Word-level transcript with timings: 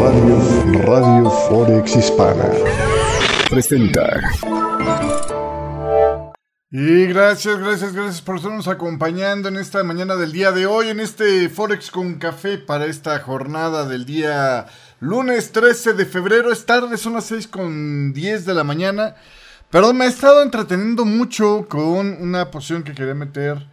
Radio, 0.00 0.82
Radio 0.82 1.30
Forex 1.30 1.96
Hispana 1.96 2.50
presenta. 3.48 4.20
Y 6.76 7.06
gracias, 7.06 7.58
gracias, 7.58 7.92
gracias 7.92 8.20
por 8.20 8.36
estarnos 8.36 8.66
acompañando 8.66 9.48
en 9.48 9.56
esta 9.58 9.84
mañana 9.84 10.16
del 10.16 10.32
día 10.32 10.50
de 10.50 10.66
hoy, 10.66 10.88
en 10.88 10.98
este 10.98 11.48
Forex 11.48 11.90
con 11.92 12.14
café 12.14 12.58
para 12.58 12.86
esta 12.86 13.16
jornada 13.20 13.86
del 13.86 14.04
día 14.04 14.66
lunes 14.98 15.52
13 15.52 15.92
de 15.92 16.04
febrero. 16.04 16.50
Es 16.50 16.66
tarde, 16.66 16.96
son 16.96 17.12
las 17.12 17.26
6 17.26 17.46
con 17.46 18.12
10 18.12 18.44
de 18.44 18.54
la 18.54 18.64
mañana. 18.64 19.14
Perdón, 19.70 19.98
me 19.98 20.06
he 20.06 20.08
estado 20.08 20.42
entreteniendo 20.42 21.04
mucho 21.04 21.66
con 21.68 22.20
una 22.20 22.50
posición 22.50 22.82
que 22.82 22.94
quería 22.94 23.14
meter 23.14 23.66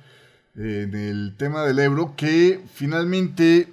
en 0.55 0.93
el 0.93 1.35
tema 1.37 1.63
del 1.63 1.79
euro 1.79 2.13
que 2.15 2.59
finalmente 2.73 3.67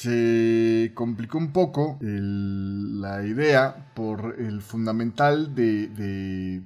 se 0.00 0.90
complicó 0.94 1.38
un 1.38 1.52
poco 1.52 1.98
la 2.00 3.24
idea 3.24 3.92
por 3.94 4.34
el 4.38 4.60
fundamental 4.60 5.54
de, 5.54 6.62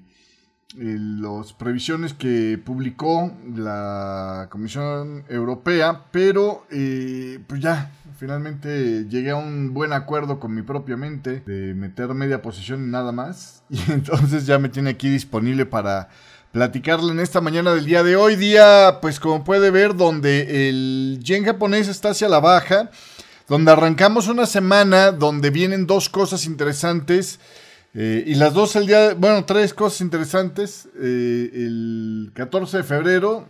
las 0.74 1.52
previsiones 1.52 2.14
que 2.14 2.58
publicó 2.64 3.30
la 3.54 4.48
Comisión 4.50 5.24
Europea, 5.28 6.04
pero 6.10 6.66
eh, 6.70 7.38
pues 7.46 7.60
ya, 7.60 7.92
finalmente 8.16 9.04
llegué 9.08 9.30
a 9.30 9.36
un 9.36 9.74
buen 9.74 9.92
acuerdo 9.92 10.40
con 10.40 10.54
mi 10.54 10.62
propia 10.62 10.96
mente 10.96 11.40
de 11.40 11.74
meter 11.74 12.14
media 12.14 12.40
posición 12.40 12.84
y 12.84 12.90
nada 12.90 13.12
más, 13.12 13.62
y 13.68 13.92
entonces 13.92 14.46
ya 14.46 14.58
me 14.58 14.70
tiene 14.70 14.90
aquí 14.90 15.10
disponible 15.10 15.66
para 15.66 16.08
platicarle 16.58 17.12
en 17.12 17.20
esta 17.20 17.40
mañana 17.40 17.72
del 17.72 17.84
día 17.84 18.02
de 18.02 18.16
hoy, 18.16 18.34
día 18.34 18.98
pues 19.00 19.20
como 19.20 19.44
puede 19.44 19.70
ver 19.70 19.94
donde 19.94 20.68
el 20.68 21.20
yen 21.22 21.44
japonés 21.44 21.86
está 21.86 22.10
hacia 22.10 22.28
la 22.28 22.40
baja, 22.40 22.90
donde 23.46 23.70
arrancamos 23.70 24.26
una 24.26 24.44
semana 24.44 25.12
donde 25.12 25.50
vienen 25.50 25.86
dos 25.86 26.08
cosas 26.08 26.46
interesantes. 26.46 27.38
Eh, 27.94 28.24
y 28.26 28.34
las 28.34 28.54
dos 28.54 28.74
el 28.74 28.88
día, 28.88 29.14
bueno, 29.14 29.44
tres 29.44 29.72
cosas 29.72 30.00
interesantes. 30.00 30.88
Eh, 31.00 31.48
el 31.54 32.32
14 32.34 32.78
de 32.78 32.82
febrero, 32.82 33.46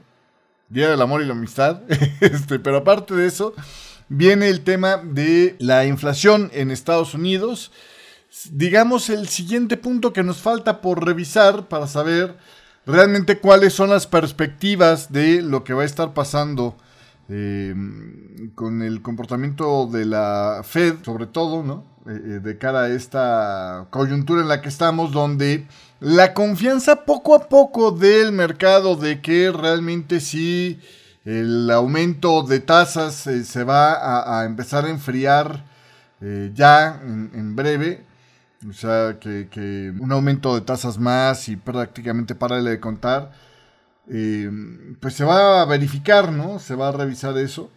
Día 0.68 0.90
del 0.90 1.00
Amor 1.00 1.22
y 1.22 1.24
la 1.24 1.32
Amistad. 1.32 1.80
este, 2.20 2.58
pero 2.58 2.76
aparte 2.76 3.14
de 3.14 3.26
eso, 3.26 3.54
viene 4.10 4.50
el 4.50 4.60
tema 4.60 4.98
de 4.98 5.56
la 5.60 5.86
inflación 5.86 6.50
en 6.52 6.70
Estados 6.70 7.14
Unidos. 7.14 7.72
Digamos, 8.50 9.08
el 9.08 9.28
siguiente 9.28 9.78
punto 9.78 10.12
que 10.12 10.22
nos 10.22 10.42
falta 10.42 10.82
por 10.82 11.06
revisar 11.06 11.68
para 11.68 11.86
saber 11.86 12.36
realmente 12.88 13.38
cuáles 13.38 13.74
son 13.74 13.90
las 13.90 14.06
perspectivas 14.06 15.12
de 15.12 15.42
lo 15.42 15.62
que 15.62 15.74
va 15.74 15.82
a 15.82 15.86
estar 15.86 16.14
pasando 16.14 16.74
eh, 17.28 17.74
con 18.54 18.80
el 18.80 19.02
comportamiento 19.02 19.86
de 19.86 20.06
la 20.06 20.62
Fed, 20.64 20.94
sobre 21.04 21.26
todo, 21.26 21.62
¿no? 21.62 21.84
Eh, 22.08 22.12
eh, 22.12 22.40
de 22.42 22.56
cara 22.56 22.84
a 22.84 22.88
esta 22.88 23.86
coyuntura 23.90 24.40
en 24.40 24.48
la 24.48 24.62
que 24.62 24.70
estamos, 24.70 25.12
donde 25.12 25.66
la 26.00 26.32
confianza 26.32 27.04
poco 27.04 27.34
a 27.34 27.50
poco 27.50 27.90
del 27.90 28.32
mercado 28.32 28.96
de 28.96 29.20
que 29.20 29.52
realmente 29.52 30.20
sí 30.20 30.80
el 31.26 31.70
aumento 31.70 32.42
de 32.42 32.60
tasas 32.60 33.14
se 33.14 33.64
va 33.64 34.38
a, 34.40 34.46
empezar 34.46 34.86
a 34.86 34.90
enfriar 34.90 35.62
ya 36.54 37.02
en, 37.04 37.54
breve. 37.54 38.07
O 38.66 38.72
sea, 38.72 39.18
que, 39.20 39.92
un 40.00 40.10
aumento 40.10 40.54
de 40.54 40.62
tasas 40.62 40.98
más 40.98 41.48
y 41.48 41.56
prácticamente 41.56 42.34
para 42.34 42.60
de 42.62 42.80
contar 42.80 43.30
eh, 44.10 44.50
pues 45.00 45.14
se 45.14 45.24
va 45.24 45.60
a 45.60 45.64
verificar, 45.66 46.32
¿no? 46.32 46.58
Se 46.58 46.74
va 46.74 46.88
a 46.88 46.92
revisar 46.92 47.36
eso 47.38 47.70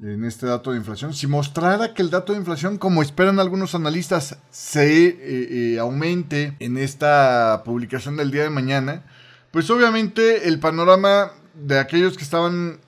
en 0.00 0.24
este 0.24 0.46
dato 0.46 0.70
de 0.70 0.78
inflación. 0.78 1.12
Si 1.12 1.26
mostrara 1.26 1.92
que 1.92 2.02
el 2.02 2.10
dato 2.10 2.32
de 2.32 2.38
inflación, 2.38 2.78
como 2.78 3.02
esperan 3.02 3.40
algunos 3.40 3.74
analistas, 3.74 4.38
se 4.50 5.06
eh, 5.06 5.16
eh, 5.74 5.78
aumente 5.78 6.56
en 6.60 6.78
esta 6.78 7.62
publicación 7.64 8.16
del 8.16 8.30
día 8.30 8.44
de 8.44 8.50
mañana, 8.50 9.02
pues 9.50 9.68
obviamente 9.70 10.48
el 10.48 10.60
panorama 10.60 11.32
de 11.54 11.78
aquellos 11.78 12.16
que 12.16 12.24
estaban 12.24 12.78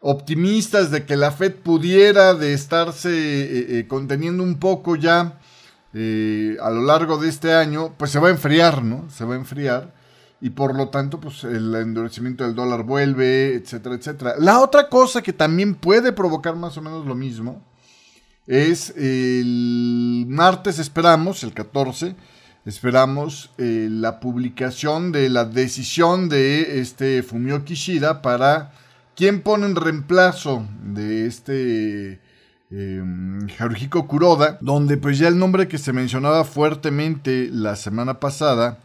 optimistas 0.00 0.90
de 0.90 1.04
que 1.04 1.16
la 1.16 1.30
Fed 1.30 1.54
pudiera 1.54 2.34
de 2.34 2.54
estarse 2.54 3.86
conteniendo 3.88 4.42
un 4.42 4.58
poco 4.58 4.96
ya 4.96 5.38
a 6.60 6.70
lo 6.70 6.82
largo 6.82 7.16
de 7.18 7.28
este 7.28 7.54
año, 7.54 7.94
pues 7.96 8.10
se 8.10 8.18
va 8.18 8.28
a 8.28 8.32
enfriar, 8.32 8.82
¿no? 8.82 9.08
Se 9.10 9.24
va 9.24 9.34
a 9.34 9.38
enfriar 9.38 9.94
y 10.40 10.50
por 10.50 10.74
lo 10.76 10.88
tanto 10.88 11.18
pues 11.18 11.44
el 11.44 11.74
endurecimiento 11.74 12.44
del 12.44 12.54
dólar 12.54 12.82
vuelve, 12.82 13.54
etcétera, 13.54 13.94
etcétera. 13.94 14.34
La 14.38 14.60
otra 14.60 14.88
cosa 14.88 15.22
que 15.22 15.32
también 15.32 15.74
puede 15.74 16.12
provocar 16.12 16.56
más 16.56 16.76
o 16.76 16.82
menos 16.82 17.06
lo 17.06 17.14
mismo 17.14 17.62
es 18.46 18.90
el 18.96 20.26
martes 20.28 20.78
esperamos, 20.78 21.42
el 21.42 21.52
14, 21.52 22.14
esperamos 22.64 23.50
eh, 23.58 23.88
la 23.90 24.20
publicación 24.20 25.10
de 25.10 25.30
la 25.30 25.44
decisión 25.44 26.28
de 26.28 26.80
este 26.80 27.22
Fumio 27.22 27.64
Kishida 27.64 28.22
para 28.22 28.72
quién 29.16 29.40
pone 29.40 29.66
en 29.66 29.76
reemplazo 29.76 30.66
de 30.82 31.26
este 31.26 32.20
eh, 32.70 33.02
Haruhiko 33.58 34.06
Kuroda, 34.06 34.58
donde 34.60 34.96
pues 34.96 35.18
ya 35.18 35.28
el 35.28 35.38
nombre 35.38 35.68
que 35.68 35.78
se 35.78 35.92
mencionaba 35.92 36.44
fuertemente 36.44 37.48
la 37.52 37.76
semana 37.76 38.20
pasada 38.20 38.78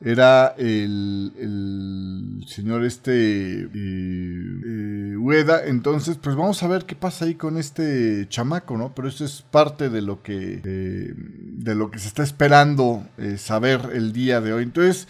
era 0.00 0.54
el, 0.58 2.44
señor 2.46 2.84
este 2.84 3.62
eh, 3.62 3.68
eh, 3.74 5.16
Ueda. 5.16 5.64
Entonces, 5.66 6.18
pues 6.20 6.36
vamos 6.36 6.62
a 6.62 6.68
ver 6.68 6.84
qué 6.84 6.94
pasa 6.94 7.24
ahí 7.24 7.34
con 7.34 7.56
este 7.56 8.26
chamaco, 8.28 8.76
¿no? 8.76 8.94
Pero 8.94 9.08
eso 9.08 9.24
es 9.24 9.42
parte 9.42 9.88
de 9.88 10.02
lo 10.02 10.22
que, 10.22 10.60
eh, 10.64 11.14
de 11.16 11.74
lo 11.74 11.90
que 11.90 11.98
se 11.98 12.08
está 12.08 12.22
esperando 12.22 13.06
saber 13.38 13.90
el 13.94 14.12
día 14.12 14.40
de 14.40 14.52
hoy. 14.52 14.64
Entonces, 14.64 15.08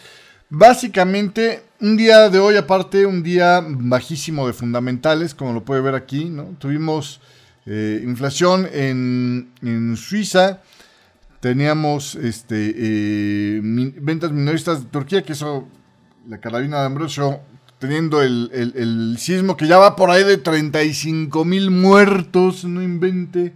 básicamente, 0.50 1.64
un 1.80 1.96
día 1.96 2.30
de 2.30 2.38
hoy, 2.38 2.56
aparte, 2.56 3.06
un 3.06 3.22
día 3.22 3.64
bajísimo 3.66 4.46
de 4.46 4.52
fundamentales, 4.52 5.34
como 5.34 5.52
lo 5.52 5.64
puede 5.64 5.80
ver 5.80 5.96
aquí, 5.96 6.26
¿no? 6.26 6.54
Tuvimos 6.58 7.20
inflación 7.66 8.68
en, 8.72 9.96
Suiza 9.96 10.62
Teníamos 11.40 12.14
este, 12.14 12.74
eh, 12.76 13.60
ventas 13.62 14.32
minoristas 14.32 14.82
de 14.82 14.90
Turquía, 14.90 15.22
que 15.22 15.34
eso, 15.34 15.68
la 16.26 16.38
carabina 16.38 16.80
de 16.80 16.86
Ambrosio, 16.86 17.40
teniendo 17.78 18.22
el, 18.22 19.16
sismo 19.18 19.56
que 19.56 19.66
ya 19.66 19.78
va 19.78 19.96
por 19.96 20.10
ahí 20.10 20.24
de 20.24 20.38
35 20.38 21.44
mil 21.44 21.70
muertos, 21.70 22.64
no 22.64 22.82
invente. 22.82 23.54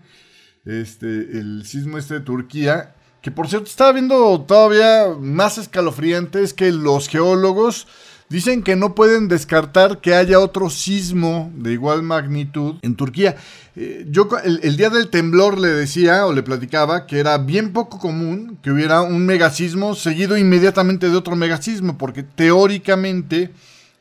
Este, 0.66 1.06
el 1.06 1.64
sismo 1.64 1.96
este 1.96 2.14
de 2.14 2.20
Turquía, 2.20 2.94
que 3.22 3.30
por 3.30 3.48
cierto 3.48 3.66
estaba 3.66 3.92
viendo 3.92 4.40
todavía 4.42 5.06
más 5.18 5.56
escalofriantes 5.56 6.52
que 6.52 6.70
los 6.70 7.08
geólogos 7.08 7.88
Dicen 8.30 8.62
que 8.62 8.76
no 8.76 8.94
pueden 8.94 9.26
descartar 9.26 10.00
que 10.00 10.14
haya 10.14 10.38
otro 10.38 10.70
sismo 10.70 11.50
de 11.56 11.72
igual 11.72 12.04
magnitud 12.04 12.76
en 12.80 12.94
Turquía. 12.94 13.34
Eh, 13.74 14.06
yo 14.08 14.28
el, 14.44 14.76
día 14.76 14.88
del 14.88 15.10
temblor 15.10 15.58
le 15.58 15.66
decía 15.66 16.24
o 16.26 16.32
le 16.32 16.44
platicaba 16.44 17.06
que 17.06 17.18
era 17.18 17.38
bien 17.38 17.72
poco 17.72 17.98
común 17.98 18.56
que 18.62 18.70
hubiera 18.70 19.02
un 19.02 19.26
megasismo 19.26 19.96
seguido 19.96 20.38
inmediatamente 20.38 21.10
de 21.10 21.16
otro 21.16 21.34
megasismo, 21.34 21.98
porque 21.98 22.22
teóricamente 22.22 23.50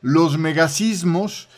los 0.00 0.38
megasismos 0.38 1.48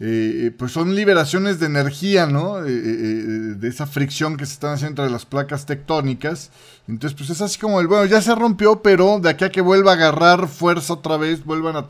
eh, 0.00 0.46
eh, 0.46 0.50
pues 0.56 0.70
son 0.70 0.94
liberaciones 0.94 1.58
de 1.58 1.66
energía, 1.66 2.26
¿no? 2.26 2.64
Eh, 2.64 2.70
de 2.70 3.68
esa 3.68 3.84
fricción 3.84 4.36
que 4.36 4.46
se 4.46 4.52
están 4.52 4.74
haciendo 4.74 5.02
entre 5.02 5.12
las 5.12 5.26
placas 5.26 5.66
tectónicas. 5.66 6.52
Entonces, 6.86 7.16
pues 7.18 7.30
es 7.30 7.40
así 7.40 7.58
como 7.58 7.80
el, 7.80 7.88
bueno, 7.88 8.04
ya 8.04 8.22
se 8.22 8.32
rompió, 8.36 8.80
pero 8.80 9.18
de 9.18 9.30
aquí 9.30 9.44
a 9.44 9.50
que 9.50 9.60
vuelva 9.60 9.92
a 9.92 9.94
agarrar 9.94 10.46
fuerza 10.46 10.92
otra 10.92 11.16
vez, 11.16 11.44
vuelvan 11.44 11.74
a, 11.74 11.86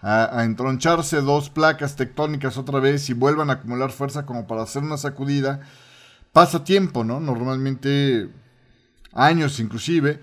a, 0.00 0.44
entroncharse 0.44 1.20
dos 1.20 1.50
placas 1.50 1.96
tectónicas 1.96 2.56
otra 2.56 2.80
vez 2.80 3.10
y 3.10 3.12
vuelvan 3.12 3.50
a 3.50 3.54
acumular 3.54 3.90
fuerza 3.92 4.24
como 4.24 4.46
para 4.46 4.62
hacer 4.62 4.82
una 4.82 4.96
sacudida, 4.96 5.60
pasa 6.32 6.64
tiempo, 6.64 7.04
¿no? 7.04 7.20
Normalmente 7.20 8.30
años 9.12 9.60
inclusive. 9.60 10.18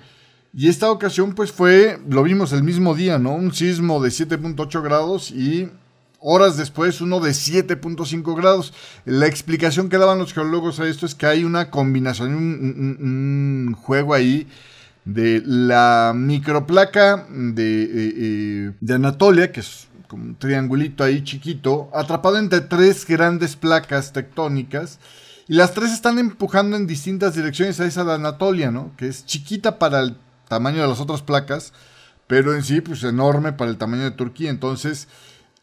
Y 0.54 0.70
esta 0.70 0.92
ocasión 0.92 1.34
pues 1.36 1.52
fue, 1.52 2.02
lo 2.10 2.24
vimos 2.24 2.52
el 2.52 2.64
mismo 2.64 2.96
día, 2.96 3.20
¿no? 3.20 3.34
Un 3.34 3.54
sismo 3.54 4.02
de 4.02 4.10
7.8 4.10 4.82
grados 4.82 5.30
y 5.30 5.70
horas 6.22 6.56
después 6.56 7.02
uno 7.02 7.20
de 7.20 7.32
7.5 7.32 8.36
grados. 8.36 8.74
La 9.06 9.28
explicación 9.28 9.90
que 9.90 9.98
daban 9.98 10.20
los 10.20 10.34
geólogos 10.34 10.80
a 10.80 10.88
esto 10.88 11.06
es 11.06 11.16
que 11.16 11.26
hay 11.26 11.44
una 11.44 11.70
combinación, 11.70 12.36
un, 12.36 13.76
juego 13.82 14.14
ahí 14.14 14.48
de 15.04 15.42
la 15.46 16.14
microplaca 16.16 17.26
de, 17.30 17.84
eh, 17.84 17.90
eh, 18.16 18.72
de 18.80 18.94
Anatolia, 18.94 19.52
que 19.52 19.62
es 19.62 19.88
como 20.08 20.24
un 20.26 20.36
triangulito 20.36 21.04
ahí 21.04 21.24
chiquito, 21.24 21.90
atrapado 21.94 22.38
entre 22.38 22.62
tres 22.62 23.06
grandes 23.06 23.56
placas 23.56 24.14
tectónicas. 24.14 25.00
Y 25.48 25.56
las 25.56 25.74
tres 25.74 25.92
están 25.92 26.20
empujando 26.20 26.78
en 26.78 26.86
distintas 26.86 27.36
direcciones 27.36 27.80
a 27.80 27.86
esa 27.86 28.04
de 28.04 28.14
Anatolia, 28.14 28.72
¿no? 28.72 28.92
Que 28.96 29.08
es 29.08 29.26
chiquita 29.26 29.80
para 29.80 30.02
el 30.02 30.16
tamaño 30.48 30.82
de 30.82 30.88
las 30.88 31.00
otras 31.00 31.22
placas, 31.22 31.74
pero 32.28 32.54
en 32.54 32.64
sí, 32.64 32.80
pues 32.82 33.04
enorme 33.04 33.54
para 33.54 33.72
el 33.72 33.78
tamaño 33.78 34.04
de 34.04 34.12
Turquía. 34.12 34.50
Entonces, 34.50 35.08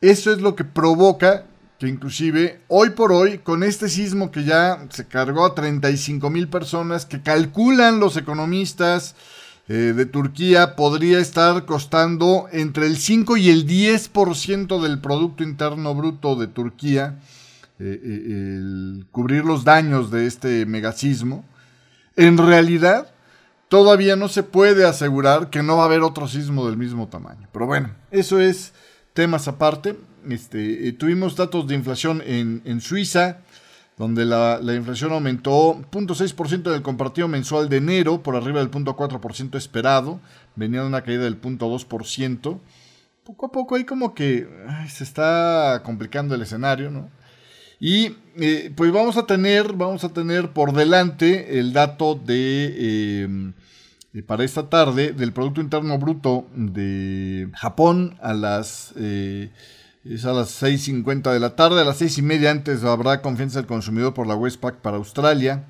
eso 0.00 0.32
es 0.32 0.40
lo 0.40 0.54
que 0.54 0.64
provoca 0.64 1.44
que 1.78 1.86
inclusive 1.86 2.60
hoy 2.66 2.90
por 2.90 3.12
hoy, 3.12 3.38
con 3.38 3.62
este 3.62 3.88
sismo 3.88 4.32
que 4.32 4.44
ya 4.44 4.86
se 4.90 5.06
cargó 5.06 5.46
a 5.46 5.54
35 5.54 6.28
mil 6.28 6.48
personas, 6.48 7.06
que 7.06 7.22
calculan 7.22 8.00
los 8.00 8.16
economistas 8.16 9.14
eh, 9.68 9.92
de 9.94 10.06
Turquía, 10.06 10.74
podría 10.74 11.20
estar 11.20 11.66
costando 11.66 12.48
entre 12.50 12.86
el 12.86 12.96
5 12.96 13.36
y 13.36 13.50
el 13.50 13.66
10% 13.66 14.82
del 14.82 15.00
Producto 15.00 15.44
Interno 15.44 15.94
Bruto 15.94 16.34
de 16.34 16.48
Turquía, 16.48 17.20
eh, 17.78 18.00
eh, 18.02 18.22
el 18.26 19.06
cubrir 19.12 19.44
los 19.44 19.62
daños 19.62 20.10
de 20.10 20.26
este 20.26 20.66
megasismo. 20.66 21.44
En 22.16 22.38
realidad, 22.38 23.14
todavía 23.68 24.16
no 24.16 24.28
se 24.28 24.42
puede 24.42 24.84
asegurar 24.84 25.48
que 25.48 25.62
no 25.62 25.76
va 25.76 25.84
a 25.84 25.86
haber 25.86 26.00
otro 26.00 26.26
sismo 26.26 26.66
del 26.66 26.76
mismo 26.76 27.06
tamaño. 27.06 27.48
Pero 27.52 27.66
bueno, 27.66 27.94
eso 28.10 28.40
es 28.40 28.72
temas 29.12 29.48
aparte. 29.48 29.96
Este, 30.28 30.88
eh, 30.88 30.92
tuvimos 30.92 31.36
datos 31.36 31.66
de 31.66 31.74
inflación 31.74 32.22
en, 32.24 32.80
Suiza, 32.80 33.38
donde 33.96 34.24
la, 34.24 34.60
inflación 34.74 35.12
aumentó 35.12 35.80
0.6% 35.90 36.68
en 36.68 36.74
el 36.74 36.82
compartido 36.82 37.28
mensual 37.28 37.68
de 37.68 37.78
enero, 37.78 38.22
por 38.22 38.36
arriba 38.36 38.60
del 38.60 38.70
0.4% 38.70 39.56
esperado, 39.56 40.20
venía 40.56 40.82
de 40.82 40.86
una 40.86 41.02
caída 41.02 41.24
del 41.24 41.40
0.2%. 41.40 42.58
Poco 43.24 43.46
a 43.46 43.52
poco 43.52 43.74
ahí 43.74 43.84
como 43.84 44.14
que 44.14 44.48
se 44.88 45.04
está 45.04 45.82
complicando 45.84 46.34
el 46.34 46.42
escenario, 46.42 46.90
¿no? 46.90 47.10
Y 47.80 48.16
eh, 48.36 48.72
pues 48.74 48.90
vamos 48.92 49.16
a 49.16 49.26
tener, 49.26 49.72
vamos 49.72 50.02
a 50.02 50.08
tener 50.08 50.50
por 50.52 50.72
delante 50.72 51.58
el 51.58 51.72
dato 51.72 52.16
de 52.16 53.22
em, 53.22 53.52
para 54.26 54.44
esta 54.44 54.68
tarde 54.68 55.12
del 55.12 55.32
Producto 55.32 55.60
Interno 55.60 55.98
Bruto 55.98 56.46
de 56.54 57.48
Japón 57.54 58.16
a 58.20 58.32
las 58.32 58.92
eh, 58.96 59.50
es 60.04 60.24
las 60.24 60.62
6.50 60.62 61.32
de 61.32 61.40
la 61.40 61.54
tarde. 61.54 61.82
A 61.82 61.84
las 61.84 62.00
6.30 62.00 62.46
antes 62.46 62.84
habrá 62.84 63.20
confianza 63.20 63.58
del 63.58 63.66
consumidor 63.66 64.14
por 64.14 64.26
la 64.26 64.34
Westpac 64.34 64.76
para 64.76 64.96
Australia. 64.96 65.66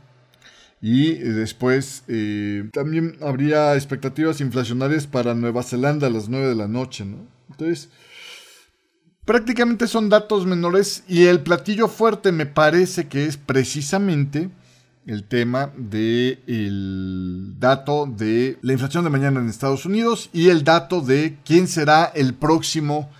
Y 0.80 1.14
después 1.14 2.04
eh, 2.06 2.70
también 2.72 3.16
habría 3.20 3.74
expectativas 3.74 4.40
inflacionarias 4.40 5.08
para 5.08 5.34
Nueva 5.34 5.64
Zelanda 5.64 6.06
a 6.06 6.10
las 6.10 6.28
9 6.28 6.46
de 6.46 6.54
la 6.54 6.68
noche. 6.68 7.04
¿no? 7.04 7.26
Entonces, 7.50 7.88
prácticamente 9.24 9.88
son 9.88 10.08
datos 10.08 10.46
menores. 10.46 11.02
Y 11.08 11.24
el 11.24 11.40
platillo 11.40 11.88
fuerte 11.88 12.30
me 12.30 12.46
parece 12.46 13.08
que 13.08 13.26
es 13.26 13.36
precisamente 13.36 14.50
el 15.08 15.24
tema 15.24 15.72
del 15.74 16.38
el 16.46 17.54
dato 17.58 18.06
de 18.06 18.58
la 18.60 18.74
inflación 18.74 19.04
de 19.04 19.10
mañana 19.10 19.40
en 19.40 19.48
Estados 19.48 19.86
Unidos 19.86 20.28
y 20.34 20.50
el 20.50 20.64
dato 20.64 21.00
de 21.00 21.38
quién 21.46 21.66
será 21.66 22.12
el 22.14 22.34
próximo 22.34 23.10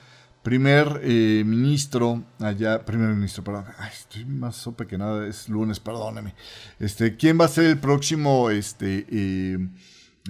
primer 0.43 1.01
eh, 1.03 1.43
ministro 1.47 2.25
allá, 2.41 2.85
primer 2.85 3.09
ministro, 3.15 3.43
perdón, 3.43 3.65
estoy 3.91 4.27
más 4.27 4.57
sope 4.57 4.87
que 4.87 4.99
nada, 4.99 5.27
es 5.27 5.49
lunes, 5.49 5.81
perdóneme. 5.81 6.35
Este, 6.79 7.17
¿quién 7.17 7.41
va 7.41 7.47
a 7.47 7.49
ser 7.49 7.65
el 7.65 7.79
próximo 7.79 8.51
este, 8.51 9.07
eh, 9.11 9.59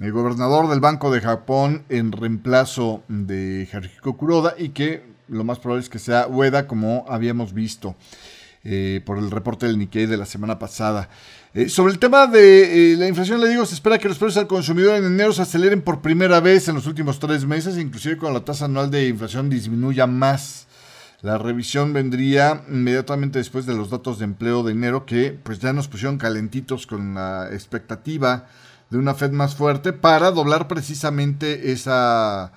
el 0.01 0.11
gobernador 0.13 0.69
del 0.69 0.79
Banco 0.79 1.11
de 1.11 1.19
Japón 1.19 1.83
en 1.89 2.13
reemplazo 2.13 3.03
de 3.09 3.67
Haruhiko 3.71 4.15
Kuroda 4.15 4.55
y 4.57 4.69
que 4.69 5.03
lo 5.27 5.43
más 5.43 5.59
probable 5.59 5.83
es 5.83 5.89
que 5.89 5.99
sea 5.99 6.25
Ueda 6.27 6.67
como 6.67 7.05
habíamos 7.09 7.53
visto 7.53 7.97
eh, 8.63 9.01
por 9.05 9.17
el 9.17 9.31
reporte 9.31 9.65
del 9.65 9.77
Nikkei 9.77 10.05
de 10.05 10.17
la 10.17 10.25
semana 10.25 10.59
pasada. 10.59 11.09
Eh, 11.53 11.69
sobre 11.69 11.93
el 11.93 11.99
tema 11.99 12.27
de 12.27 12.93
eh, 12.93 12.97
la 12.97 13.07
inflación, 13.07 13.39
le 13.39 13.49
digo, 13.49 13.65
se 13.65 13.73
espera 13.73 13.97
que 13.97 14.07
los 14.07 14.17
precios 14.17 14.37
al 14.37 14.47
consumidor 14.47 14.95
en 14.95 15.05
enero 15.05 15.31
se 15.31 15.41
aceleren 15.41 15.81
por 15.81 16.01
primera 16.01 16.39
vez 16.39 16.67
en 16.67 16.75
los 16.75 16.85
últimos 16.85 17.19
tres 17.19 17.45
meses, 17.45 17.77
inclusive 17.77 18.17
cuando 18.17 18.39
la 18.39 18.45
tasa 18.45 18.65
anual 18.65 18.91
de 18.91 19.07
inflación 19.07 19.49
disminuya 19.49 20.07
más. 20.07 20.67
La 21.21 21.37
revisión 21.37 21.91
vendría 21.91 22.63
inmediatamente 22.69 23.39
después 23.39 23.65
de 23.65 23.75
los 23.75 23.89
datos 23.89 24.19
de 24.19 24.25
empleo 24.25 24.63
de 24.63 24.71
enero 24.71 25.05
que 25.05 25.37
pues 25.43 25.59
ya 25.59 25.73
nos 25.73 25.87
pusieron 25.89 26.17
calentitos 26.17 26.87
con 26.87 27.15
la 27.15 27.49
expectativa 27.51 28.47
de 28.89 28.97
una 28.97 29.13
Fed 29.13 29.31
más 29.31 29.55
fuerte 29.55 29.91
para 29.91 30.31
doblar 30.31 30.67
precisamente 30.67 31.71
esa 31.71 32.53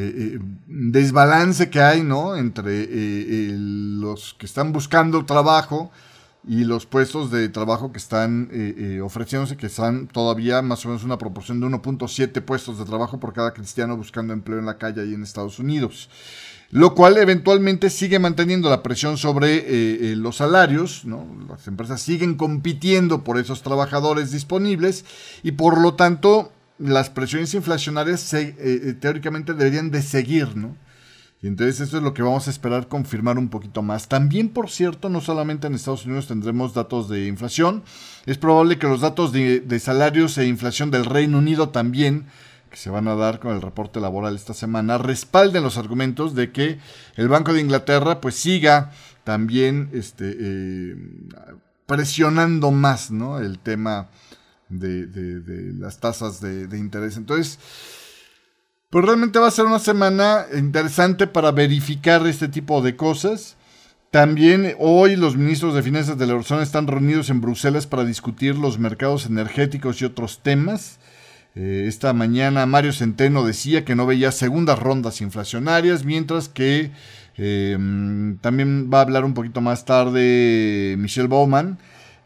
eh, 0.00 0.38
desbalance 0.66 1.70
que 1.70 1.80
hay 1.80 2.02
¿no? 2.02 2.36
entre 2.36 2.88
los 3.56 4.34
que 4.34 4.46
están 4.46 4.72
buscando 4.72 5.24
trabajo 5.24 5.90
y 6.48 6.64
los 6.64 6.86
puestos 6.86 7.30
de 7.30 7.48
trabajo 7.50 7.92
que 7.92 7.98
están 7.98 8.48
eh, 8.50 8.74
eh, 8.78 9.00
ofreciéndose, 9.02 9.58
que 9.58 9.66
están 9.66 10.06
todavía 10.08 10.62
más 10.62 10.84
o 10.84 10.88
menos 10.88 11.04
una 11.04 11.18
proporción 11.18 11.60
de 11.60 11.66
1.7 11.66 12.40
puestos 12.42 12.78
de 12.78 12.86
trabajo 12.86 13.20
por 13.20 13.34
cada 13.34 13.52
cristiano 13.52 13.96
buscando 13.96 14.32
empleo 14.32 14.58
en 14.58 14.64
la 14.66 14.78
calle 14.78 15.02
ahí 15.02 15.12
en 15.12 15.22
Estados 15.22 15.58
Unidos. 15.58 16.08
Lo 16.70 16.94
cual 16.94 17.16
eventualmente 17.16 17.90
sigue 17.90 18.18
manteniendo 18.18 18.68
la 18.68 18.82
presión 18.82 19.16
sobre 19.16 19.64
eh, 20.12 20.16
los 20.16 20.36
salarios, 20.36 21.04
¿no? 21.04 21.26
las 21.48 21.66
empresas 21.66 22.00
siguen 22.00 22.34
compitiendo 22.34 23.24
por 23.24 23.38
esos 23.38 23.62
trabajadores 23.62 24.32
disponibles 24.32 25.04
y 25.42 25.52
por 25.52 25.78
lo 25.78 25.94
tanto 25.94 26.52
las 26.78 27.10
presiones 27.10 27.54
inflacionarias 27.54 28.34
teóricamente 29.00 29.54
deberían 29.54 29.90
de 29.90 30.02
seguir, 30.02 30.56
¿no? 30.56 30.76
Y 31.40 31.46
entonces 31.46 31.80
esto 31.80 31.98
es 31.98 32.02
lo 32.02 32.14
que 32.14 32.22
vamos 32.22 32.48
a 32.48 32.50
esperar 32.50 32.88
confirmar 32.88 33.38
un 33.38 33.48
poquito 33.48 33.80
más. 33.82 34.08
También, 34.08 34.48
por 34.48 34.70
cierto, 34.70 35.08
no 35.08 35.20
solamente 35.20 35.68
en 35.68 35.74
Estados 35.74 36.04
Unidos 36.04 36.26
tendremos 36.26 36.74
datos 36.74 37.08
de 37.08 37.26
inflación, 37.26 37.84
es 38.26 38.38
probable 38.38 38.78
que 38.78 38.88
los 38.88 39.00
datos 39.00 39.32
de, 39.32 39.80
salarios 39.80 40.36
e 40.36 40.46
inflación 40.46 40.90
del 40.90 41.04
Reino 41.04 41.38
Unido 41.38 41.68
también, 41.68 42.26
que 42.70 42.76
se 42.76 42.90
van 42.90 43.06
a 43.06 43.14
dar 43.14 43.38
con 43.38 43.54
el 43.54 43.62
reporte 43.62 44.00
laboral 44.00 44.34
esta 44.34 44.52
semana, 44.52 44.98
respalden 44.98 45.62
los 45.62 45.78
argumentos 45.78 46.34
de 46.34 46.50
que 46.50 46.80
el 47.14 47.28
Banco 47.28 47.52
de 47.52 47.60
Inglaterra 47.60 48.20
pues 48.20 48.34
siga 48.34 48.90
también 49.22 49.90
este, 49.92 50.36
eh, 50.38 50.96
presionando 51.86 52.72
más 52.72 53.12
¿no? 53.12 53.38
el 53.38 53.60
tema 53.60 54.08
de, 54.68 55.72
las 55.78 56.00
tasas 56.00 56.40
de, 56.40 56.78
interés. 56.78 57.16
Entonces, 57.16 57.58
pues 58.90 59.04
realmente 59.04 59.38
va 59.38 59.48
a 59.48 59.52
ser 59.52 59.66
una 59.66 59.78
semana 59.78 60.46
interesante 60.56 61.26
para 61.26 61.52
verificar 61.52 62.26
este 62.26 62.48
tipo 62.48 62.82
de 62.82 62.96
cosas. 62.96 63.56
También 64.10 64.74
hoy 64.78 65.16
los 65.16 65.36
ministros 65.36 65.74
de 65.74 65.82
Finanzas 65.82 66.16
de 66.16 66.26
la 66.26 66.32
Eurozona 66.32 66.62
están 66.62 66.86
reunidos 66.86 67.28
en 67.28 67.42
Bruselas 67.42 67.86
para 67.86 68.04
discutir 68.04 68.56
los 68.56 68.78
mercados 68.78 69.26
energéticos 69.26 70.00
y 70.00 70.06
otros 70.06 70.40
temas. 70.42 70.98
Eh, 71.54 71.86
esta 71.88 72.12
mañana 72.12 72.66
Mario 72.66 72.92
Centeno 72.92 73.44
decía 73.44 73.84
que 73.84 73.96
no 73.96 74.06
veía 74.06 74.32
segundas 74.32 74.78
rondas 74.78 75.20
inflacionarias, 75.20 76.04
mientras 76.04 76.48
que 76.48 76.92
em, 77.36 78.38
también 78.38 78.90
va 78.92 78.98
a 78.98 79.02
hablar 79.02 79.24
un 79.24 79.34
poquito 79.34 79.60
más 79.60 79.84
tarde 79.84 80.94
Michelle 80.98 81.28
Bowman, 81.28 81.78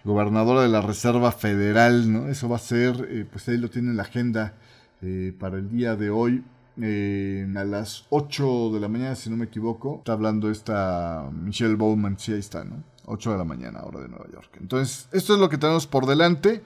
gobernadora 0.05 0.63
de 0.63 0.69
la 0.69 0.81
Reserva 0.81 1.33
Federal. 1.33 2.13
¿no? 2.13 2.29
Eso 2.29 2.49
va 2.49 2.57
a 2.57 2.61
ser, 2.61 3.09
eh, 3.11 3.27
pues 3.31 3.49
ahí 3.49 3.57
lo 3.57 3.71
tiene 3.71 3.91
en 3.91 3.97
la 3.97 4.03
agenda 4.03 4.55
eh, 5.03 5.33
para 5.39 5.59
el 5.59 5.71
día 5.71 5.97
de 5.97 6.11
hoy. 6.11 6.43
Eh, 6.81 7.47
a 7.55 7.65
las 7.65 8.07
8 8.09 8.71
de 8.73 8.81
la 8.81 8.89
mañana, 8.89 9.15
si 9.15 9.29
no 9.29 9.37
me 9.37 9.45
equivoco, 9.45 9.99
está 9.99 10.13
hablando 10.13 10.51
esta 10.51 11.29
Michelle 11.31 11.75
Bowman, 11.75 12.19
sí, 12.19 12.33
ahí 12.33 12.39
está, 12.39 12.65
¿no? 12.65 12.83
8 13.05 13.33
de 13.33 13.39
la 13.39 13.45
mañana, 13.45 13.83
hora 13.83 14.01
de 14.01 14.09
Nueva 14.09 14.27
York. 14.33 14.57
Entonces, 14.59 15.07
esto 15.13 15.35
es 15.35 15.41
lo 15.41 15.51
que 15.51 15.59
tenemos 15.59 15.87
por 15.87 16.07
delante. 16.07 16.63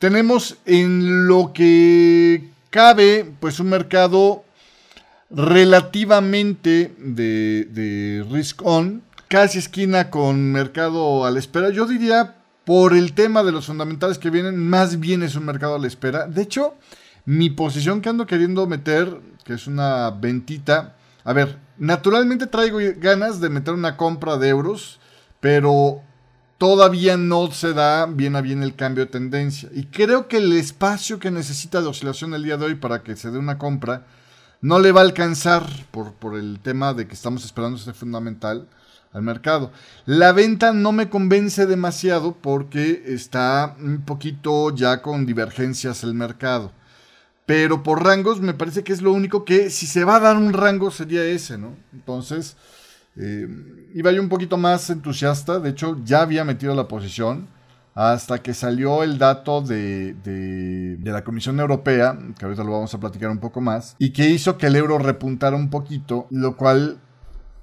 Tenemos 0.00 0.58
en 0.64 1.28
lo 1.28 1.52
que 1.52 2.50
cabe, 2.70 3.30
pues 3.38 3.60
un 3.60 3.68
mercado 3.68 4.44
relativamente 5.30 6.94
de, 6.98 7.68
de 7.70 8.26
risk 8.30 8.64
on, 8.64 9.02
casi 9.28 9.58
esquina 9.58 10.10
con 10.10 10.50
mercado 10.52 11.24
a 11.24 11.30
la 11.30 11.38
espera. 11.38 11.70
Yo 11.70 11.86
diría, 11.86 12.37
por 12.68 12.92
el 12.92 13.14
tema 13.14 13.42
de 13.44 13.50
los 13.50 13.64
fundamentales 13.64 14.18
que 14.18 14.28
vienen, 14.28 14.58
más 14.68 15.00
bien 15.00 15.22
es 15.22 15.36
un 15.36 15.46
mercado 15.46 15.76
a 15.76 15.78
la 15.78 15.86
espera. 15.86 16.26
De 16.26 16.42
hecho, 16.42 16.74
mi 17.24 17.48
posición 17.48 18.02
que 18.02 18.10
ando 18.10 18.26
queriendo 18.26 18.66
meter, 18.66 19.22
que 19.42 19.54
es 19.54 19.66
una 19.66 20.10
ventita. 20.10 20.94
A 21.24 21.32
ver, 21.32 21.56
naturalmente 21.78 22.46
traigo 22.46 22.76
ganas 22.98 23.40
de 23.40 23.48
meter 23.48 23.72
una 23.72 23.96
compra 23.96 24.36
de 24.36 24.50
euros, 24.50 25.00
pero 25.40 26.02
todavía 26.58 27.16
no 27.16 27.50
se 27.52 27.72
da 27.72 28.04
bien 28.04 28.36
a 28.36 28.42
bien 28.42 28.62
el 28.62 28.76
cambio 28.76 29.06
de 29.06 29.12
tendencia. 29.12 29.70
Y 29.72 29.84
creo 29.84 30.28
que 30.28 30.36
el 30.36 30.52
espacio 30.52 31.18
que 31.18 31.30
necesita 31.30 31.80
de 31.80 31.88
oscilación 31.88 32.34
el 32.34 32.42
día 32.42 32.58
de 32.58 32.66
hoy 32.66 32.74
para 32.74 33.02
que 33.02 33.16
se 33.16 33.30
dé 33.30 33.38
una 33.38 33.56
compra 33.56 34.04
no 34.60 34.78
le 34.78 34.92
va 34.92 35.00
a 35.00 35.04
alcanzar 35.04 35.64
por, 35.90 36.12
por 36.14 36.36
el 36.36 36.60
tema 36.60 36.94
de 36.94 37.06
que 37.06 37.14
estamos 37.14 37.44
esperando 37.44 37.76
ese 37.76 37.92
fundamental 37.92 38.68
al 39.12 39.22
mercado. 39.22 39.72
La 40.06 40.32
venta 40.32 40.72
no 40.72 40.92
me 40.92 41.08
convence 41.08 41.66
demasiado 41.66 42.36
porque 42.40 43.04
está 43.06 43.76
un 43.80 44.02
poquito 44.02 44.74
ya 44.74 45.02
con 45.02 45.26
divergencias 45.26 46.04
el 46.04 46.14
mercado. 46.14 46.72
Pero 47.46 47.82
por 47.82 48.04
rangos 48.04 48.40
me 48.40 48.52
parece 48.52 48.84
que 48.84 48.92
es 48.92 49.00
lo 49.00 49.12
único 49.12 49.44
que 49.44 49.70
si 49.70 49.86
se 49.86 50.04
va 50.04 50.16
a 50.16 50.20
dar 50.20 50.36
un 50.36 50.52
rango 50.52 50.90
sería 50.90 51.24
ese, 51.24 51.56
¿no? 51.56 51.74
Entonces, 51.94 52.56
eh, 53.16 53.48
iba 53.94 54.12
yo 54.12 54.20
un 54.20 54.28
poquito 54.28 54.58
más 54.58 54.90
entusiasta. 54.90 55.58
De 55.58 55.70
hecho, 55.70 55.98
ya 56.04 56.20
había 56.20 56.44
metido 56.44 56.74
la 56.74 56.88
posición 56.88 57.48
hasta 57.98 58.40
que 58.44 58.54
salió 58.54 59.02
el 59.02 59.18
dato 59.18 59.60
de, 59.60 60.14
de, 60.14 61.10
la 61.10 61.24
Comisión 61.24 61.58
Europea, 61.58 62.16
que 62.38 62.44
ahorita 62.44 62.62
lo 62.62 62.70
vamos 62.70 62.94
a 62.94 63.00
platicar 63.00 63.28
un 63.28 63.38
poco 63.38 63.60
más, 63.60 63.96
y 63.98 64.10
que 64.10 64.28
hizo 64.28 64.56
que 64.56 64.68
el 64.68 64.76
euro 64.76 64.98
repuntara 64.98 65.56
un 65.56 65.68
poquito, 65.68 66.28
lo 66.30 66.56
cual 66.56 67.00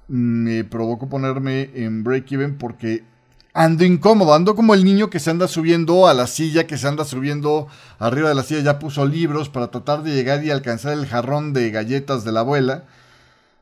me 0.08 0.62
provocó 0.64 1.08
ponerme 1.08 1.70
en 1.72 2.04
break-even 2.04 2.58
porque 2.58 3.02
ando 3.54 3.86
incómodo, 3.86 4.34
ando 4.34 4.54
como 4.54 4.74
el 4.74 4.84
niño 4.84 5.08
que 5.08 5.20
se 5.20 5.30
anda 5.30 5.48
subiendo 5.48 6.06
a 6.06 6.12
la 6.12 6.26
silla, 6.26 6.66
que 6.66 6.76
se 6.76 6.86
anda 6.86 7.06
subiendo 7.06 7.66
arriba 7.98 8.28
de 8.28 8.34
la 8.34 8.42
silla, 8.42 8.60
ya 8.60 8.78
puso 8.78 9.06
libros 9.06 9.48
para 9.48 9.70
tratar 9.70 10.02
de 10.02 10.12
llegar 10.12 10.44
y 10.44 10.50
alcanzar 10.50 10.92
el 10.92 11.06
jarrón 11.06 11.54
de 11.54 11.70
galletas 11.70 12.24
de 12.24 12.32
la 12.32 12.40
abuela 12.40 12.84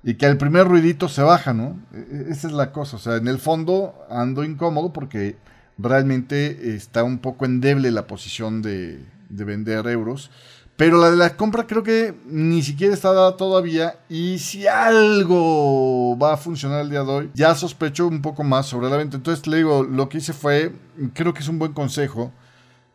y 0.02 0.14
que 0.14 0.26
al 0.26 0.38
primer 0.38 0.66
ruidito 0.66 1.08
se 1.08 1.22
baja, 1.22 1.52
¿no? 1.52 1.80
E, 1.92 1.98
e, 1.98 2.32
esa 2.32 2.48
es 2.48 2.52
la 2.52 2.72
cosa, 2.72 2.96
o 2.96 2.98
sea, 2.98 3.14
en 3.14 3.28
el 3.28 3.38
fondo 3.38 3.94
ando 4.10 4.42
incómodo 4.42 4.92
porque 4.92 5.36
realmente 5.78 6.74
está 6.74 7.04
un 7.04 7.18
poco 7.18 7.44
endeble 7.44 7.90
la 7.90 8.06
posición 8.06 8.62
de, 8.62 9.00
de 9.28 9.44
vender 9.44 9.86
euros. 9.88 10.30
Pero 10.76 11.00
la 11.00 11.10
de 11.10 11.16
la 11.16 11.36
compra 11.36 11.68
creo 11.68 11.84
que 11.84 12.14
ni 12.26 12.62
siquiera 12.62 12.92
está 12.92 13.12
dada 13.12 13.36
todavía. 13.36 13.96
Y 14.08 14.38
si 14.38 14.66
algo 14.66 16.18
va 16.18 16.34
a 16.34 16.36
funcionar 16.36 16.80
el 16.80 16.90
día 16.90 17.04
de 17.04 17.10
hoy, 17.10 17.30
ya 17.34 17.54
sospecho 17.54 18.08
un 18.08 18.22
poco 18.22 18.42
más 18.42 18.66
sobre 18.66 18.90
la 18.90 18.96
venta. 18.96 19.16
Entonces 19.16 19.46
le 19.46 19.58
digo, 19.58 19.84
lo 19.84 20.08
que 20.08 20.18
hice 20.18 20.32
fue, 20.32 20.72
creo 21.12 21.32
que 21.32 21.40
es 21.40 21.48
un 21.48 21.60
buen 21.60 21.72
consejo 21.72 22.32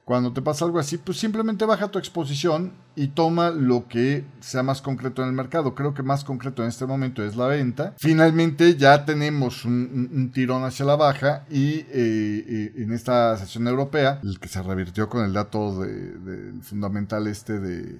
cuando 0.09 0.33
te 0.33 0.41
pasa 0.41 0.65
algo 0.65 0.79
así, 0.79 0.97
pues 0.97 1.19
simplemente 1.19 1.65
baja 1.65 1.89
tu 1.89 1.99
exposición 1.99 2.73
y 2.95 3.09
toma 3.09 3.51
lo 3.51 3.87
que 3.87 4.25
sea 4.39 4.63
más 4.63 4.81
concreto 4.81 5.21
en 5.21 5.27
el 5.27 5.35
mercado. 5.35 5.75
Creo 5.75 5.93
que 5.93 6.01
más 6.01 6.23
concreto 6.23 6.63
en 6.63 6.69
este 6.69 6.87
momento 6.87 7.23
es 7.23 7.35
la 7.35 7.45
venta. 7.45 7.93
Finalmente 7.99 8.75
ya 8.75 9.05
tenemos 9.05 9.65
un, 9.65 10.31
tirón 10.33 10.63
hacia 10.63 10.83
la 10.83 10.95
baja 10.95 11.45
y 11.51 11.81
eh, 11.81 11.85
eh, 11.93 12.73
en 12.77 12.91
esta 12.91 13.37
sesión 13.37 13.67
europea, 13.67 14.19
el 14.23 14.39
que 14.39 14.47
se 14.47 14.63
revirtió 14.63 15.09
con 15.09 15.23
el 15.23 15.31
dato 15.31 15.79
del 15.79 16.63
fundamental 16.63 17.27
este 17.27 17.59
de, 17.59 17.99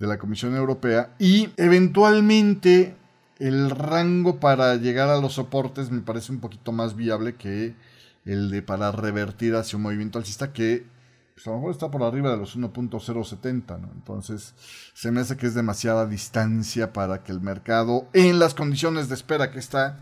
de 0.00 0.06
la 0.08 0.18
Comisión 0.18 0.56
Europea 0.56 1.14
y 1.20 1.50
eventualmente 1.56 2.96
el 3.38 3.70
rango 3.70 4.40
para 4.40 4.74
llegar 4.74 5.08
a 5.08 5.20
los 5.20 5.34
soportes 5.34 5.92
me 5.92 6.00
parece 6.00 6.32
un 6.32 6.40
poquito 6.40 6.72
más 6.72 6.96
viable 6.96 7.36
que 7.36 7.76
el 8.24 8.50
de 8.50 8.60
para 8.62 8.90
revertir 8.90 9.54
hacia 9.54 9.76
un 9.76 9.84
movimiento 9.84 10.18
alcista 10.18 10.52
que 10.52 10.92
pues 11.34 11.46
a 11.48 11.50
lo 11.50 11.56
mejor 11.56 11.72
está 11.72 11.90
por 11.90 12.02
arriba 12.04 12.30
de 12.30 12.36
los 12.36 12.56
1.070, 12.56 13.80
¿no? 13.80 13.90
Entonces, 13.92 14.54
se 14.94 15.10
me 15.10 15.20
hace 15.20 15.36
que 15.36 15.46
es 15.46 15.54
demasiada 15.54 16.06
distancia 16.06 16.92
para 16.92 17.24
que 17.24 17.32
el 17.32 17.40
mercado, 17.40 18.08
en 18.12 18.38
las 18.38 18.54
condiciones 18.54 19.08
de 19.08 19.16
espera 19.16 19.50
que 19.50 19.58
está, 19.58 19.98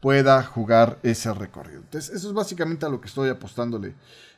pueda 0.00 0.42
jugar 0.44 0.98
ese 1.02 1.34
recorrido. 1.34 1.80
Entonces, 1.80 2.14
eso 2.14 2.28
es 2.28 2.34
básicamente 2.34 2.86
a 2.86 2.88
lo 2.88 3.00
que 3.00 3.08
estoy 3.08 3.28
apostándole 3.30 3.94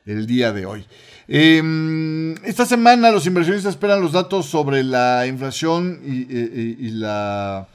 el 0.06 0.26
día 0.26 0.52
de 0.52 0.64
hoy. 0.64 0.86
Em, 1.28 2.34
esta 2.44 2.64
semana 2.64 3.10
los 3.10 3.26
inversionistas 3.26 3.74
esperan 3.74 4.00
los 4.00 4.12
datos 4.12 4.46
sobre 4.46 4.82
la 4.82 5.26
inflación 5.26 6.00
y, 6.02 6.90
la... 6.92 7.68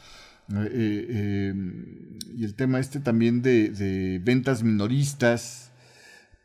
Eh, 0.51 1.51
em, 1.51 2.17
y 2.35 2.43
el 2.43 2.55
tema 2.55 2.79
este 2.79 2.99
también 2.99 3.41
de 3.41 4.19
ventas 4.23 4.63
minoristas, 4.63 5.66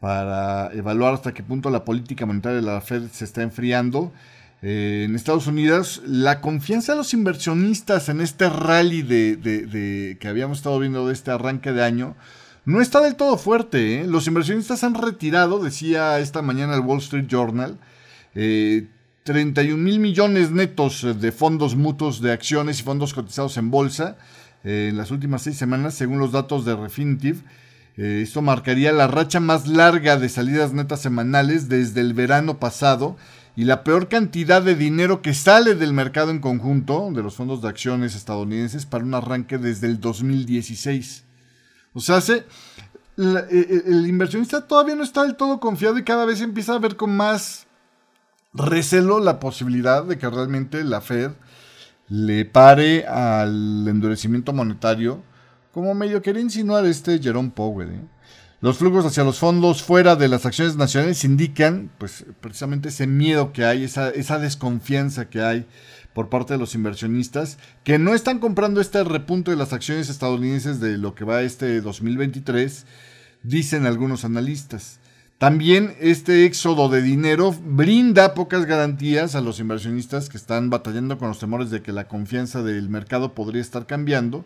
para 0.02 0.72
evaluar 0.72 1.14
hasta 1.14 1.32
qué 1.32 1.44
punto 1.44 1.70
la 1.70 1.84
política 1.84 2.26
monetaria 2.26 2.56
de 2.56 2.66
la 2.66 2.80
Fed 2.80 3.04
se 3.12 3.24
está 3.24 3.42
enfriando. 3.42 4.12
Eh, 4.60 5.04
en 5.06 5.14
Estados 5.14 5.46
Unidos, 5.46 6.02
la 6.04 6.40
confianza 6.40 6.90
de 6.90 6.98
los 6.98 7.14
inversionistas 7.14 8.08
en 8.08 8.20
este 8.20 8.48
rally 8.48 9.02
de, 9.02 10.18
que 10.18 10.26
habíamos 10.26 10.58
estado 10.58 10.80
viendo 10.80 11.06
de 11.06 11.12
este 11.12 11.30
arranque 11.30 11.70
de 11.70 11.84
año 11.84 12.16
no 12.64 12.80
está 12.80 13.00
del 13.00 13.14
todo 13.14 13.38
fuerte. 13.38 14.00
¿eh? 14.00 14.06
Los 14.08 14.26
inversionistas 14.26 14.82
han 14.82 14.94
retirado, 14.94 15.62
decía 15.62 16.18
esta 16.18 16.42
mañana 16.42 16.74
el 16.74 16.80
Wall 16.80 16.98
Street 16.98 17.28
Journal, 17.28 17.78
31 18.32 19.54
eh, 19.54 19.76
mil 19.76 20.00
millones 20.00 20.50
netos 20.50 21.06
de 21.20 21.30
fondos 21.30 21.76
mutuos 21.76 22.20
de 22.20 22.32
acciones 22.32 22.80
y 22.80 22.82
fondos 22.82 23.14
cotizados 23.14 23.56
en 23.56 23.70
bolsa 23.70 24.16
en 24.64 24.96
las 24.96 25.12
últimas 25.12 25.42
seis 25.42 25.56
semanas, 25.56 25.94
según 25.94 26.18
los 26.18 26.32
datos 26.32 26.64
de 26.64 26.74
Refinitiv. 26.74 27.44
Eh, 27.96 28.20
esto 28.22 28.40
marcaría 28.40 28.92
la 28.92 29.06
racha 29.06 29.38
más 29.40 29.66
larga 29.66 30.16
de 30.16 30.28
salidas 30.28 30.72
netas 30.72 31.00
semanales 31.00 31.68
desde 31.68 32.00
el 32.00 32.14
verano 32.14 32.58
pasado 32.58 33.16
y 33.54 33.64
la 33.64 33.84
peor 33.84 34.08
cantidad 34.08 34.62
de 34.62 34.74
dinero 34.74 35.20
que 35.20 35.34
sale 35.34 35.74
del 35.74 35.92
mercado 35.92 36.30
en 36.30 36.40
conjunto 36.40 37.10
de 37.12 37.22
los 37.22 37.34
fondos 37.34 37.60
de 37.60 37.68
acciones 37.68 38.14
estadounidenses 38.14 38.86
para 38.86 39.04
un 39.04 39.14
arranque 39.14 39.58
desde 39.58 39.88
el 39.88 40.00
2016. 40.00 41.24
O 41.92 42.00
sea, 42.00 42.18
e, 42.18 42.44
e, 43.18 43.82
el 43.86 44.06
inversionista 44.06 44.66
todavía 44.66 44.94
no 44.94 45.04
está 45.04 45.24
del 45.24 45.36
todo 45.36 45.60
confiado 45.60 45.98
y 45.98 46.04
cada 46.04 46.24
vez 46.24 46.40
empieza 46.40 46.74
a 46.74 46.78
ver 46.78 46.96
con 46.96 47.14
más 47.14 47.66
recelo 48.54 49.20
la 49.20 49.38
posibilidad 49.38 50.04
de 50.04 50.16
que 50.16 50.30
realmente 50.30 50.82
la 50.84 51.02
Fed 51.02 51.32
le 52.08 52.46
pare 52.46 53.06
al 53.06 53.86
endurecimiento 53.86 54.54
monetario 54.54 55.22
como 55.72 55.94
medio 55.94 56.22
quería 56.22 56.42
insinuar 56.42 56.84
este 56.86 57.18
Jerome 57.18 57.50
Powell. 57.50 57.88
¿eh? 57.90 58.00
Los 58.60 58.78
flujos 58.78 59.04
hacia 59.04 59.24
los 59.24 59.38
fondos 59.38 59.82
fuera 59.82 60.14
de 60.14 60.28
las 60.28 60.46
acciones 60.46 60.76
nacionales 60.76 61.24
indican, 61.24 61.90
pues, 61.98 62.24
precisamente 62.40 62.90
ese 62.90 63.06
miedo 63.06 63.52
que 63.52 63.64
hay, 63.64 63.82
esa, 63.82 64.10
esa 64.10 64.38
desconfianza 64.38 65.28
que 65.28 65.40
hay 65.40 65.66
por 66.12 66.28
parte 66.28 66.52
de 66.52 66.58
los 66.58 66.74
inversionistas, 66.74 67.58
que 67.84 67.98
no 67.98 68.14
están 68.14 68.38
comprando 68.38 68.80
este 68.80 69.02
repunto 69.02 69.50
de 69.50 69.56
las 69.56 69.72
acciones 69.72 70.10
estadounidenses 70.10 70.78
de 70.78 70.98
lo 70.98 71.14
que 71.14 71.24
va 71.24 71.42
este 71.42 71.80
2023, 71.80 72.84
dicen 73.42 73.86
algunos 73.86 74.24
analistas. 74.24 75.00
También 75.38 75.96
este 75.98 76.44
éxodo 76.44 76.88
de 76.88 77.02
dinero 77.02 77.52
brinda 77.64 78.34
pocas 78.34 78.66
garantías 78.66 79.34
a 79.34 79.40
los 79.40 79.58
inversionistas 79.58 80.28
que 80.28 80.36
están 80.36 80.70
batallando 80.70 81.18
con 81.18 81.26
los 81.26 81.40
temores 81.40 81.70
de 81.70 81.82
que 81.82 81.90
la 81.90 82.06
confianza 82.06 82.62
del 82.62 82.88
mercado 82.88 83.34
podría 83.34 83.60
estar 83.62 83.86
cambiando 83.86 84.44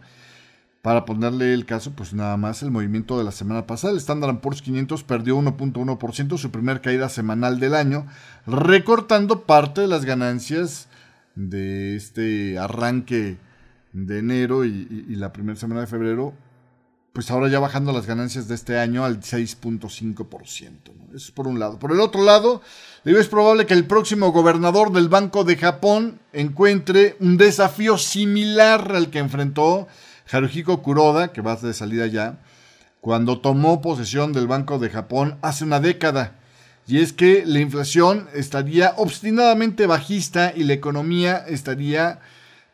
para 0.86 1.04
ponerle 1.04 1.52
el 1.52 1.66
caso, 1.66 1.90
pues 1.96 2.14
nada 2.14 2.36
más 2.36 2.62
el 2.62 2.70
movimiento 2.70 3.18
de 3.18 3.24
la 3.24 3.32
semana 3.32 3.66
pasada. 3.66 3.92
El 3.92 3.98
Standard 3.98 4.38
Poor's 4.38 4.62
500 4.62 5.02
perdió 5.02 5.36
1.1%, 5.36 6.38
su 6.38 6.52
primer 6.52 6.80
caída 6.80 7.08
semanal 7.08 7.58
del 7.58 7.74
año, 7.74 8.06
recortando 8.46 9.42
parte 9.42 9.80
de 9.80 9.88
las 9.88 10.04
ganancias 10.04 10.86
de 11.34 11.96
este 11.96 12.56
arranque 12.56 13.36
de 13.92 14.18
enero 14.20 14.64
y, 14.64 15.06
la 15.16 15.32
primera 15.32 15.58
semana 15.58 15.80
de 15.80 15.88
febrero. 15.88 16.34
Pues 17.12 17.32
ahora 17.32 17.48
ya 17.48 17.58
bajando 17.58 17.90
las 17.92 18.06
ganancias 18.06 18.46
de 18.46 18.54
este 18.54 18.78
año 18.78 19.04
al 19.04 19.18
6.5%. 19.18 20.70
Eso 21.08 21.16
es 21.16 21.32
por 21.32 21.48
un 21.48 21.58
lado. 21.58 21.80
Por 21.80 21.90
el 21.90 21.98
otro 21.98 22.22
lado, 22.22 22.62
es 23.04 23.26
probable 23.26 23.66
que 23.66 23.74
el 23.74 23.86
próximo 23.86 24.30
gobernador 24.30 24.92
del 24.92 25.08
Banco 25.08 25.42
de 25.42 25.56
Japón 25.56 26.20
encuentre 26.32 27.16
un 27.18 27.38
desafío 27.38 27.98
similar 27.98 28.92
al 28.94 29.10
que 29.10 29.18
enfrentó 29.18 29.88
Haruhiko 30.30 30.82
Kuroda, 30.82 31.32
que 31.32 31.40
va 31.40 31.56
de 31.56 31.72
salida 31.72 32.06
ya, 32.06 32.38
cuando 33.00 33.40
tomó 33.40 33.80
posesión 33.80 34.32
del 34.32 34.46
Banco 34.46 34.78
de 34.78 34.90
Japón 34.90 35.38
hace 35.42 35.64
una 35.64 35.80
década. 35.80 36.32
Y 36.88 36.98
es 36.98 37.12
que 37.12 37.44
la 37.46 37.60
inflación 37.60 38.28
estaría 38.34 38.94
obstinadamente 38.96 39.86
bajista 39.86 40.52
y 40.54 40.64
la 40.64 40.72
economía 40.72 41.36
estaría, 41.36 42.20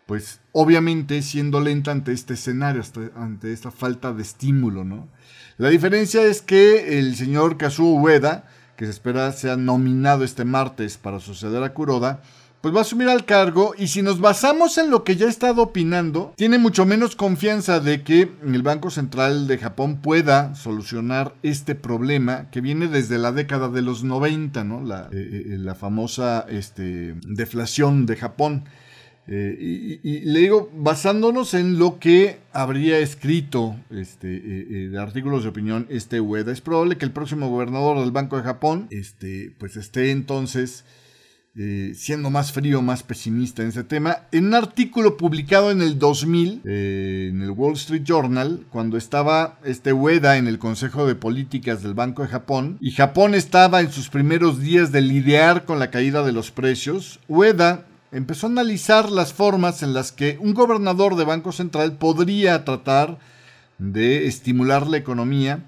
pues 0.07 0.41
obviamente, 0.53 1.23
siendo 1.23 1.61
lenta 1.61 1.93
ante 1.93 2.13
este 2.13 2.35
escenario, 2.35 2.83
ante 3.17 3.53
esta 3.53 3.71
falta 3.71 4.13
de 4.13 4.23
estímulo, 4.23 4.85
¿no? 4.85 5.09
La 5.59 5.69
diferencia 5.69 6.23
es 6.23 6.43
que 6.43 6.99
el 6.99 7.15
señor 7.17 7.57
Kazuo 7.57 8.01
Ueda, 8.01 8.45
que 8.77 8.87
se 8.87 8.91
espera 8.91 9.33
sea 9.33 9.57
nominado 9.57 10.25
este 10.25 10.45
martes 10.45 10.97
para 10.97 11.21
suceder 11.21 11.63
a 11.63 11.75
Kuroda, 11.75 12.23
pues 12.63 12.73
va 12.73 12.79
a 12.79 12.83
asumir 12.83 13.09
al 13.09 13.25
cargo 13.25 13.75
y 13.77 13.89
si 13.89 14.03
nos 14.03 14.21
basamos 14.21 14.79
en 14.79 14.89
lo 14.89 15.03
que 15.03 15.17
ya 15.17 15.27
ha 15.27 15.31
estado 15.31 15.63
opinando, 15.63 16.33
tiene 16.37 16.59
mucho 16.59 16.87
menos 16.87 17.17
confianza 17.17 17.81
de 17.81 18.05
que 18.05 18.31
el 18.47 18.63
Banco 18.63 18.89
Central 18.91 19.49
de 19.49 19.59
Japón 19.59 20.01
pueda 20.01 20.55
solucionar 20.55 21.35
este 21.43 21.75
problema 21.75 22.51
que 22.53 22.61
viene 22.61 22.87
desde 22.87 23.19
la 23.19 23.33
década 23.33 23.69
de 23.69 23.83
los 23.83 24.05
90, 24.05 24.63
¿no? 24.63 24.81
La, 24.81 25.09
eh, 25.13 25.59
eh, 25.61 25.75
famosa 25.75 26.47
este, 26.49 27.17
deflación 27.27 28.07
de 28.07 28.15
Japón. 28.17 28.65
Eh, 29.27 30.01
y, 30.03 30.21
le 30.21 30.41
digo, 30.41 30.71
basándonos 30.73 31.55
en 31.55 31.81
lo 31.81 31.99
que 31.99 32.39
habría 32.53 32.99
escrito 32.99 33.75
este, 33.91 34.29
de 34.29 34.99
artículos 35.01 35.43
de 35.43 35.49
opinión 35.49 35.87
este 35.91 36.21
Ueda, 36.21 36.53
es 36.53 36.61
probable 36.61 36.97
que 36.97 37.07
el 37.07 37.13
próximo 37.13 37.49
gobernador 37.49 37.99
del 37.99 38.13
Banco 38.13 38.37
de 38.37 38.45
Japón 38.45 38.87
este, 38.91 39.53
pues 39.59 39.77
esté 39.77 40.13
entonces 40.13 40.85
eh, 41.55 41.93
siendo 41.95 42.31
más 42.31 42.51
frío, 42.51 42.81
más 42.81 43.03
pesimista 43.03 43.61
en 43.63 43.69
ese 43.69 43.85
tema. 43.85 44.21
En 44.33 44.47
un 44.47 44.55
artículo 44.55 45.19
publicado 45.19 45.71
en 45.71 45.83
el 45.83 45.99
2000 45.99 46.63
eh, 46.65 47.29
en 47.31 47.43
el 47.43 47.51
Wall 47.51 47.75
Street 47.75 48.05
Journal, 48.05 48.65
cuando 48.71 48.97
estaba 48.97 49.59
este 49.63 49.93
Ueda 49.93 50.39
en 50.39 50.47
el 50.47 50.59
Consejo 50.59 51.07
de 51.07 51.15
Políticas 51.15 51.83
del 51.83 51.93
Banco 51.93 52.23
de 52.23 52.29
Japón, 52.29 52.79
y 52.81 52.93
Japón 52.93 53.35
estaba 53.35 53.83
en 53.83 53.93
sus 53.93 54.09
primeros 54.09 54.61
días 54.61 54.93
de 54.93 55.03
lidiar 55.03 55.67
con 55.67 55.79
la 55.79 55.91
caída 55.91 56.23
de 56.23 56.33
los 56.33 56.51
precios, 56.51 57.21
Ueda 57.29 57.85
empezó 58.13 58.47
a 58.47 58.51
analizar 58.51 59.11
las 59.11 59.35
formas 59.35 59.83
en 59.83 59.93
las 59.93 60.11
que 60.11 60.39
un 60.41 60.55
gobernador 60.55 61.17
de 61.17 61.25
Banco 61.25 61.53
Central 61.53 61.99
podría 61.99 62.65
tratar 62.65 63.19
de 63.77 64.27
estimular 64.27 64.87
la 64.87 64.97
economía 64.97 65.65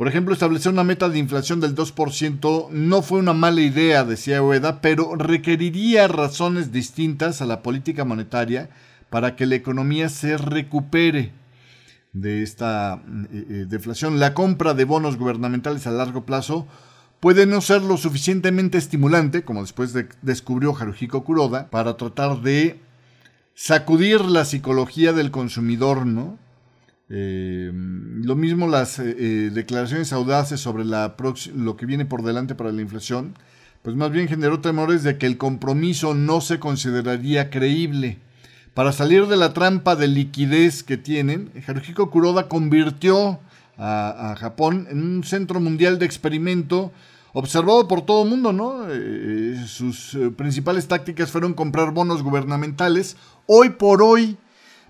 por 0.00 0.08
ejemplo, 0.08 0.32
establecer 0.32 0.72
una 0.72 0.82
meta 0.82 1.10
de 1.10 1.18
inflación 1.18 1.60
del 1.60 1.74
2% 1.74 2.70
no 2.70 3.02
fue 3.02 3.18
una 3.18 3.34
mala 3.34 3.60
idea, 3.60 4.02
decía 4.02 4.42
Ueda, 4.42 4.80
pero 4.80 5.14
requeriría 5.14 6.08
razones 6.08 6.72
distintas 6.72 7.42
a 7.42 7.44
la 7.44 7.60
política 7.60 8.06
monetaria 8.06 8.70
para 9.10 9.36
que 9.36 9.44
la 9.44 9.56
economía 9.56 10.08
se 10.08 10.38
recupere. 10.38 11.34
de 12.14 12.42
esta 12.42 13.02
deflación. 13.04 14.18
La 14.18 14.32
compra 14.32 14.72
de 14.72 14.86
bonos 14.86 15.18
gubernamentales 15.18 15.86
a 15.86 15.90
largo 15.90 16.24
plazo 16.24 16.66
puede 17.20 17.44
no 17.44 17.60
ser 17.60 17.82
lo 17.82 17.98
suficientemente 17.98 18.78
estimulante, 18.78 19.44
como 19.44 19.60
después 19.60 19.94
descubrió 20.22 20.74
Haruhiko 20.74 21.24
Kuroda, 21.24 21.68
para 21.68 21.98
tratar 21.98 22.40
de 22.40 22.80
sacudir 23.54 24.22
la 24.22 24.46
psicología 24.46 25.12
del 25.12 25.30
consumidor, 25.30 26.06
¿no? 26.06 26.38
Eh, 27.12 27.72
lo 27.74 28.36
mismo 28.36 28.68
las 28.68 29.00
eh, 29.00 29.16
eh, 29.18 29.50
declaraciones 29.52 30.12
audaces 30.12 30.60
sobre 30.60 30.84
lo 30.84 31.76
que 31.76 31.86
viene 31.86 32.06
por 32.06 32.22
delante 32.22 32.54
para 32.54 32.70
la 32.70 32.82
inflación, 32.82 33.34
pues 33.82 33.96
más 33.96 34.12
bien 34.12 34.28
generó 34.28 34.60
temores 34.60 35.02
de 35.02 35.18
que 35.18 35.26
el 35.26 35.36
compromiso 35.36 36.14
no 36.14 36.40
se 36.40 36.60
consideraría 36.60 37.50
creíble. 37.50 38.18
Para 38.74 38.92
salir 38.92 39.26
de 39.26 39.36
la 39.36 39.52
trampa 39.52 39.96
de 39.96 40.06
liquidez 40.06 40.84
que 40.84 40.96
tienen, 40.96 41.50
Haruhiko 41.66 42.10
Kuroda 42.10 42.48
convirtió 42.48 43.40
a, 43.76 44.36
Japón 44.38 44.86
en 44.90 45.02
un 45.02 45.24
centro 45.24 45.58
mundial 45.58 45.98
de 45.98 46.06
experimento 46.06 46.92
observado 47.32 47.88
por 47.88 48.02
todo 48.02 48.22
el 48.24 48.30
mundo, 48.30 48.52
¿no? 48.52 48.84
sus 49.66 50.16
principales 50.36 50.86
tácticas 50.86 51.30
fueron 51.30 51.54
comprar 51.54 51.92
bonos 51.92 52.22
gubernamentales. 52.22 53.16
Hoy 53.46 53.70
por 53.70 54.02
hoy, 54.02 54.36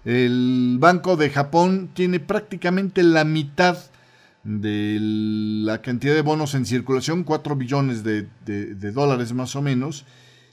el 0.05 0.77
Banco 0.79 1.17
de 1.17 1.31
Japón 1.31 1.91
tiene 1.95 2.21
prácticamente 2.21 3.03
la 3.03 3.25
mitad 3.25 3.77
de 4.45 4.99
la 5.01 5.83
cantidad 5.83 6.15
de 6.15 6.23
bonos 6.23 6.55
en 6.55 6.65
circulación, 6.65 7.25
4 7.25 7.57
billones 7.57 8.03
de, 8.03 8.27
dólares 8.93 9.33
más 9.33 9.55
o 9.57 9.63
menos. 9.63 10.07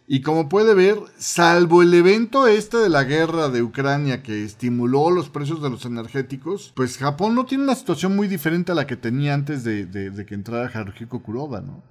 Y 0.09 0.21
como 0.21 0.47
puede 0.47 0.73
ver, 0.73 0.97
salvo 1.17 1.81
el 1.81 1.93
evento 1.93 2.47
este 2.47 2.77
de 2.77 2.87
la 2.87 3.03
guerra 3.03 3.49
de 3.49 3.61
Ucrania 3.61 4.23
que 4.23 4.43
estimuló 4.43 5.11
los 5.11 5.29
precios 5.29 5.61
de 5.61 5.69
los 5.69 5.83
energéticos, 5.85 6.71
pues 6.75 6.97
Japón 6.97 7.35
no 7.35 7.45
tiene 7.45 7.65
una 7.65 7.75
situación 7.75 8.15
muy 8.15 8.29
diferente 8.29 8.71
a 8.71 8.75
la 8.75 8.87
que 8.87 8.95
tenía 8.95 9.33
antes 9.33 9.65
de, 9.65 10.25
que 10.25 10.35
entrara 10.35 10.71
Haruhiko 10.73 11.21
Kuroda, 11.21 11.59
¿no? 11.59 11.83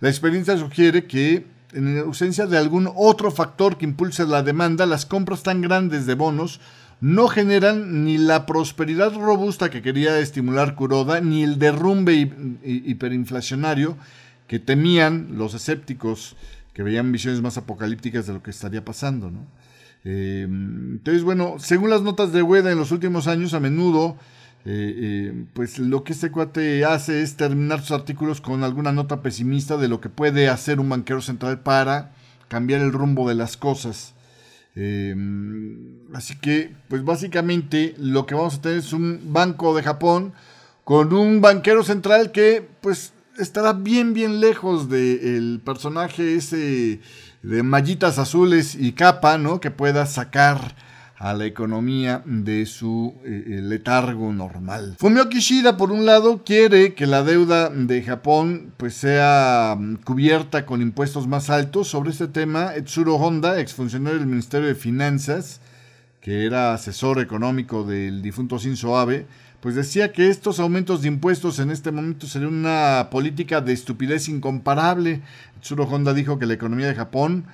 La 0.00 0.08
experiencia 0.08 0.56
sugiere 0.56 1.06
que 1.06 1.46
en 1.72 1.98
ausencia 1.98 2.46
de 2.46 2.58
algún 2.58 2.90
otro 2.96 3.30
factor 3.30 3.76
que 3.76 3.84
impulse 3.84 4.26
la 4.26 4.42
demanda, 4.42 4.86
las 4.86 5.06
compras 5.06 5.44
tan 5.44 5.60
grandes 5.60 6.06
de 6.06 6.14
bonos 6.14 6.60
no 7.00 7.28
generan 7.28 8.04
ni 8.04 8.18
la 8.18 8.46
prosperidad 8.46 9.14
robusta 9.14 9.70
que 9.70 9.82
quería 9.82 10.18
estimular 10.18 10.74
Kuroda, 10.74 11.20
ni 11.20 11.42
el 11.42 11.58
derrumbe 11.58 12.30
hiperinflacionario 12.62 13.96
que 14.46 14.58
temían 14.58 15.38
los 15.38 15.54
escépticos 15.54 16.36
que 16.74 16.82
veían 16.82 17.12
visiones 17.12 17.40
más 17.40 17.56
apocalípticas 17.56 18.26
de 18.26 18.34
lo 18.34 18.42
que 18.42 18.50
estaría 18.50 18.84
pasando. 18.84 19.30
Em, 20.04 20.92
entonces, 20.92 21.22
bueno, 21.22 21.56
según 21.58 21.90
las 21.90 22.02
notas 22.02 22.32
de 22.32 22.42
Weda 22.42 22.70
en 22.72 22.78
los 22.78 22.90
últimos 22.90 23.26
años, 23.26 23.54
a 23.54 23.60
menudo, 23.60 24.16
eh, 24.64 24.94
eh, 24.96 25.44
pues 25.54 25.78
lo 25.78 26.04
que 26.04 26.12
este 26.12 26.30
cuate 26.30 26.84
hace 26.84 27.22
es 27.22 27.36
terminar 27.36 27.80
sus 27.80 27.92
artículos 27.92 28.40
con 28.40 28.62
alguna 28.62 28.92
nota 28.92 29.22
pesimista 29.22 29.76
de 29.76 29.88
lo 29.88 30.00
que 30.00 30.10
puede 30.10 30.48
hacer 30.48 30.80
un 30.80 30.88
banquero 30.88 31.22
central 31.22 31.60
para 31.60 32.12
cambiar 32.48 32.82
el 32.82 32.92
rumbo 32.92 33.28
de 33.28 33.34
las 33.34 33.56
cosas. 33.56 34.14
Em, 34.76 35.98
así 36.14 36.36
que, 36.36 36.72
pues 36.88 37.04
básicamente 37.04 37.94
lo 37.98 38.26
que 38.26 38.34
vamos 38.34 38.56
a 38.56 38.60
tener 38.62 38.78
es 38.78 38.92
un 38.92 39.32
banco 39.32 39.74
de 39.74 39.82
Japón 39.82 40.32
con 40.84 41.12
un 41.12 41.40
banquero 41.40 41.82
central 41.82 42.32
que, 42.32 42.66
pues, 42.80 43.12
estará 43.38 43.72
bien, 43.72 44.14
bien 44.14 44.40
lejos 44.40 44.88
del 44.88 45.60
personaje 45.64 46.36
ese 46.36 47.00
de 47.42 47.62
mallitas 47.62 48.18
azules 48.18 48.74
y 48.74 48.92
capa, 48.92 49.38
¿no? 49.38 49.60
Que 49.60 49.70
pueda 49.70 50.06
sacar 50.06 50.74
a 51.20 51.34
la 51.34 51.44
economía 51.44 52.22
de 52.24 52.64
su 52.64 53.14
eh, 53.26 53.60
letargo 53.62 54.32
normal. 54.32 54.96
Fumio 54.98 55.28
Kishida, 55.28 55.76
por 55.76 55.92
un 55.92 56.06
lado, 56.06 56.44
quiere 56.44 56.94
que 56.94 57.06
la 57.06 57.22
deuda 57.22 57.68
de 57.68 58.02
Japón 58.02 58.72
pues, 58.78 58.94
sea 58.94 59.76
mm, 59.78 59.96
cubierta 59.96 60.64
con 60.64 60.80
impuestos 60.80 61.28
más 61.28 61.50
altos. 61.50 61.88
Sobre 61.88 62.08
este 62.08 62.26
tema, 62.26 62.74
Etsuro 62.74 63.16
Honda, 63.16 63.60
exfuncionario 63.60 64.18
del 64.18 64.28
Ministerio 64.28 64.68
de 64.68 64.74
Finanzas, 64.74 65.60
que 66.22 66.46
era 66.46 66.72
asesor 66.72 67.20
económico 67.20 67.84
del 67.84 68.22
difunto 68.22 68.56
Shinzo 68.56 68.96
Abe, 68.96 69.26
pues 69.60 69.74
decía 69.74 70.12
que 70.12 70.30
estos 70.30 70.58
aumentos 70.58 71.02
de 71.02 71.08
impuestos 71.08 71.58
en 71.58 71.70
este 71.70 71.92
momento 71.92 72.26
serían 72.28 72.54
una 72.54 73.08
política 73.10 73.60
de 73.60 73.74
estupidez 73.74 74.26
incomparable. 74.30 75.20
Etsuro 75.58 75.84
Honda 75.84 76.14
dijo 76.14 76.38
que 76.38 76.46
la 76.46 76.54
economía 76.54 76.86
de 76.86 76.94
Japón 76.94 77.44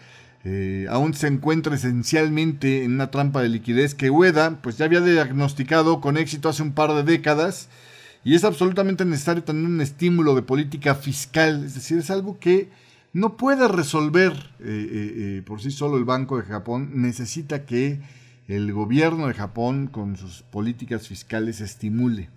eh, 0.48 0.86
aún 0.90 1.12
se 1.12 1.26
encuentra 1.26 1.74
esencialmente 1.74 2.84
en 2.84 2.92
una 2.92 3.10
trampa 3.10 3.42
de 3.42 3.48
liquidez 3.48 3.96
que 3.96 4.10
Ueda 4.10 4.60
pues 4.62 4.78
ya 4.78 4.84
había 4.84 5.00
diagnosticado 5.00 6.00
con 6.00 6.16
éxito 6.16 6.48
hace 6.48 6.62
un 6.62 6.70
par 6.70 6.94
de 6.94 7.02
décadas 7.02 7.68
y 8.22 8.36
es 8.36 8.44
absolutamente 8.44 9.04
necesario 9.04 9.42
tener 9.42 9.64
un 9.64 9.80
estímulo 9.80 10.36
de 10.36 10.42
política 10.42 10.94
fiscal, 10.94 11.64
es 11.64 11.74
decir, 11.74 11.98
es 11.98 12.12
algo 12.12 12.38
que 12.38 12.68
no 13.12 13.36
puede 13.36 13.66
resolver 13.66 14.34
eh, 14.60 15.38
eh, 15.40 15.42
por 15.44 15.60
sí 15.60 15.72
solo 15.72 15.96
el 15.96 16.04
Banco 16.04 16.36
de 16.36 16.44
Japón, 16.44 16.90
necesita 16.94 17.64
que 17.64 17.98
el 18.46 18.72
gobierno 18.72 19.26
de 19.26 19.34
Japón 19.34 19.88
con 19.88 20.16
sus 20.16 20.42
políticas 20.42 21.08
fiscales 21.08 21.60
estimule. 21.60 22.30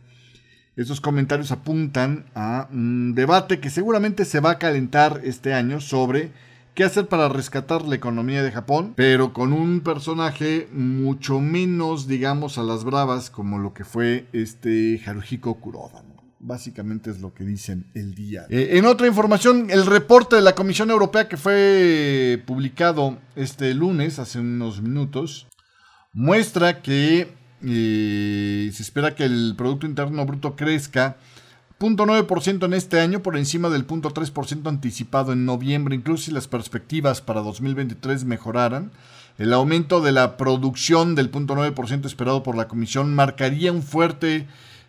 Estos 0.76 1.00
comentarios 1.00 1.52
apuntan 1.52 2.26
a 2.34 2.69
un 2.72 3.13
debate 3.13 3.60
que 3.60 3.69
seguramente 3.69 4.26
se 4.26 4.39
va 4.39 4.52
a 4.52 4.58
calentar 4.58 5.22
este 5.24 5.54
año 5.54 5.80
sobre 5.80 6.32
qué 6.73 6.84
hacer 6.84 7.08
para 7.08 7.29
rescatar 7.29 7.84
la 7.84 7.95
economía 7.95 8.43
de 8.43 8.51
Japón, 8.51 8.93
pero 8.95 9.34
con 9.34 9.53
un 9.53 9.82
personaje 9.82 10.67
mucho 10.71 11.39
menos, 11.39 12.08
digamos, 12.08 12.58
a 12.58 12.63
las 12.63 12.84
bravas 12.84 13.29
como 13.29 13.58
lo 13.58 13.73
que 13.73 13.86
fue 13.86 14.27
este 14.34 15.01
Haruhiko 15.05 15.55
Kuroda. 15.55 16.03
Básicamente 16.41 17.10
es 17.10 17.19
lo 17.19 17.34
que 17.34 17.43
dicen 17.43 17.88
el 17.95 18.15
día. 18.15 18.45
Eh, 18.49 18.69
en 18.73 18.86
otra 18.86 19.08
información, 19.08 19.69
el 19.69 19.86
reporte 19.86 20.38
de 20.38 20.41
la 20.41 20.55
Comisión 20.55 20.89
Europea 20.89 21.27
que 21.27 21.36
fue 21.36 22.41
publicado 22.45 23.17
este 23.36 23.73
lunes, 23.73 24.19
hace 24.19 24.39
unos 24.39 24.82
minutos, 24.82 25.47
muestra 26.13 26.82
que 26.82 27.27
eh, 27.62 28.71
se 28.73 28.84
espera 28.84 29.15
que 29.15 29.25
el 29.25 29.55
Producto 29.58 29.86
Interno 29.86 30.25
Bruto 30.25 30.55
crezca 30.55 31.17
0.9% 31.80 32.65
en 32.65 32.74
este 32.74 33.00
año 33.00 33.24
por 33.24 33.38
encima 33.38 33.70
del 33.70 33.88
0.3% 33.88 34.68
anticipado 34.68 35.32
en 35.32 35.46
noviembre, 35.46 35.96
incluso 35.96 36.26
si 36.26 36.32
las 36.32 36.50
perspectivas 36.50 37.22
para 37.22 37.39
2023 37.39 38.26
mejoraran. 38.26 38.92
El 39.38 39.54
aumento 39.54 40.02
de 40.02 40.12
la 40.12 40.36
producción 40.36 41.15
del 41.15 41.32
0.9% 41.32 42.06
esperado 42.06 42.44
por 42.44 42.58
la 42.58 42.68
Comisión 42.68 43.15
marcaría 43.15 43.72
un 43.72 43.82
fuerte 43.82 44.46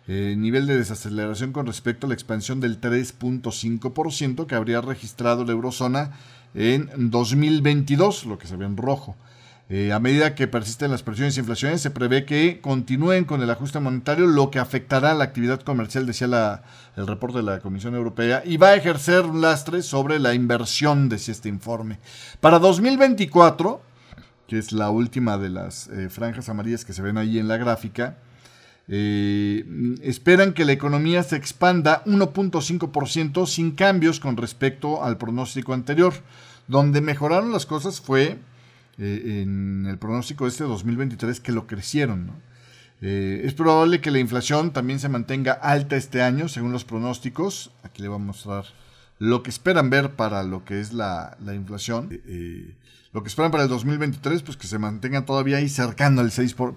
eh, 0.09 0.35
nivel 0.37 0.67
de 0.67 0.77
desaceleración 0.77 1.53
con 1.53 1.65
respecto 1.65 2.05
a 2.05 2.09
la 2.09 2.15
expansión 2.15 2.59
del 2.59 2.81
3.5% 2.81 4.45
que 4.45 4.55
habría 4.55 4.81
registrado 4.81 5.45
la 5.45 5.53
eurozona 5.53 6.11
en 6.53 6.89
2022, 7.09 8.25
lo 8.25 8.37
que 8.37 8.47
se 8.47 8.57
ve 8.57 8.65
en 8.65 8.75
rojo. 8.75 9.15
Eh, 9.73 9.93
a 9.93 9.99
medida 10.01 10.35
que 10.35 10.49
persisten 10.49 10.91
las 10.91 11.01
presiones 11.01 11.37
inflaciones, 11.37 11.79
se 11.79 11.91
prevé 11.91 12.25
que 12.25 12.59
continúen 12.59 13.23
con 13.23 13.41
el 13.41 13.49
ajuste 13.49 13.79
monetario, 13.79 14.27
lo 14.27 14.51
que 14.51 14.59
afectará 14.59 15.13
la 15.13 15.23
actividad 15.23 15.61
comercial, 15.61 16.05
decía 16.05 16.61
el 16.97 17.07
reporte 17.07 17.37
de 17.37 17.43
la 17.43 17.61
Comisión 17.61 17.95
Europea, 17.95 18.43
y 18.45 18.57
va 18.57 18.71
a 18.71 18.75
ejercer 18.75 19.21
un 19.21 19.39
lastre 19.39 19.81
sobre 19.81 20.19
la 20.19 20.33
inversión, 20.33 21.07
decía 21.07 21.31
este 21.31 21.47
informe. 21.47 21.99
Para 22.41 22.59
2024, 22.59 23.81
que 24.45 24.57
es 24.57 24.73
la 24.73 24.89
última 24.89 25.37
de 25.37 25.47
las 25.47 25.87
eh, 25.87 26.09
franjas 26.09 26.49
amarillas 26.49 26.83
que 26.83 26.91
se 26.91 27.01
ven 27.01 27.17
ahí 27.17 27.39
en 27.39 27.47
la 27.47 27.55
gráfica, 27.55 28.17
eh, 28.89 29.63
esperan 30.01 30.51
que 30.51 30.65
la 30.65 30.73
economía 30.73 31.23
se 31.23 31.37
expanda 31.37 32.03
1.5% 32.03 33.47
sin 33.47 33.71
cambios 33.71 34.19
con 34.19 34.35
respecto 34.35 35.01
al 35.01 35.17
pronóstico 35.17 35.73
anterior. 35.73 36.13
Donde 36.67 36.99
mejoraron 36.99 37.53
las 37.53 37.65
cosas 37.65 38.01
fue 38.01 38.37
eh, 39.03 39.41
en 39.41 39.87
el 39.89 39.97
pronóstico 39.97 40.43
de 40.43 40.51
este 40.51 40.63
2023 40.63 41.39
que 41.39 41.51
lo 41.51 41.65
crecieron. 41.65 42.31
Eh, 43.01 43.41
es 43.45 43.55
probable 43.55 43.99
que 43.99 44.11
la 44.11 44.19
inflación 44.19 44.73
también 44.73 44.99
se 44.99 45.09
mantenga 45.09 45.53
alta 45.53 45.95
este 45.95 46.21
año, 46.21 46.47
según 46.47 46.71
los 46.71 46.85
pronósticos. 46.85 47.71
Aquí 47.81 48.03
le 48.03 48.09
voy 48.09 48.17
a 48.17 48.23
mostrar 48.23 48.65
lo 49.17 49.41
que 49.41 49.49
esperan 49.49 49.89
ver 49.89 50.11
para 50.11 50.43
lo 50.43 50.65
que 50.65 50.79
es 50.79 50.93
la, 50.93 51.35
inflación. 51.51 52.09
Eh, 52.27 52.75
lo 53.11 53.23
que 53.23 53.29
esperan 53.29 53.49
para 53.49 53.63
el 53.63 53.69
2023, 53.69 54.43
pues 54.43 54.55
que 54.55 54.67
se 54.67 54.77
mantenga 54.77 55.25
todavía 55.25 55.57
ahí 55.57 55.67
cercano 55.67 56.21
al 56.21 56.29
6%, 56.29 56.53
por, 56.53 56.75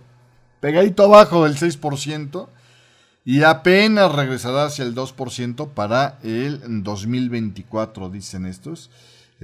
pegadito 0.61 1.05
abajo 1.05 1.45
del 1.45 1.57
6%, 1.57 2.49
y 3.27 3.43
apenas 3.43 4.11
regresará 4.13 4.65
hacia 4.65 4.87
el 4.87 4.95
2% 4.95 5.75
para 5.75 6.19
el 6.23 6.83
2024, 6.83 8.09
dicen 8.09 8.47
estos. 8.47 8.91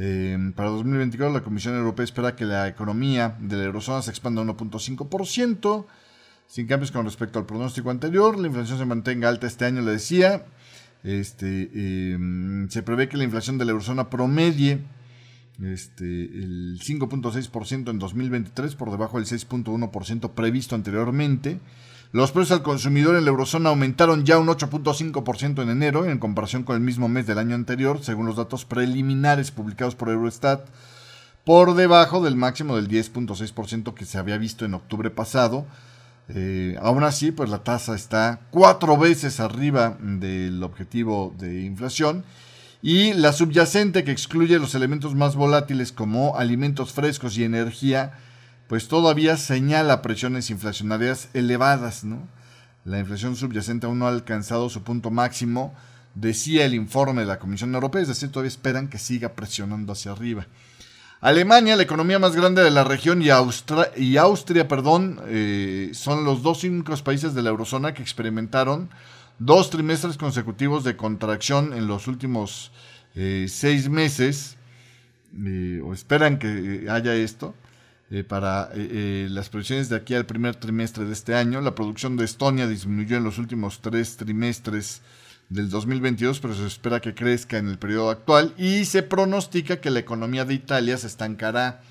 Em, 0.02 0.52
para 0.54 0.70
2024 0.70 1.30
la 1.30 1.44
Comisión 1.44 1.76
Europea 1.76 2.04
espera 2.04 2.34
que 2.34 2.46
la 2.46 2.68
economía 2.68 3.36
de 3.38 3.58
la 3.58 3.64
eurozona 3.64 4.00
se 4.00 4.08
expanda 4.08 4.40
1.5%, 4.40 5.84
sin 6.46 6.66
cambios 6.66 6.90
con 6.90 7.04
respecto 7.04 7.38
al 7.38 7.44
pronóstico 7.44 7.90
anterior. 7.90 8.38
La 8.38 8.46
inflación 8.46 8.78
se 8.78 8.86
mantenga 8.86 9.28
alta 9.28 9.46
este 9.46 9.66
año, 9.66 9.82
le 9.82 9.92
decía. 9.92 10.46
Este, 11.04 12.12
em, 12.14 12.70
se 12.70 12.82
prevé 12.82 13.10
que 13.10 13.18
la 13.18 13.24
inflación 13.24 13.58
de 13.58 13.66
la 13.66 13.72
eurozona 13.72 14.08
promedie 14.08 14.80
este, 15.62 16.04
el 16.04 16.80
5.6% 16.80 17.90
en 17.90 17.98
2023, 17.98 18.76
por 18.76 18.90
debajo 18.90 19.18
del 19.18 19.26
6.1% 19.26 20.30
previsto 20.30 20.74
anteriormente. 20.76 21.60
Los 22.12 22.32
precios 22.32 22.58
al 22.58 22.64
consumidor 22.64 23.14
en 23.14 23.24
la 23.24 23.30
eurozona 23.30 23.68
aumentaron 23.68 24.24
ya 24.24 24.38
un 24.38 24.48
8.5% 24.48 25.62
en 25.62 25.68
enero 25.70 26.06
en 26.06 26.18
comparación 26.18 26.64
con 26.64 26.74
el 26.74 26.82
mismo 26.82 27.08
mes 27.08 27.24
del 27.28 27.38
año 27.38 27.54
anterior, 27.54 28.02
según 28.02 28.26
los 28.26 28.34
datos 28.34 28.64
preliminares 28.64 29.52
publicados 29.52 29.94
por 29.94 30.08
Eurostat, 30.08 30.66
por 31.44 31.74
debajo 31.76 32.20
del 32.20 32.34
máximo 32.34 32.74
del 32.74 32.88
10.6% 32.88 33.94
que 33.94 34.04
se 34.04 34.18
había 34.18 34.38
visto 34.38 34.64
en 34.64 34.74
octubre 34.74 35.10
pasado. 35.10 35.66
Eh, 36.28 36.76
aún 36.82 37.04
así, 37.04 37.30
pues 37.30 37.48
la 37.48 37.62
tasa 37.62 37.94
está 37.94 38.40
cuatro 38.50 38.96
veces 38.96 39.38
arriba 39.38 39.96
del 40.00 40.64
objetivo 40.64 41.32
de 41.38 41.62
inflación 41.62 42.24
y 42.82 43.12
la 43.12 43.32
subyacente 43.32 44.02
que 44.02 44.10
excluye 44.10 44.58
los 44.58 44.74
elementos 44.74 45.14
más 45.14 45.36
volátiles 45.36 45.92
como 45.92 46.36
alimentos 46.36 46.92
frescos 46.92 47.38
y 47.38 47.44
energía 47.44 48.14
pues 48.70 48.86
todavía 48.86 49.36
señala 49.36 50.00
presiones 50.00 50.48
inflacionarias 50.48 51.28
elevadas, 51.34 52.04
¿no? 52.04 52.28
La 52.84 53.00
inflación 53.00 53.34
subyacente 53.34 53.86
aún 53.86 53.98
no 53.98 54.06
ha 54.06 54.10
alcanzado 54.10 54.70
su 54.70 54.84
punto 54.84 55.10
máximo, 55.10 55.74
decía 56.14 56.64
el 56.64 56.74
informe 56.74 57.22
de 57.22 57.26
la 57.26 57.40
Comisión 57.40 57.74
Europea, 57.74 58.02
es 58.02 58.06
decir, 58.06 58.30
todavía 58.30 58.50
esperan 58.50 58.86
que 58.86 58.98
siga 58.98 59.30
presionando 59.30 59.92
hacia 59.92 60.12
arriba. 60.12 60.46
Alemania, 61.20 61.74
la 61.74 61.82
economía 61.82 62.20
más 62.20 62.36
grande 62.36 62.62
de 62.62 62.70
la 62.70 62.84
región, 62.84 63.22
y, 63.22 63.30
Austria, 63.30 64.68
perdón, 64.68 65.20
eh, 65.26 65.90
son 65.92 66.24
los 66.24 66.44
dos 66.44 66.62
únicos 66.62 67.02
países 67.02 67.34
de 67.34 67.42
la 67.42 67.50
eurozona 67.50 67.92
que 67.92 68.02
experimentaron 68.02 68.88
dos 69.40 69.70
trimestres 69.70 70.16
consecutivos 70.16 70.84
de 70.84 70.96
contracción 70.96 71.72
en 71.72 71.88
los 71.88 72.06
últimos 72.06 72.70
eh, 73.16 73.46
seis 73.48 73.88
meses, 73.88 74.58
eh, 75.44 75.82
o 75.84 75.92
esperan 75.92 76.38
que 76.38 76.86
haya 76.88 77.16
esto. 77.16 77.52
Eh, 78.12 78.24
para 78.24 78.70
eh, 78.74 78.88
eh, 78.90 79.28
las 79.30 79.50
proyecciones 79.50 79.88
de 79.88 79.94
aquí 79.94 80.16
al 80.16 80.26
primer 80.26 80.56
trimestre 80.56 81.04
de 81.04 81.12
este 81.12 81.36
año. 81.36 81.60
La 81.60 81.76
producción 81.76 82.16
de 82.16 82.24
Estonia 82.24 82.66
disminuyó 82.66 83.16
en 83.16 83.22
los 83.22 83.38
últimos 83.38 83.80
tres 83.80 84.16
trimestres 84.16 85.00
del 85.48 85.70
2022, 85.70 86.40
pero 86.40 86.54
se 86.56 86.66
espera 86.66 86.98
que 86.98 87.14
crezca 87.14 87.58
en 87.58 87.68
el 87.68 87.78
periodo 87.78 88.10
actual 88.10 88.52
y 88.58 88.84
se 88.84 89.04
pronostica 89.04 89.80
que 89.80 89.90
la 89.90 90.00
economía 90.00 90.44
de 90.44 90.54
Italia 90.54 90.98
se 90.98 91.06
estancará 91.06 91.82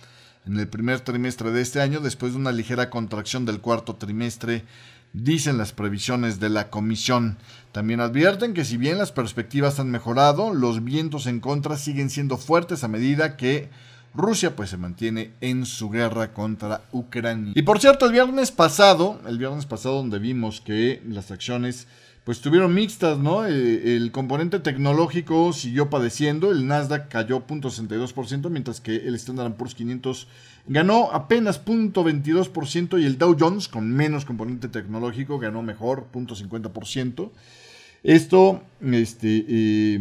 en 0.45 0.59
el 0.59 0.67
primer 0.67 0.99
trimestre 0.99 1.51
de 1.51 1.61
este 1.61 1.79
año 1.79 2.01
después 2.01 2.33
de 2.33 2.39
una 2.39 2.51
ligera 2.51 2.89
contracción 2.89 3.45
del 3.45 3.61
cuarto 3.61 3.95
trimestre, 3.95 4.65
dicen 5.13 5.57
las 5.57 5.71
previsiones 5.71 6.41
de 6.41 6.49
la 6.49 6.69
comisión. 6.69 7.37
También 7.71 8.01
advierten 8.01 8.53
que 8.53 8.65
si 8.65 8.75
bien 8.75 8.97
las 8.97 9.13
perspectivas 9.13 9.79
han 9.79 9.89
mejorado, 9.89 10.53
los 10.53 10.83
vientos 10.83 11.27
en 11.27 11.39
contra 11.39 11.77
siguen 11.77 12.09
siendo 12.09 12.35
fuertes 12.35 12.83
a 12.83 12.89
medida 12.89 13.37
que 13.37 13.69
Rusia 14.13 14.55
pues 14.55 14.69
se 14.69 14.77
mantiene 14.77 15.31
en 15.41 15.65
su 15.65 15.89
guerra 15.89 16.33
contra 16.33 16.81
Ucrania. 16.91 17.53
Y 17.55 17.61
por 17.61 17.79
cierto, 17.79 18.05
el 18.05 18.11
viernes 18.11 18.51
pasado, 18.51 19.19
el 19.27 19.37
viernes 19.37 19.65
pasado 19.65 19.95
donde 19.95 20.19
vimos 20.19 20.61
que 20.61 21.01
las 21.07 21.31
acciones 21.31 21.87
pues 22.23 22.37
estuvieron 22.37 22.73
mixtas, 22.73 23.17
¿no? 23.17 23.47
Eh, 23.47 23.95
el 23.95 24.11
componente 24.11 24.59
tecnológico 24.59 25.53
siguió 25.53 25.89
padeciendo, 25.89 26.51
el 26.51 26.67
Nasdaq 26.67 27.07
cayó 27.07 27.45
0.62%, 27.47 28.49
mientras 28.49 28.81
que 28.81 28.95
el 28.97 29.15
Standard 29.15 29.53
Poor's 29.53 29.73
500 29.73 30.27
ganó 30.67 31.11
apenas 31.11 31.63
0.22% 31.65 33.01
y 33.01 33.05
el 33.05 33.17
Dow 33.17 33.35
Jones, 33.39 33.67
con 33.67 33.91
menos 33.91 34.25
componente 34.25 34.67
tecnológico, 34.67 35.39
ganó 35.39 35.63
mejor, 35.63 36.07
0.50%. 36.13 37.31
Esto, 38.03 38.61
este, 38.81 39.45
eh, 39.47 39.99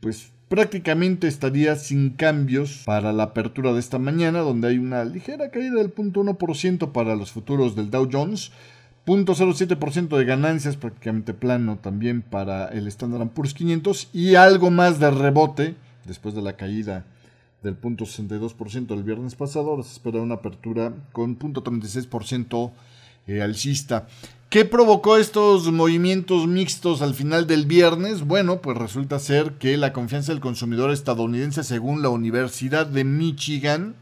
pues 0.00 0.32
prácticamente 0.50 1.28
estaría 1.28 1.76
sin 1.76 2.10
cambios 2.10 2.82
para 2.84 3.12
la 3.12 3.22
apertura 3.22 3.72
de 3.72 3.78
esta 3.78 4.00
mañana, 4.00 4.40
donde 4.40 4.66
hay 4.66 4.78
una 4.78 5.04
ligera 5.04 5.52
caída 5.52 5.76
del 5.76 5.94
0.1% 5.94 6.90
para 6.90 7.14
los 7.14 7.30
futuros 7.30 7.76
del 7.76 7.92
Dow 7.92 8.08
Jones, 8.12 8.50
0.07% 9.06 10.18
de 10.18 10.24
ganancias 10.24 10.76
prácticamente 10.76 11.34
plano 11.34 11.78
también 11.80 12.20
para 12.20 12.66
el 12.66 12.88
Standard 12.88 13.28
Poor's 13.28 13.54
500 13.54 14.10
y 14.12 14.34
algo 14.34 14.72
más 14.72 14.98
de 14.98 15.12
rebote 15.12 15.76
después 16.04 16.34
de 16.34 16.42
la 16.42 16.56
caída 16.56 17.04
del 17.62 17.80
0.62% 17.80 18.86
del 18.86 19.04
viernes 19.04 19.36
pasado, 19.36 19.70
ahora 19.70 19.84
se 19.84 19.92
espera 19.92 20.20
una 20.20 20.34
apertura 20.34 20.92
con 21.12 21.38
0.36% 21.38 22.72
eh. 23.38 24.00
¿Qué 24.50 24.64
provocó 24.64 25.16
estos 25.16 25.70
movimientos 25.70 26.48
mixtos 26.48 27.02
al 27.02 27.14
final 27.14 27.46
del 27.46 27.66
viernes? 27.66 28.22
Bueno, 28.22 28.60
pues 28.60 28.76
resulta 28.76 29.20
ser 29.20 29.52
que 29.52 29.76
la 29.76 29.92
confianza 29.92 30.32
del 30.32 30.40
consumidor 30.40 30.90
estadounidense, 30.90 31.62
según 31.62 32.02
la 32.02 32.08
Universidad 32.08 32.86
de 32.86 33.04
Michigan, 33.04 33.94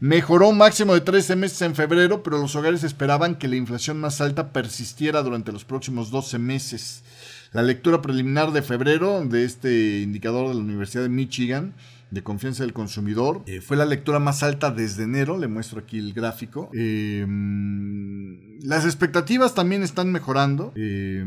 mejoró 0.00 0.48
un 0.48 0.58
máximo 0.58 0.92
de 0.94 1.02
13 1.02 1.36
meses 1.36 1.62
en 1.62 1.76
febrero, 1.76 2.24
pero 2.24 2.38
los 2.38 2.56
hogares 2.56 2.82
esperaban 2.82 3.36
que 3.36 3.46
la 3.46 3.54
inflación 3.54 4.00
más 4.00 4.20
alta 4.20 4.52
persistiera 4.52 5.22
durante 5.22 5.52
los 5.52 5.64
próximos 5.64 6.10
12 6.10 6.38
meses. 6.40 7.04
La 7.52 7.62
lectura 7.62 8.02
preliminar 8.02 8.50
de 8.50 8.62
febrero 8.62 9.24
de 9.24 9.44
este 9.44 10.00
indicador 10.00 10.48
de 10.48 10.54
la 10.54 10.60
Universidad 10.60 11.04
de 11.04 11.10
Michigan 11.10 11.74
de 12.10 12.22
confianza 12.22 12.62
del 12.62 12.72
consumidor. 12.72 13.42
Eh, 13.46 13.60
fue 13.60 13.76
la 13.76 13.84
lectura 13.84 14.18
más 14.18 14.42
alta 14.42 14.70
desde 14.70 15.04
enero, 15.04 15.38
le 15.38 15.48
muestro 15.48 15.80
aquí 15.80 15.98
el 15.98 16.12
gráfico. 16.12 16.70
Em, 16.72 18.60
las 18.60 18.84
expectativas 18.84 19.54
también 19.54 19.82
están 19.82 20.12
mejorando. 20.12 20.72
Eh, 20.76 21.24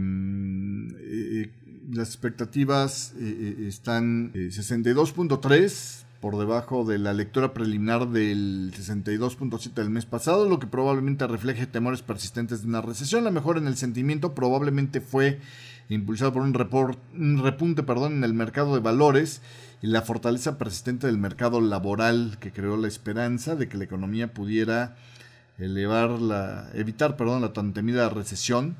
las 1.91 2.09
expectativas 2.09 3.13
eh, 3.19 3.65
están 3.67 4.31
62.3 4.33 6.05
por 6.21 6.37
debajo 6.37 6.83
de 6.83 6.99
la 6.99 7.13
lectura 7.13 7.53
preliminar 7.53 8.09
del 8.09 8.73
62.7 8.75 9.73
del 9.73 9.89
mes 9.89 10.05
pasado, 10.05 10.47
lo 10.49 10.59
que 10.59 10.67
probablemente 10.67 11.25
refleje 11.27 11.65
temores 11.65 12.01
persistentes 12.01 12.61
de 12.61 12.67
una 12.67 12.81
recesión. 12.81 13.23
La 13.23 13.31
mejora 13.31 13.59
en 13.59 13.67
el 13.67 13.77
sentimiento 13.77 14.35
probablemente 14.35 15.01
fue 15.01 15.39
impulsado 15.89 16.33
por 16.33 16.43
un, 16.43 16.55
un 17.17 17.43
repunte 17.43 17.83
perdón, 17.83 18.13
en 18.13 18.23
el 18.23 18.33
mercado 18.33 18.75
de 18.75 18.81
valores 18.81 19.41
y 19.81 19.87
la 19.87 20.01
fortaleza 20.01 20.57
persistente 20.57 21.07
del 21.07 21.17
mercado 21.17 21.61
laboral 21.61 22.37
que 22.39 22.51
creó 22.51 22.77
la 22.77 22.87
esperanza 22.87 23.55
de 23.55 23.67
que 23.67 23.77
la 23.77 23.85
economía 23.85 24.33
pudiera 24.33 24.95
elevar 25.57 26.11
la, 26.11 26.69
evitar 26.73 27.17
perdón, 27.17 27.41
la 27.41 27.53
tan 27.53 27.73
temida 27.73 28.09
recesión. 28.09 28.75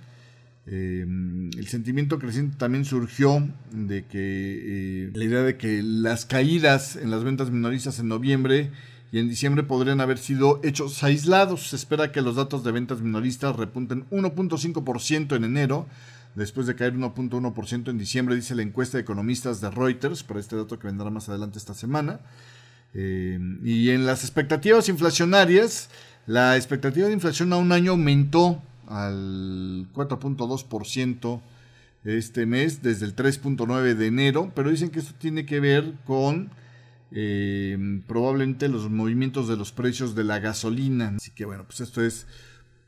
Em, 0.65 1.49
el 1.57 1.67
sentimiento 1.67 2.19
creciente 2.19 2.57
también 2.57 2.85
surgió 2.85 3.47
de 3.71 4.05
que 4.05 5.07
eh, 5.07 5.11
la 5.13 5.23
idea 5.23 5.41
de 5.41 5.57
que 5.57 5.81
las 5.81 6.25
caídas 6.25 6.95
en 6.95 7.09
las 7.09 7.23
ventas 7.23 7.49
minoristas 7.49 7.99
en 7.99 8.07
noviembre 8.07 8.71
y 9.11 9.19
en 9.19 9.27
diciembre 9.27 9.63
podrían 9.63 10.01
haber 10.01 10.19
sido 10.19 10.59
hechos 10.63 11.03
aislados. 11.03 11.69
Se 11.69 11.75
espera 11.75 12.11
que 12.11 12.21
los 12.21 12.35
datos 12.35 12.63
de 12.63 12.71
ventas 12.71 13.01
minoristas 13.01 13.55
repunten 13.55 14.07
1.5% 14.11 15.35
en 15.35 15.43
enero, 15.43 15.87
después 16.39 16.65
de 16.67 16.75
caer 16.75 16.95
1.1% 16.95 17.89
en 17.89 17.97
diciembre, 17.97 18.35
dice 18.35 18.55
la 18.55 18.61
encuesta 18.61 18.97
de 18.97 19.01
economistas 19.01 19.59
de 19.59 19.69
Reuters, 19.69 20.23
para 20.23 20.39
este 20.39 20.55
dato 20.55 20.79
que 20.79 20.87
vendrá 20.87 21.09
más 21.09 21.27
adelante 21.27 21.59
esta 21.59 21.73
semana. 21.73 22.21
Eh, 22.93 23.37
y 23.63 23.89
en 23.89 24.05
las 24.05 24.23
expectativas 24.23 24.87
inflacionarias, 24.89 25.89
la 26.25 26.55
expectativa 26.55 27.07
de 27.07 27.13
inflación 27.13 27.51
a 27.51 27.57
un 27.57 27.71
año 27.71 27.91
aumentó 27.91 28.61
al 28.87 29.87
4.2% 29.93 31.41
este 32.05 32.45
mes, 32.45 32.81
desde 32.81 33.05
el 33.05 33.15
3.9 33.15 33.93
de 33.95 34.07
enero, 34.07 34.51
pero 34.55 34.71
dicen 34.71 34.89
que 34.89 34.99
esto 34.99 35.13
tiene 35.19 35.45
que 35.45 35.59
ver 35.59 35.93
con 36.05 36.49
eh, 37.11 38.01
probablemente 38.07 38.69
los 38.69 38.89
movimientos 38.89 39.49
de 39.49 39.57
los 39.57 39.73
precios 39.73 40.15
de 40.15 40.23
la 40.23 40.39
gasolina. 40.39 41.15
Así 41.17 41.31
que 41.31 41.43
bueno, 41.43 41.65
pues 41.65 41.81
esto 41.81 42.01
es 42.01 42.25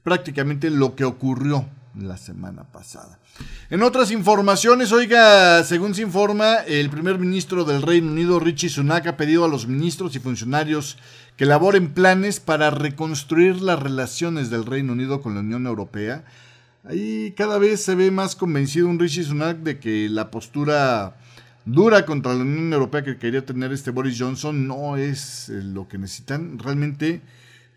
prácticamente 0.03 0.69
lo 0.69 0.95
que 0.95 1.03
ocurrió 1.03 1.67
la 1.99 2.17
semana 2.17 2.63
pasada. 2.63 3.19
En 3.69 3.83
otras 3.83 4.11
informaciones, 4.11 4.91
oiga, 4.91 5.63
según 5.63 5.93
se 5.93 6.01
informa, 6.01 6.55
el 6.67 6.89
primer 6.89 7.19
ministro 7.19 7.65
del 7.65 7.81
Reino 7.81 8.11
Unido, 8.11 8.39
Richie 8.39 8.69
Sunak, 8.69 9.07
ha 9.07 9.17
pedido 9.17 9.45
a 9.45 9.49
los 9.49 9.67
ministros 9.67 10.15
y 10.15 10.19
funcionarios 10.19 10.97
que 11.37 11.43
elaboren 11.43 11.93
planes 11.93 12.39
para 12.39 12.69
reconstruir 12.69 13.61
las 13.61 13.79
relaciones 13.79 14.49
del 14.49 14.65
Reino 14.65 14.93
Unido 14.93 15.21
con 15.21 15.33
la 15.33 15.41
Unión 15.41 15.65
Europea. 15.65 16.23
Ahí 16.83 17.33
cada 17.37 17.57
vez 17.57 17.83
se 17.83 17.95
ve 17.95 18.09
más 18.09 18.35
convencido 18.35 18.87
un 18.87 18.99
Richie 18.99 19.23
Sunak 19.23 19.57
de 19.57 19.79
que 19.79 20.09
la 20.09 20.31
postura 20.31 21.15
dura 21.65 22.05
contra 22.05 22.33
la 22.33 22.41
Unión 22.41 22.73
Europea 22.73 23.03
que 23.03 23.17
quería 23.17 23.45
tener 23.45 23.71
este 23.71 23.91
Boris 23.91 24.17
Johnson 24.19 24.67
no 24.67 24.97
es 24.97 25.49
eh, 25.49 25.61
lo 25.61 25.87
que 25.87 25.97
necesitan. 25.97 26.57
Realmente 26.57 27.21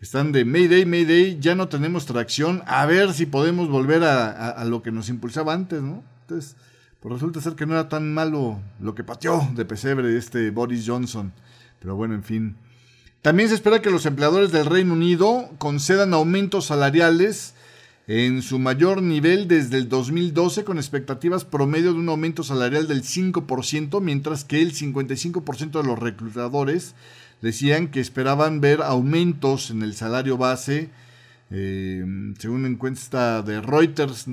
están 0.05 0.31
de 0.31 0.45
Mayday, 0.45 0.85
Mayday, 0.85 1.39
ya 1.39 1.55
no 1.55 1.67
tenemos 1.67 2.05
tracción, 2.05 2.61
a 2.67 2.85
ver 2.85 3.11
si 3.11 3.25
podemos 3.25 3.69
volver 3.69 4.03
a, 4.03 4.63
lo 4.65 4.83
que 4.83 4.91
nos 4.91 5.09
impulsaba 5.09 5.51
antes, 5.51 5.81
¿no? 5.81 6.03
Entonces, 6.21 6.55
pues 6.99 7.15
resulta 7.15 7.41
ser 7.41 7.55
que 7.55 7.65
no 7.65 7.73
era 7.73 7.89
tan 7.89 8.13
malo 8.13 8.59
lo 8.79 8.93
que 8.93 9.03
pateó 9.03 9.49
de 9.55 9.65
pesebre 9.65 10.15
este 10.15 10.51
Boris 10.51 10.85
Johnson. 10.87 11.33
Pero 11.79 11.95
bueno, 11.95 12.13
en 12.13 12.23
fin. 12.23 12.55
También 13.23 13.49
se 13.49 13.55
espera 13.55 13.81
que 13.81 13.89
los 13.89 14.05
empleadores 14.05 14.51
del 14.51 14.67
Reino 14.67 14.93
Unido 14.93 15.49
concedan 15.57 16.13
aumentos 16.13 16.65
salariales 16.65 17.55
en 18.05 18.43
su 18.43 18.59
mayor 18.59 19.01
nivel 19.01 19.47
desde 19.47 19.77
el 19.77 19.89
2012 19.89 20.65
con 20.65 20.77
expectativas 20.77 21.45
promedio 21.45 21.93
de 21.93 21.99
un 21.99 22.09
aumento 22.09 22.43
salarial 22.43 22.87
del 22.87 23.01
5%, 23.01 24.01
mientras 24.01 24.43
que 24.43 24.61
el 24.61 24.71
55% 24.71 25.81
de 25.81 25.87
los 25.87 25.97
reclutadores 25.97 26.93
decían 27.45 27.89
que 27.89 27.99
esperaban 27.99 28.59
ver 28.59 28.81
aumentos 28.81 29.69
en 29.69 29.83
el 29.83 29.93
salario 29.93 30.35
base 30.35 30.89
eh, 31.51 32.03
según 32.39 32.61
una 32.61 32.69
encuesta 32.69 33.43
de 33.43 33.61
Reuters. 33.61 34.25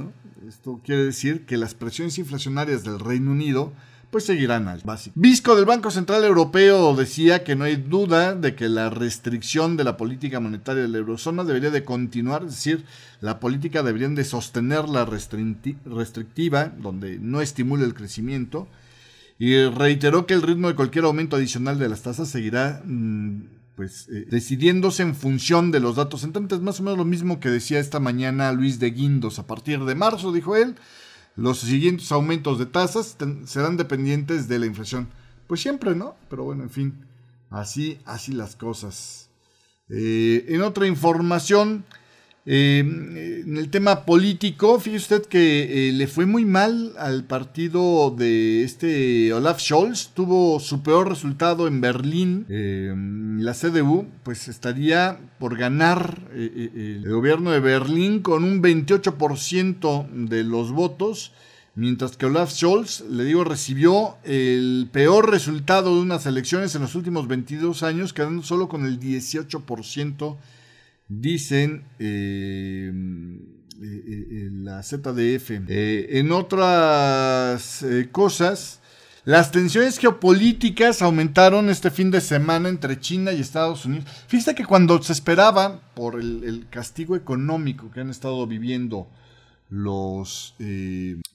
Esto 0.48 0.80
quiere 0.82 1.04
decir 1.04 1.44
que 1.44 1.58
las 1.58 1.74
presiones 1.74 2.16
inflacionarias 2.16 2.84
del 2.84 2.98
Reino 2.98 3.32
Unido 3.32 3.74
pues 4.10 4.24
seguirán 4.24 4.66
al 4.66 4.80
básico. 4.82 5.12
Visco 5.18 5.54
del 5.54 5.66
Banco 5.66 5.90
Central 5.90 6.24
Europeo 6.24 6.96
decía 6.96 7.44
que 7.44 7.54
no 7.54 7.64
hay 7.64 7.76
duda 7.76 8.34
de 8.34 8.54
que 8.54 8.70
la 8.70 8.88
restricción 8.88 9.76
de 9.76 9.84
la 9.84 9.98
política 9.98 10.40
monetaria 10.40 10.80
de 10.80 10.88
la 10.88 10.98
eurozona 10.98 11.44
debería 11.44 11.70
de 11.70 11.84
continuar, 11.84 12.44
es 12.44 12.52
decir, 12.52 12.86
la 13.20 13.40
política 13.40 13.82
deberían 13.82 14.14
de 14.14 14.24
sostener 14.24 14.88
la 14.88 15.04
restrictiva, 15.04 16.72
donde 16.78 17.18
no 17.18 17.42
estimule 17.42 17.84
el 17.84 17.92
crecimiento, 17.92 18.68
y 19.44 19.64
reiteró 19.64 20.24
que 20.24 20.34
el 20.34 20.42
ritmo 20.42 20.68
de 20.68 20.76
cualquier 20.76 21.04
aumento 21.04 21.34
adicional 21.34 21.76
de 21.76 21.88
las 21.88 22.02
tasas 22.02 22.28
seguirá 22.28 22.80
mm, 22.84 23.40
pues 23.74 24.06
eh, 24.08 24.24
decidiéndose 24.30 25.02
en 25.02 25.16
función 25.16 25.72
de 25.72 25.80
los 25.80 25.96
datos 25.96 26.22
entrantes, 26.22 26.60
más 26.60 26.78
o 26.78 26.84
menos 26.84 26.96
lo 26.96 27.04
mismo 27.04 27.40
que 27.40 27.50
decía 27.50 27.80
esta 27.80 27.98
mañana 27.98 28.52
Luis 28.52 28.78
de 28.78 28.92
Guindos, 28.92 29.40
a 29.40 29.48
partir 29.48 29.84
de 29.84 29.96
marzo, 29.96 30.30
dijo 30.30 30.54
él, 30.54 30.76
los 31.34 31.58
siguientes 31.58 32.12
aumentos 32.12 32.60
de 32.60 32.66
tasas 32.66 33.16
serán 33.46 33.76
dependientes 33.76 34.46
de 34.46 34.60
la 34.60 34.66
inflación. 34.66 35.08
Pues 35.48 35.60
siempre, 35.60 35.96
¿no? 35.96 36.14
Pero 36.30 36.44
bueno, 36.44 36.62
en 36.62 36.70
fin, 36.70 37.04
así, 37.50 37.98
así 38.04 38.30
las 38.30 38.54
cosas. 38.54 39.28
Eh, 39.88 40.44
en 40.50 40.62
otra 40.62 40.86
información, 40.86 41.84
Em, 42.44 43.16
en 43.16 43.56
el 43.56 43.70
tema 43.70 44.04
político, 44.04 44.80
fíjese 44.80 45.14
usted 45.14 45.26
que 45.26 45.88
eh, 45.88 45.92
le 45.92 46.08
fue 46.08 46.26
muy 46.26 46.44
mal 46.44 46.92
al 46.98 47.22
partido 47.22 48.10
de 48.10 48.64
este 48.64 49.32
Olaf 49.32 49.60
Scholz. 49.60 50.08
Tuvo 50.08 50.58
su 50.58 50.82
peor 50.82 51.08
resultado 51.08 51.68
en 51.68 51.80
Berlín. 51.80 52.46
Em, 52.48 53.40
la 53.40 53.54
CDU, 53.54 54.08
pues 54.24 54.48
estaría 54.48 55.20
por 55.38 55.56
ganar 55.56 56.18
eh, 56.32 56.70
eh, 56.74 57.00
el 57.04 57.08
gobierno 57.08 57.52
de 57.52 57.60
Berlín 57.60 58.20
con 58.20 58.42
un 58.42 58.60
28% 58.60 60.08
de 60.10 60.42
los 60.42 60.72
votos. 60.72 61.32
Mientras 61.76 62.16
que 62.16 62.26
Olaf 62.26 62.50
Scholz, 62.50 63.02
le 63.08 63.24
digo, 63.24 63.44
recibió 63.44 64.16
el 64.24 64.88
peor 64.92 65.30
resultado 65.30 65.94
de 65.94 66.02
unas 66.02 66.26
elecciones 66.26 66.74
en 66.74 66.82
los 66.82 66.96
últimos 66.96 67.28
22 67.28 67.84
años, 67.84 68.12
quedando 68.12 68.42
solo 68.42 68.68
con 68.68 68.84
el 68.84 68.98
18% 68.98 70.36
dicen 71.20 71.84
eh, 71.98 72.90
eh, 73.82 74.04
eh, 74.06 74.48
la 74.52 74.82
ZDF. 74.82 75.50
en 75.68 76.32
otras 76.32 77.84
cosas, 78.10 78.80
las 79.24 79.50
tensiones 79.50 79.98
geopolíticas 79.98 81.02
aumentaron 81.02 81.68
este 81.70 81.90
fin 81.90 82.10
de 82.10 82.20
semana 82.20 82.68
entre 82.68 82.98
China 82.98 83.32
y 83.32 83.40
Estados 83.40 83.84
Unidos. 83.84 84.06
Fíjate 84.26 84.54
que 84.54 84.64
cuando 84.64 85.00
se 85.02 85.12
esperaba 85.12 85.80
por 85.94 86.18
el, 86.18 86.66
castigo 86.70 87.16
económico 87.16 87.90
que 87.90 88.00
han 88.00 88.10
estado 88.10 88.46
viviendo 88.46 89.08
los, 89.68 90.54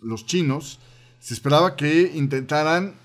los 0.02 0.26
chinos, 0.26 0.80
se 1.20 1.34
esperaba 1.34 1.76
que 1.76 2.12
intentaran 2.14 2.96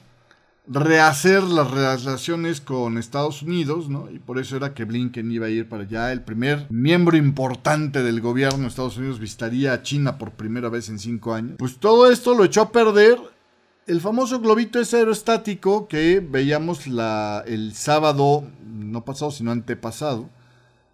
rehacer 0.66 1.42
las 1.42 1.70
relaciones 1.70 2.60
con 2.60 2.96
Estados 2.96 3.42
Unidos, 3.42 3.88
¿no? 3.88 4.10
Y 4.10 4.18
por 4.18 4.38
eso 4.38 4.56
era 4.56 4.74
que 4.74 4.84
Blinken 4.84 5.30
iba 5.32 5.46
a 5.46 5.50
ir 5.50 5.68
para 5.68 5.82
allá. 5.82 6.12
El 6.12 6.22
primer 6.22 6.66
miembro 6.70 7.16
importante 7.16 8.02
del 8.02 8.20
gobierno 8.20 8.62
de 8.62 8.68
Estados 8.68 8.96
Unidos 8.96 9.18
visitaría 9.18 9.72
a 9.72 9.82
China 9.82 10.18
por 10.18 10.32
primera 10.32 10.68
vez 10.68 10.88
en 10.88 10.98
cinco 10.98 11.34
años. 11.34 11.56
Pues 11.58 11.78
todo 11.78 12.10
esto 12.10 12.34
lo 12.34 12.44
echó 12.44 12.62
a 12.62 12.72
perder 12.72 13.18
el 13.86 14.00
famoso 14.00 14.40
globito 14.40 14.78
ese 14.78 14.98
aerostático 14.98 15.88
que 15.88 16.20
veíamos 16.20 16.86
el 16.86 17.72
sábado, 17.74 18.44
no 18.64 19.04
pasado, 19.04 19.30
sino 19.30 19.50
antepasado. 19.50 20.28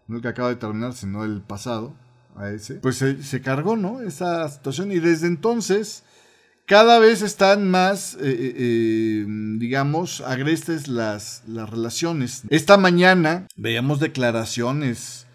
No 0.06 0.16
el 0.16 0.22
que 0.22 0.28
acaba 0.28 0.48
de 0.48 0.56
terminar, 0.56 0.94
sino 0.94 1.24
el 1.24 1.42
pasado. 1.42 1.92
A 2.34 2.50
ese. 2.50 2.74
Pues 2.74 2.96
se 2.96 3.42
cargó, 3.42 3.76
¿no? 3.76 4.00
Esa 4.00 4.48
situación. 4.48 4.92
Y 4.92 5.00
desde 5.00 5.26
entonces 5.26 6.04
cada 6.68 6.98
vez 6.98 7.22
están 7.22 7.70
más, 7.70 8.14
eh, 8.16 8.18
eh, 8.20 8.54
eh, 8.58 9.26
digamos, 9.56 10.20
agrestes 10.20 10.86
las, 10.86 11.42
las 11.48 11.68
relaciones. 11.68 12.42
Esta 12.50 12.76
mañana 12.76 13.46
veíamos 13.56 14.00
declaraciones 14.00 15.26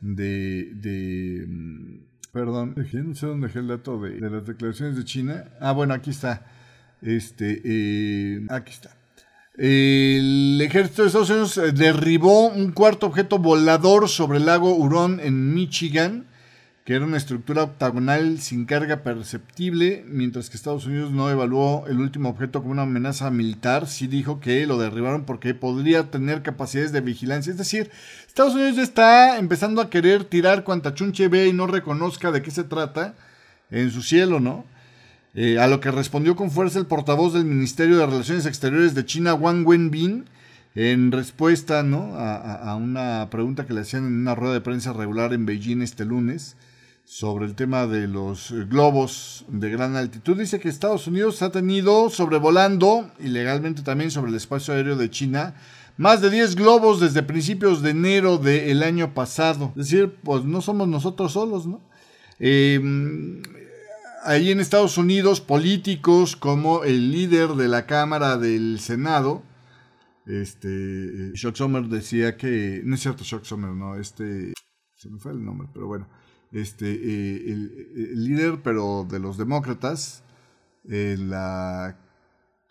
de, 0.00 0.70
de 0.74 1.46
mm, 1.48 1.96
perdón, 2.30 2.74
no 2.76 3.14
sé 3.14 3.26
dónde 3.26 3.46
dejé 3.46 3.60
el 3.60 3.68
dato 3.68 3.98
de, 4.02 4.20
las 4.20 4.46
declaraciones 4.46 4.94
de 4.96 5.04
China. 5.04 5.44
Ah, 5.60 5.72
bueno, 5.72 5.94
aquí 5.94 6.10
está. 6.10 6.44
Este, 7.00 8.42
aquí 8.50 8.72
está. 8.72 8.94
El 9.54 10.60
ejército 10.60 11.02
de 11.02 11.08
Estados 11.08 11.30
Unidos 11.30 11.60
derribó 11.74 12.48
un 12.48 12.70
cuarto 12.72 13.06
objeto 13.06 13.38
volador 13.38 14.10
sobre 14.10 14.38
el 14.38 14.46
lago 14.46 14.74
Hurón 14.74 15.20
en 15.20 15.54
Michigan 15.54 16.26
que 16.84 16.94
era 16.94 17.04
una 17.04 17.16
estructura 17.16 17.62
octagonal 17.62 18.40
sin 18.40 18.64
carga 18.64 19.04
perceptible, 19.04 20.04
mientras 20.08 20.50
que 20.50 20.56
Estados 20.56 20.84
Unidos 20.84 21.12
no 21.12 21.30
evaluó 21.30 21.86
el 21.86 22.00
último 22.00 22.28
objeto 22.28 22.60
como 22.60 22.72
una 22.72 22.82
amenaza 22.82 23.30
militar, 23.30 23.86
sí 23.86 24.08
dijo 24.08 24.40
que 24.40 24.66
lo 24.66 24.78
derribaron 24.78 25.24
porque 25.24 25.54
podría 25.54 26.10
tener 26.10 26.42
capacidades 26.42 26.90
de 26.90 27.00
vigilancia. 27.00 27.52
Es 27.52 27.58
decir, 27.58 27.90
Estados 28.26 28.54
Unidos 28.54 28.78
está 28.78 29.38
empezando 29.38 29.80
a 29.80 29.90
querer 29.90 30.24
tirar 30.24 30.64
cuanta 30.64 30.94
chunche 30.94 31.28
ve 31.28 31.46
y 31.46 31.52
no 31.52 31.68
reconozca 31.68 32.32
de 32.32 32.42
qué 32.42 32.50
se 32.50 32.64
trata 32.64 33.14
en 33.70 33.92
su 33.92 34.02
cielo, 34.02 34.40
¿no? 34.40 34.64
Eh, 35.34 35.58
a 35.60 35.68
lo 35.68 35.80
que 35.80 35.90
respondió 35.92 36.34
con 36.34 36.50
fuerza 36.50 36.80
el 36.80 36.86
portavoz 36.86 37.32
del 37.32 37.44
Ministerio 37.44 37.96
de 37.96 38.06
Relaciones 38.06 38.44
Exteriores 38.44 38.94
de 38.94 39.06
China, 39.06 39.34
Wang 39.34 39.66
Wenbin, 39.66 40.26
en 40.74 41.12
respuesta 41.12 41.82
¿no? 41.82 42.16
a, 42.16 42.36
a 42.36 42.76
una 42.76 43.28
pregunta 43.30 43.66
que 43.66 43.72
le 43.72 43.82
hacían 43.82 44.06
en 44.06 44.14
una 44.14 44.34
rueda 44.34 44.54
de 44.54 44.60
prensa 44.60 44.92
regular 44.92 45.32
en 45.32 45.46
Beijing 45.46 45.80
este 45.80 46.04
lunes 46.04 46.56
sobre 47.04 47.46
el 47.46 47.54
tema 47.54 47.86
de 47.86 48.08
los 48.08 48.50
eh, 48.50 48.64
globos 48.68 49.44
de 49.48 49.70
gran 49.70 49.96
altitud. 49.96 50.38
Dice 50.38 50.60
que 50.60 50.68
Estados 50.68 51.06
Unidos 51.06 51.42
ha 51.42 51.50
tenido 51.50 52.10
sobrevolando 52.10 53.10
ilegalmente 53.18 53.82
también 53.82 54.10
sobre 54.10 54.30
el 54.30 54.36
espacio 54.36 54.74
aéreo 54.74 54.96
de 54.96 55.10
China 55.10 55.54
más 55.96 56.20
de 56.20 56.30
10 56.30 56.56
globos 56.56 57.00
desde 57.00 57.22
principios 57.22 57.82
de 57.82 57.90
enero 57.90 58.38
del 58.38 58.82
año 58.82 59.14
pasado. 59.14 59.72
Es 59.76 59.90
decir, 59.90 60.16
pues 60.22 60.44
no 60.44 60.60
somos 60.60 60.88
nosotros 60.88 61.32
solos, 61.32 61.66
¿no? 61.66 61.80
Em, 62.38 63.42
ahí 64.24 64.50
en 64.50 64.60
Estados 64.60 64.98
Unidos, 64.98 65.40
políticos 65.40 66.34
como 66.36 66.84
el 66.84 67.12
líder 67.12 67.50
de 67.50 67.68
la 67.68 67.86
Cámara 67.86 68.36
del 68.36 68.80
Senado, 68.80 69.42
este, 70.26 71.32
Shock 71.34 71.56
Sommer 71.56 71.84
decía 71.84 72.36
que, 72.36 72.80
no 72.84 72.94
es 72.94 73.00
cierto 73.00 73.24
Shock 73.24 73.44
Sommer, 73.44 73.70
no, 73.70 73.96
este, 73.96 74.54
se 74.96 75.10
me 75.10 75.18
fue 75.18 75.32
el 75.32 75.44
nombre, 75.44 75.68
pero 75.72 75.86
bueno, 75.86 76.08
este, 76.52 76.90
eh, 76.90 77.52
el, 77.52 78.24
líder, 78.24 78.60
pero 78.62 79.06
de 79.08 79.18
los 79.18 79.38
demócratas, 79.38 80.22
en 80.88 81.30
la, 81.30 81.96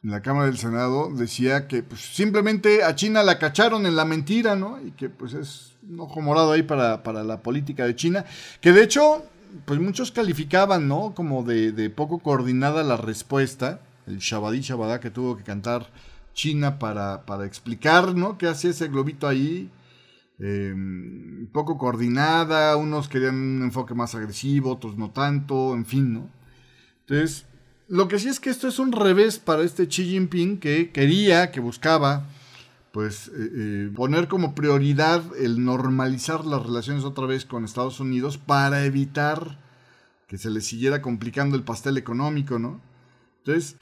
la, 0.01 0.21
Cámara 0.21 0.45
del 0.45 0.57
Senado, 0.57 1.09
decía 1.13 1.67
que 1.67 1.81
pues, 1.83 2.01
simplemente 2.01 2.83
a 2.83 2.95
China 2.95 3.23
la 3.23 3.39
cacharon 3.39 3.85
en 3.85 3.95
la 3.95 4.05
mentira, 4.05 4.55
¿no? 4.55 4.79
Y 4.81 4.91
que 4.91 5.09
pues 5.09 5.33
es 5.33 5.77
un 5.89 5.99
ojo 5.99 6.21
morado 6.21 6.51
ahí 6.51 6.63
para, 6.63 7.03
para 7.03 7.23
la 7.23 7.41
política 7.41 7.85
de 7.85 7.95
China, 7.95 8.25
que 8.59 8.71
de 8.71 8.83
hecho, 8.83 9.25
pues 9.65 9.79
muchos 9.79 10.11
calificaban, 10.11 10.87
¿no? 10.87 11.13
Como 11.15 11.43
de, 11.43 11.71
de 11.71 11.89
poco 11.89 12.19
coordinada 12.19 12.83
la 12.83 12.97
respuesta, 12.97 13.81
el 14.05 14.19
Shabadí 14.19 14.61
Shabadá 14.61 14.99
que 14.99 15.09
tuvo 15.09 15.37
que 15.37 15.43
cantar 15.43 15.87
China 16.33 16.79
para, 16.79 17.25
para 17.25 17.45
explicar, 17.45 18.15
¿no? 18.15 18.37
¿Qué 18.37 18.47
hacía 18.47 18.69
ese 18.69 18.87
globito 18.87 19.27
ahí? 19.27 19.69
Em, 20.43 21.45
poco 21.51 21.77
coordinada, 21.77 22.75
unos 22.75 23.07
querían 23.07 23.35
un 23.35 23.61
enfoque 23.61 23.93
más 23.93 24.15
agresivo, 24.15 24.71
otros 24.71 24.97
no 24.97 25.11
tanto, 25.11 25.75
en 25.75 25.85
fin, 25.85 26.13
¿no? 26.13 26.29
Entonces, 27.01 27.45
lo 27.87 28.07
que 28.07 28.17
sí 28.17 28.27
es 28.27 28.39
que 28.39 28.49
esto 28.49 28.67
es 28.67 28.79
un 28.79 28.91
revés 28.91 29.37
para 29.37 29.61
este 29.61 29.87
Xi 29.87 30.03
Jinping 30.05 30.59
que 30.59 30.91
quería, 30.91 31.51
que 31.51 31.59
buscaba, 31.59 32.25
pues, 32.91 33.27
eh, 33.27 33.31
eh, 33.37 33.91
poner 33.95 34.27
como 34.27 34.55
prioridad 34.55 35.21
el 35.37 35.63
normalizar 35.63 36.43
las 36.45 36.63
relaciones 36.65 37.03
otra 37.03 37.27
vez 37.27 37.45
con 37.45 37.63
Estados 37.63 37.99
Unidos 37.99 38.39
para 38.39 38.83
evitar 38.83 39.59
que 40.27 40.39
se 40.39 40.49
le 40.49 40.61
siguiera 40.61 41.03
complicando 41.03 41.55
el 41.55 41.63
pastel 41.63 41.97
económico, 41.97 42.57
¿no? 42.57 42.81
Entonces, 43.39 43.77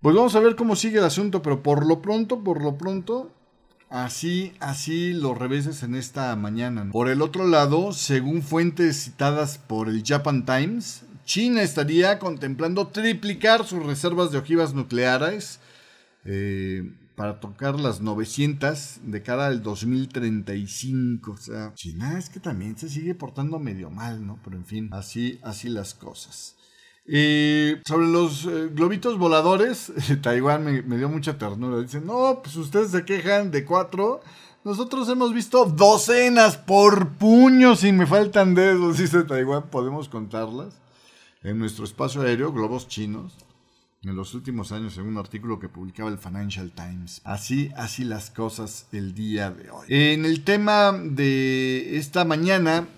pues 0.00 0.14
vamos 0.14 0.36
a 0.36 0.40
ver 0.40 0.54
cómo 0.54 0.76
sigue 0.76 0.98
el 0.98 1.04
asunto, 1.04 1.42
pero 1.42 1.62
por 1.62 1.86
lo 1.86 2.02
pronto, 2.02 2.44
por 2.44 2.62
lo 2.62 2.76
pronto, 2.78 3.32
Así, 3.94 4.52
así 4.58 5.12
los 5.12 5.38
reveses 5.38 5.84
en 5.84 5.94
esta 5.94 6.34
mañana. 6.34 6.88
Por 6.90 7.08
el 7.08 7.22
otro 7.22 7.46
lado, 7.46 7.92
según 7.92 8.42
fuentes 8.42 9.04
citadas 9.04 9.56
por 9.56 9.88
el 9.88 10.02
Japan 10.04 10.44
Times, 10.44 11.04
China 11.24 11.62
estaría 11.62 12.18
contemplando 12.18 12.88
triplicar 12.88 13.64
sus 13.64 13.86
reservas 13.86 14.32
de 14.32 14.38
ojivas 14.38 14.74
nucleares 14.74 15.60
eh, 16.24 16.92
para 17.14 17.38
tocar 17.38 17.78
las 17.78 18.00
900 18.00 18.98
de 19.04 19.22
cara 19.22 19.46
al 19.46 19.62
2035. 19.62 21.30
O 21.30 21.36
sea, 21.36 21.72
China 21.76 22.18
es 22.18 22.30
que 22.30 22.40
también 22.40 22.76
se 22.76 22.88
sigue 22.88 23.14
portando 23.14 23.60
medio 23.60 23.90
mal, 23.90 24.26
¿no? 24.26 24.40
Pero 24.42 24.56
en 24.56 24.66
fin, 24.66 24.88
así, 24.90 25.38
así 25.44 25.68
las 25.68 25.94
cosas. 25.94 26.56
Sobre 27.06 28.06
los 28.06 28.46
eh, 28.46 28.70
globitos 28.72 29.18
voladores, 29.18 29.92
Taiwán 30.22 30.64
me, 30.64 30.96
dio 30.96 31.08
mucha 31.10 31.36
ternura. 31.36 31.82
Dicen, 31.82 32.06
no, 32.06 32.40
pues 32.42 32.56
ustedes 32.56 32.92
se 32.92 33.04
quejan 33.04 33.50
de 33.50 33.64
cuatro, 33.64 34.22
Nosotros 34.64 35.06
hemos 35.10 35.34
visto 35.34 35.66
docenas 35.66 36.56
por 36.56 37.10
puños 37.10 37.84
y 37.84 37.92
me 37.92 38.06
faltan 38.06 38.54
dedos, 38.54 38.96
dice 38.98 39.24
Taiwán, 39.24 39.64
podemos 39.70 40.08
contarlas. 40.08 40.80
En 41.42 41.58
nuestro 41.58 41.84
espacio 41.84 42.22
aéreo, 42.22 42.54
globos 42.54 42.88
chinos, 42.88 43.34
en 44.02 44.16
los 44.16 44.32
últimos 44.32 44.72
años, 44.72 44.96
en 44.96 45.04
un 45.04 45.18
artículo 45.18 45.58
que 45.58 45.68
publicaba 45.68 46.08
el 46.08 46.16
Financial 46.16 46.72
Times. 46.72 47.20
Así, 47.24 47.70
así 47.76 48.04
las 48.04 48.30
cosas 48.30 48.86
el 48.92 49.14
día 49.14 49.50
de 49.50 49.68
hoy. 49.68 49.86
En 49.90 50.24
el 50.24 50.42
tema 50.42 50.92
de 50.92 51.98
esta 51.98 52.24
mañana, 52.24 52.88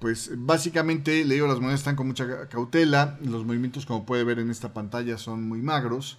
pues 0.00 0.30
básicamente 0.36 1.24
le 1.24 1.34
digo, 1.34 1.46
las 1.46 1.60
monedas 1.60 1.80
están 1.80 1.96
con 1.96 2.06
mucha 2.06 2.48
cautela. 2.48 3.18
Los 3.22 3.44
movimientos, 3.44 3.86
como 3.86 4.06
puede 4.06 4.24
ver 4.24 4.38
en 4.38 4.50
esta 4.50 4.72
pantalla, 4.72 5.18
son 5.18 5.48
muy 5.48 5.62
magros. 5.62 6.18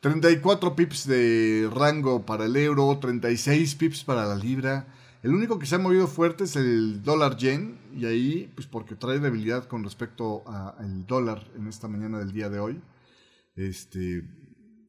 34 0.00 0.76
pips 0.76 1.06
de 1.06 1.68
rango 1.74 2.24
para 2.24 2.44
el 2.44 2.56
euro, 2.56 2.98
36 2.98 3.74
pips 3.74 4.04
para 4.04 4.26
la 4.26 4.36
libra. 4.36 4.86
El 5.22 5.34
único 5.34 5.58
que 5.58 5.66
se 5.66 5.74
ha 5.74 5.78
movido 5.78 6.06
fuerte 6.06 6.44
es 6.44 6.54
el 6.54 7.02
dólar 7.02 7.36
yen 7.36 7.78
y 7.96 8.06
ahí 8.06 8.52
pues 8.54 8.68
porque 8.68 8.94
trae 8.94 9.18
debilidad 9.18 9.64
con 9.64 9.82
respecto 9.82 10.44
al 10.46 11.06
dólar 11.06 11.44
en 11.56 11.66
esta 11.66 11.88
mañana 11.88 12.18
del 12.18 12.32
día 12.32 12.48
de 12.48 12.60
hoy. 12.60 12.80
Este, 13.56 14.22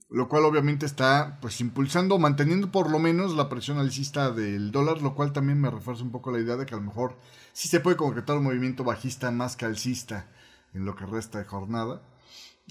lo 0.09 0.27
cual 0.27 0.45
obviamente 0.45 0.85
está 0.85 1.37
pues 1.41 1.61
impulsando, 1.61 2.17
manteniendo 2.17 2.71
por 2.71 2.89
lo 2.89 2.99
menos 2.99 3.35
la 3.35 3.49
presión 3.49 3.77
alcista 3.77 4.31
del 4.31 4.71
dólar, 4.71 5.01
lo 5.01 5.15
cual 5.15 5.33
también 5.33 5.61
me 5.61 5.69
refuerza 5.69 6.03
un 6.03 6.11
poco 6.11 6.31
la 6.31 6.39
idea 6.39 6.55
de 6.55 6.65
que 6.65 6.73
a 6.73 6.77
lo 6.77 6.83
mejor 6.83 7.17
sí 7.53 7.67
se 7.67 7.79
puede 7.79 7.97
concretar 7.97 8.37
un 8.37 8.43
movimiento 8.43 8.83
bajista 8.83 9.31
más 9.31 9.55
que 9.55 9.65
alcista 9.65 10.27
en 10.73 10.85
lo 10.85 10.95
que 10.95 11.05
resta 11.05 11.39
de 11.39 11.45
jornada 11.45 12.01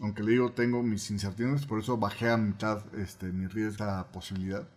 aunque 0.00 0.22
le 0.22 0.32
digo, 0.32 0.52
tengo 0.52 0.82
mis 0.82 1.10
incertidumbres, 1.10 1.66
por 1.66 1.80
eso 1.80 1.96
bajé 1.96 2.30
a 2.30 2.36
mitad 2.36 2.82
este, 2.94 3.26
mi 3.32 3.46
riesgo 3.46 3.84
a 3.84 4.10
posibilidad. 4.12 4.68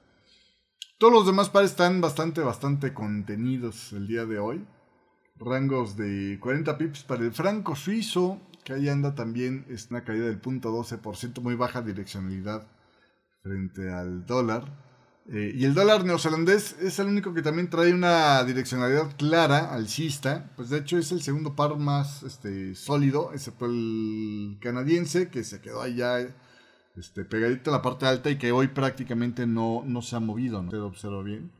Todos 0.98 1.14
los 1.14 1.26
demás 1.26 1.50
pares 1.50 1.72
están 1.72 2.02
bastante, 2.02 2.42
bastante 2.42 2.94
contenidos 2.94 3.94
el 3.94 4.08
día 4.08 4.26
de 4.26 4.40
hoy. 4.40 4.66
Rangos 5.36 5.96
de 5.96 6.38
40 6.40 6.78
pips 6.78 7.04
para 7.04 7.24
el 7.24 7.34
franco 7.34 7.76
suizo, 7.76 8.40
que 8.72 8.78
ahí 8.78 8.90
anda 8.90 9.16
también, 9.16 9.66
es 9.70 9.90
una 9.92 10.04
caída 10.04 10.26
del 10.26 10.42
0.12%, 10.42 11.42
muy 11.42 11.56
baja 11.56 11.82
direccionalidad 11.82 12.68
frente 13.44 13.92
al 13.92 14.26
dólar. 14.26 14.64
Eh, 15.30 15.52
y 15.56 15.66
el 15.66 15.74
dólar 15.74 16.06
neozelandés 16.06 16.78
es 16.80 16.98
el 17.00 17.08
único 17.08 17.34
que 17.34 17.42
también 17.42 17.70
trae 17.70 17.94
una 17.94 18.44
direccionalidad 18.44 19.16
clara, 19.18 19.74
alcista. 19.74 20.52
Pues 20.56 20.70
de 20.70 20.80
hecho 20.80 20.98
es 20.98 21.12
el 21.12 21.22
segundo 21.22 21.56
par 21.56 21.76
más 21.78 22.24
este, 22.24 22.76
sólido, 22.76 23.32
excepto 23.34 23.66
el 23.66 24.58
canadiense, 24.62 25.30
que 25.30 25.44
se 25.44 25.62
quedó 25.62 25.82
allá 25.82 26.20
este, 26.96 27.26
pegadito 27.26 27.72
a 27.72 27.74
la 27.74 27.82
parte 27.82 28.06
alta 28.06 28.30
y 28.30 28.38
que 28.38 28.52
hoy 28.52 28.70
prácticamente 28.70 29.46
no, 29.48 29.84
no 29.86 30.02
se 30.02 30.16
ha 30.16 30.20
movido. 30.20 30.62
¿no? 30.62 30.70
Usted 30.70 30.82
observa 30.82 31.22
bien. 31.24 31.52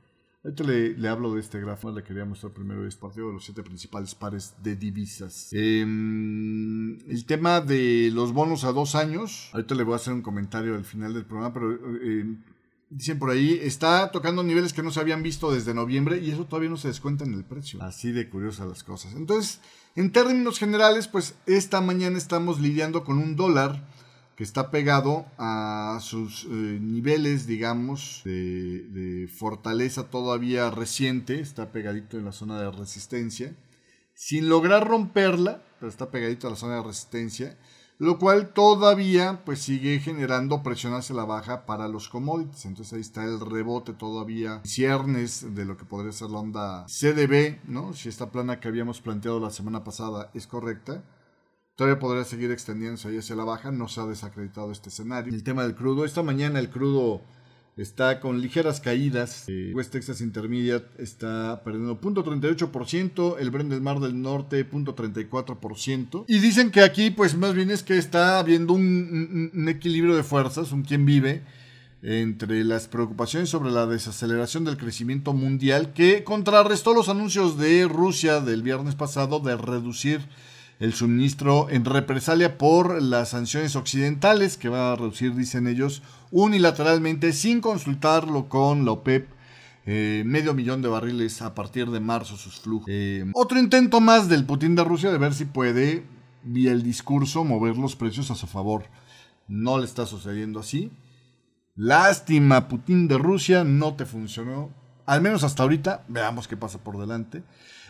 Ahorita 0.44 0.64
le, 0.64 1.08
hablo 1.08 1.36
de 1.36 1.42
este 1.42 1.60
gráfico, 1.60 1.92
le 1.92 2.04
quería 2.04 2.26
mostrar 2.26 2.52
primero 2.52 2.88
este 2.88 3.00
partido 3.00 3.28
de 3.28 3.34
los 3.34 3.46
siete 3.46 3.62
principales 3.62 4.16
pares 4.16 4.56
de 4.64 4.76
divisas. 4.76 5.50
Em, 5.52 6.98
el 7.08 7.26
tema 7.26 7.62
de 7.62 8.10
los 8.12 8.34
bonos 8.34 8.64
a 8.64 8.72
dos 8.72 8.96
años, 8.96 9.50
ahorita 9.54 9.76
le 9.76 9.84
voy 9.84 9.94
a 9.94 9.98
hacer 9.98 10.14
un 10.14 10.24
comentario 10.24 10.76
al 10.76 10.86
final 10.86 11.14
del 11.14 11.26
programa, 11.26 11.54
pero 11.54 11.78
eh, 12.02 12.36
Dicen 12.92 13.20
por 13.20 13.30
ahí, 13.30 13.58
está 13.64 14.12
tocando 14.12 14.44
niveles 14.44 14.74
que 14.74 14.84
no 14.84 14.92
se 14.92 15.00
habían 15.00 15.24
visto 15.24 15.50
desde 15.50 15.74
noviembre 15.74 16.20
y 16.20 16.30
eso 16.30 16.44
todavía 16.44 16.70
no 16.70 16.76
se 16.76 16.90
descuenta 16.90 17.24
en 17.24 17.34
el 17.34 17.46
precio. 17.46 17.82
Así 17.82 18.12
de 18.12 18.30
curiosas 18.30 18.68
las 18.68 18.84
cosas. 18.84 19.14
Entonces, 19.16 19.62
en 19.96 20.12
términos 20.12 20.60
generales, 20.60 21.08
pues 21.08 21.36
esta 21.46 21.80
mañana 21.80 22.18
estamos 22.18 22.60
lidiando 22.60 23.06
con 23.06 23.18
un 23.18 23.38
dólar 23.38 23.88
que 24.42 24.46
está 24.46 24.72
pegado 24.72 25.28
a 25.38 26.00
sus 26.02 26.46
eh, 26.46 26.48
niveles, 26.50 27.46
digamos, 27.46 28.24
de, 28.26 28.88
de, 28.90 29.28
fortaleza 29.28 30.10
todavía 30.10 30.72
reciente, 30.72 31.40
está 31.40 31.72
pegadito 31.72 32.18
en 32.18 32.26
la 32.26 32.32
zona 32.32 32.60
de 32.60 32.72
resistencia, 32.72 33.56
sin 34.16 34.50
lograr 34.50 34.88
romperla, 34.88 35.62
pero 35.80 35.92
está 35.92 36.10
pegadito 36.10 36.48
a 36.48 36.50
la 36.50 36.56
zona 36.56 36.78
de 36.78 36.82
resistencia 36.82 37.56
lo 38.00 38.18
cual 38.18 38.52
todavía 38.52 39.44
pues 39.46 39.62
sigue 39.62 40.00
generando 40.00 40.64
presión 40.64 40.96
hacia 40.96 41.16
la 41.16 41.26
baja 41.26 41.68
para 41.68 41.88
los 41.88 42.10
commodities. 42.10 42.66
Entonces 42.66 42.94
ahí 42.94 43.02
está 43.02 43.24
el 43.26 43.40
rebote 43.40 43.94
todavía, 43.94 44.60
ciernes 44.66 45.54
de 45.54 45.66
lo 45.66 45.78
que 45.78 45.86
podría 45.86 46.12
ser 46.12 46.32
la 46.32 46.40
onda 46.40 46.86
CDB, 46.88 47.60
¿no? 47.66 47.94
Si 47.94 48.10
esta 48.10 48.32
plana 48.32 48.60
que 48.60 48.70
habíamos 48.70 49.02
planteado 49.02 49.40
la 49.40 49.52
semana 49.52 49.84
pasada 49.84 50.32
es 50.34 50.48
correcta. 50.48 51.04
Todavía 51.76 52.00
podría 52.00 52.26
seguir 52.26 52.52
extendiéndose 52.52 53.08
ahí 53.08 53.18
hacia 53.18 53.36
la 53.36 53.44
baja, 53.44 53.72
no 53.72 53.88
se 53.88 54.02
ha 54.02 54.06
desacreditado 54.06 54.72
este 54.72 54.90
escenario. 54.90 55.34
El 55.34 55.44
tema 55.44 55.64
del 55.64 55.76
crudo, 55.76 56.06
esta 56.06 56.22
mañana 56.22 56.60
el 56.60 56.70
crudo 56.70 57.22
está 57.78 58.20
con 58.20 58.42
ligeras 58.42 58.82
caídas. 58.82 59.46
Eh, 59.48 59.72
West 59.74 59.92
Texas 59.92 60.22
Intermediate 60.22 61.02
está 61.02 61.62
perdiendo 61.64 62.00
0.38%, 62.00 63.38
el 63.40 63.50
Brent 63.50 63.72
del 63.72 63.82
Mar 63.82 64.00
del 64.00 64.22
Norte 64.22 64.70
0.34%. 64.70 66.26
Y 66.28 66.40
dicen 66.40 66.72
que 66.72 66.82
aquí 66.82 67.10
pues 67.10 67.36
más 67.36 67.54
bien 67.54 67.72
es 67.72 67.84
que 67.84 67.98
está 67.98 68.40
habiendo 68.40 68.74
un, 68.74 69.52
un 69.54 69.70
equilibrio 69.70 70.16
de 70.16 70.24
fuerzas, 70.24 70.72
un 70.72 70.84
quien 70.84 71.06
vive 71.06 71.44
entre 72.04 72.64
las 72.64 72.88
preocupaciones 72.88 73.50
sobre 73.50 73.70
la 73.70 73.86
desaceleración 73.86 74.66
del 74.66 74.78
crecimiento 74.78 75.34
mundial 75.34 75.94
que 75.94 76.24
contrarrestó 76.24 76.94
los 76.96 77.10
anuncios 77.10 77.58
de 77.58 77.88
Rusia 77.88 78.42
del 78.42 78.64
viernes 78.64 78.96
pasado 78.96 79.40
de 79.40 79.56
reducir 79.56 80.22
el 80.82 80.96
suministro 80.96 81.70
en 81.70 81.86
represalia 81.86 82.58
por 82.58 83.04
las 83.04 83.30
sanciones 83.30 83.76
occidentales 83.76 84.58
que 84.58 84.68
va 84.68 84.92
a 84.92 84.96
reducir, 84.96 85.36
dicen 85.36 85.68
ellos, 85.68 86.02
unilateralmente 86.32 87.34
sin 87.34 87.62
consultarlo 87.62 88.50
con 88.50 88.84
la 88.84 88.94
OPEP. 88.94 89.30
Eh, 89.86 90.24
medio 90.26 90.56
millón 90.56 90.82
de 90.82 90.90
barriles 90.90 91.44
a 91.44 91.54
partir 91.54 91.92
de 91.92 92.00
marzo 92.00 92.36
sus 92.36 92.60
flujos. 92.60 92.88
Eh, 92.90 93.24
otro 93.36 93.60
intento 93.60 94.02
más 94.02 94.28
del 94.28 94.44
Putin 94.44 94.76
de 94.76 94.84
Rusia 94.84 95.12
de 95.12 95.20
ver 95.20 95.36
si 95.36 95.46
puede, 95.46 96.04
vía 96.42 96.72
el 96.72 96.82
discurso, 96.82 97.44
mover 97.44 97.78
los 97.78 97.96
precios 97.96 98.32
a 98.32 98.36
su 98.36 98.48
favor. 98.48 98.86
No 99.48 99.78
le 99.78 99.86
está 99.86 100.08
sucediendo 100.08 100.62
así. 100.62 100.92
Lástima, 101.76 102.68
Putin 102.68 103.08
de 103.08 103.20
Rusia, 103.20 103.64
no 103.64 103.94
te 103.94 104.08
funcionó. 104.08 104.72
Al 105.06 105.22
menos 105.22 105.44
hasta 105.44 105.62
ahorita, 105.62 106.06
veamos 106.08 106.48
qué 106.48 106.58
pasa 106.58 106.80
por 106.80 106.98
delante. 106.98 107.44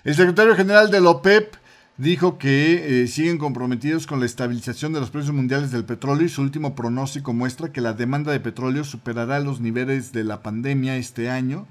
El 0.04 0.16
secretario 0.16 0.58
general 0.58 0.92
de 0.92 1.00
la 1.00 1.12
OPEP 1.12 1.56
dijo 2.02 2.40
que 2.40 3.04
eh, 3.04 3.08
siguen 3.08 3.38
comprometidos 3.38 4.08
con 4.08 4.20
la 4.20 4.26
estabilización 4.26 4.92
de 4.92 5.00
los 5.00 5.12
precios 5.12 5.36
mundiales 5.36 5.72
del 5.72 5.86
petróleo 5.86 6.26
y 6.26 6.30
su 6.30 6.42
último 6.42 6.74
pronóstico 6.74 7.32
muestra 7.32 7.72
que 7.72 7.80
la 7.80 7.94
demanda 7.94 8.32
de 8.32 8.40
petróleo 8.40 8.84
superará 8.84 9.40
los 9.40 9.62
niveles 9.62 10.12
de 10.12 10.24
la 10.24 10.42
pandemia 10.42 10.98
este 10.98 11.30
año 11.30 11.68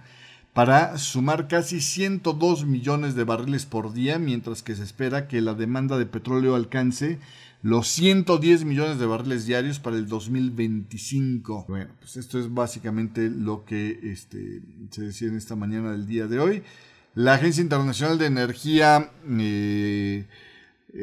para 0.53 0.99
sumar 0.99 1.49
casi 1.49 1.81
102 1.81 2.65
millones 2.65 3.17
de 3.17 3.25
barriles 3.25 3.67
por 3.67 3.93
día, 3.93 4.19
mientras 4.19 4.63
que 4.63 4.77
se 4.77 4.85
espera 4.85 5.27
que 5.27 5.41
la 5.41 5.55
demanda 5.55 5.99
de 5.99 6.07
petróleo 6.07 6.55
alcance 6.55 7.19
los 7.63 7.89
110 7.89 8.65
millones 8.65 8.99
de 8.99 9.07
barriles 9.07 9.47
diarios 9.47 9.81
para 9.81 9.97
el 9.97 10.07
2025. 10.07 11.67
Bueno, 11.69 11.91
pues 11.99 12.17
esto 12.17 12.39
es 12.39 12.53
básicamente 12.53 13.29
lo 13.29 13.65
que 13.65 13.99
este, 14.05 14.63
se 14.91 15.03
decía 15.03 15.29
en 15.29 15.37
esta 15.37 15.57
mañana 15.57 15.91
del 15.91 16.07
día 16.07 16.27
de 16.27 16.39
hoy. 16.39 16.63
La 17.15 17.35
Agencia 17.35 17.63
Internacional 17.63 18.19
de 18.19 18.27
Energía 18.27 19.11
eh, 19.29 20.27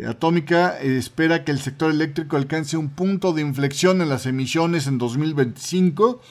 Atómica 0.08 0.80
espera 0.80 1.43
que 1.43 1.52
el 1.52 1.60
sector 1.60 1.91
eléctrico 1.91 2.38
alcance 2.38 2.78
un 2.78 2.89
punto 2.89 3.34
de 3.34 3.41
inflexión 3.41 4.02
en 4.02 4.10
las 4.10 4.26
emisiones 4.26 4.88
en 4.88 4.98
2025 4.98 6.22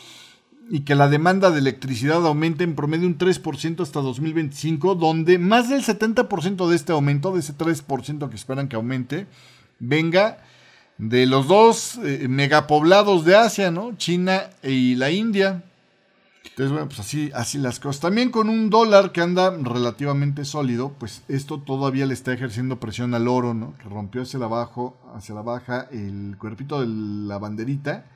y 0.70 0.80
que 0.80 0.94
la 0.94 1.08
demanda 1.08 1.50
de 1.50 1.60
electricidad 1.60 2.26
aumente 2.26 2.64
en 2.64 2.74
promedio 2.74 3.06
un 3.06 3.18
3% 3.18 3.80
hasta 3.82 4.00
2025, 4.00 4.94
donde 4.96 5.38
más 5.38 5.68
del 5.68 5.82
70% 5.82 6.68
de 6.68 6.76
este 6.76 6.92
aumento, 6.92 7.32
de 7.32 7.40
ese 7.40 7.56
3% 7.56 8.28
que 8.28 8.36
esperan 8.36 8.68
que 8.68 8.76
aumente, 8.76 9.26
venga 9.78 10.38
de 10.98 11.26
los 11.26 11.46
dos 11.46 11.98
eh, 12.02 12.26
megapoblados 12.28 13.24
de 13.24 13.36
Asia, 13.36 13.70
¿no? 13.70 13.96
China 13.96 14.50
y 14.62 14.96
la 14.96 15.10
India. 15.10 15.62
Entonces, 16.56 16.72
bueno, 16.72 16.88
pues 16.88 17.00
así, 17.00 17.30
así 17.34 17.58
las 17.58 17.80
cosas. 17.80 18.00
También 18.00 18.30
con 18.30 18.48
un 18.48 18.70
dólar 18.70 19.12
que 19.12 19.20
anda 19.20 19.50
relativamente 19.50 20.46
sólido, 20.46 20.94
pues 20.98 21.22
esto 21.28 21.60
todavía 21.60 22.06
le 22.06 22.14
está 22.14 22.32
ejerciendo 22.32 22.80
presión 22.80 23.12
al 23.12 23.28
oro, 23.28 23.52
¿no? 23.52 23.74
Que 23.76 23.90
rompió 23.90 24.22
hacia 24.22 24.38
la, 24.38 24.46
abajo, 24.46 24.96
hacia 25.14 25.34
la 25.34 25.42
baja 25.42 25.86
el 25.92 26.36
cuerpito 26.38 26.80
de 26.80 26.86
la 26.86 27.36
banderita. 27.36 28.06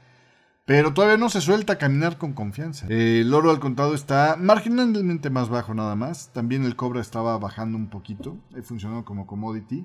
Pero 0.64 0.94
todavía 0.94 1.18
no 1.18 1.28
se 1.28 1.42
suelta 1.42 1.74
a 1.74 1.78
caminar 1.78 2.16
con 2.16 2.32
confianza. 2.32 2.86
El 2.88 3.34
oro 3.34 3.50
al 3.50 3.60
contado 3.60 3.94
está 3.94 4.36
marginalmente 4.40 5.28
más 5.28 5.50
bajo 5.50 5.74
nada 5.74 5.94
más. 5.94 6.30
También 6.32 6.64
el 6.64 6.76
cobre 6.76 7.00
estaba 7.00 7.36
bajando 7.36 7.76
un 7.76 7.90
poquito. 7.90 8.38
He 8.56 8.62
funcionado 8.62 9.04
como 9.04 9.26
commodity 9.26 9.84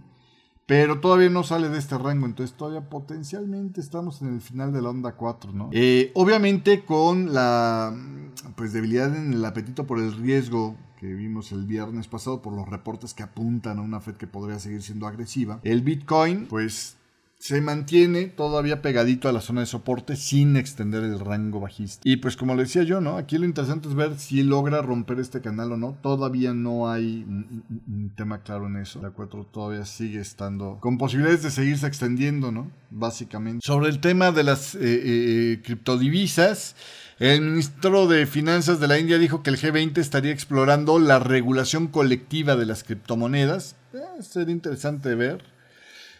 pero 0.65 0.99
todavía 0.99 1.29
no 1.29 1.43
sale 1.43 1.69
de 1.69 1.77
este 1.77 1.97
rango, 1.97 2.25
entonces 2.25 2.55
todavía 2.55 2.89
potencialmente 2.89 3.81
estamos 3.81 4.21
en 4.21 4.33
el 4.33 4.41
final 4.41 4.73
de 4.73 4.81
la 4.81 4.89
onda 4.89 5.13
4, 5.13 5.51
¿no? 5.53 5.69
Eh, 5.71 6.11
obviamente 6.15 6.83
con 6.83 7.33
la 7.33 7.95
pues 8.55 8.73
debilidad 8.73 9.15
en 9.15 9.33
el 9.33 9.45
apetito 9.45 9.85
por 9.85 9.99
el 9.99 10.13
riesgo 10.13 10.75
que 10.99 11.13
vimos 11.13 11.51
el 11.51 11.65
viernes 11.65 12.07
pasado 12.07 12.41
por 12.41 12.53
los 12.53 12.67
reportes 12.67 13.13
que 13.13 13.23
apuntan 13.23 13.79
a 13.79 13.81
una 13.81 13.99
Fed 13.99 14.15
que 14.15 14.27
podría 14.27 14.59
seguir 14.59 14.81
siendo 14.81 15.07
agresiva, 15.07 15.59
el 15.63 15.81
Bitcoin 15.81 16.47
pues 16.47 16.97
se 17.45 17.61
mantiene 17.61 18.25
todavía 18.25 18.81
pegadito 18.81 19.29
a 19.29 19.31
la 19.31 19.39
zona 19.39 19.59
de 19.61 19.67
soporte 19.67 20.15
sin 20.15 20.57
extender 20.57 21.03
el 21.03 21.19
rango 21.19 21.59
bajista. 21.59 22.01
Y 22.03 22.17
pues 22.17 22.35
como 22.35 22.55
le 22.55 22.63
decía 22.63 22.81
yo, 22.81 23.01
¿no? 23.01 23.17
Aquí 23.17 23.37
lo 23.37 23.45
interesante 23.45 23.87
es 23.87 23.93
ver 23.93 24.17
si 24.17 24.41
logra 24.41 24.81
romper 24.81 25.19
este 25.19 25.41
canal 25.41 25.73
o 25.73 25.77
no. 25.77 25.95
Todavía 26.01 26.55
no 26.55 26.89
hay 26.89 27.23
un, 27.23 28.11
tema 28.17 28.41
claro 28.41 28.65
en 28.65 28.77
eso. 28.77 28.99
La 28.99 29.11
4 29.11 29.45
todavía 29.53 29.85
sigue 29.85 30.21
estando 30.21 30.79
con 30.81 30.97
posibilidades 30.97 31.43
de 31.43 31.51
seguirse 31.51 31.85
extendiendo, 31.85 32.51
¿no? 32.51 32.71
Básicamente. 32.89 33.63
Sobre 33.63 33.89
el 33.89 33.99
tema 33.99 34.31
de 34.31 34.43
las 34.43 34.73
eh, 34.73 34.79
eh, 34.81 35.01
eh, 35.05 35.61
criptodivisas. 35.63 36.75
El 37.19 37.41
ministro 37.41 38.07
de 38.07 38.25
Finanzas 38.25 38.79
de 38.79 38.87
la 38.87 38.97
India 38.97 39.19
dijo 39.19 39.43
que 39.43 39.51
el 39.51 39.57
G20 39.57 39.99
estaría 39.99 40.31
explorando 40.31 40.97
la 40.97 41.19
regulación 41.19 41.89
colectiva 41.89 42.55
de 42.55 42.65
las 42.65 42.83
criptomonedas. 42.83 43.75
sería 44.19 44.51
interesante 44.51 45.13
ver. 45.13 45.54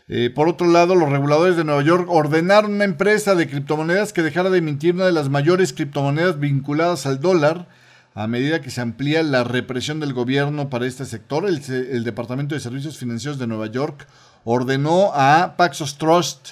Eh, 0.07 0.29
por 0.29 0.47
otro 0.47 0.67
lado, 0.67 0.93
los 0.93 1.09
reguladores 1.09 1.57
de 1.57 1.63
Nueva 1.63 1.81
York 1.81 2.07
ordenaron 2.09 2.73
a 2.73 2.75
una 2.75 2.83
empresa 2.85 3.33
de 3.33 3.47
criptomonedas 3.47 4.13
que 4.13 4.21
dejara 4.21 4.51
de 4.51 4.59
emitir 4.59 4.93
una 4.93 5.05
de 5.05 5.11
las 5.11 5.29
mayores 5.29 5.73
criptomonedas 5.73 6.39
vinculadas 6.39 7.05
al 7.05 7.19
dólar 7.19 7.67
a 8.13 8.27
medida 8.27 8.61
que 8.61 8.69
se 8.69 8.79
amplía 8.79 9.23
la 9.23 9.43
represión 9.43 9.99
del 9.99 10.13
gobierno 10.13 10.69
para 10.69 10.87
este 10.87 11.05
sector. 11.05 11.45
El, 11.45 12.03
Departamento 12.03 12.55
de 12.55 12.61
Servicios 12.61 12.97
Financieros 12.97 13.37
de 13.37 13.47
Nueva 13.47 13.67
York 13.67 14.07
ordenó 14.45 15.11
a 15.13 15.55
Paxos 15.57 15.97
Trust, 15.97 16.51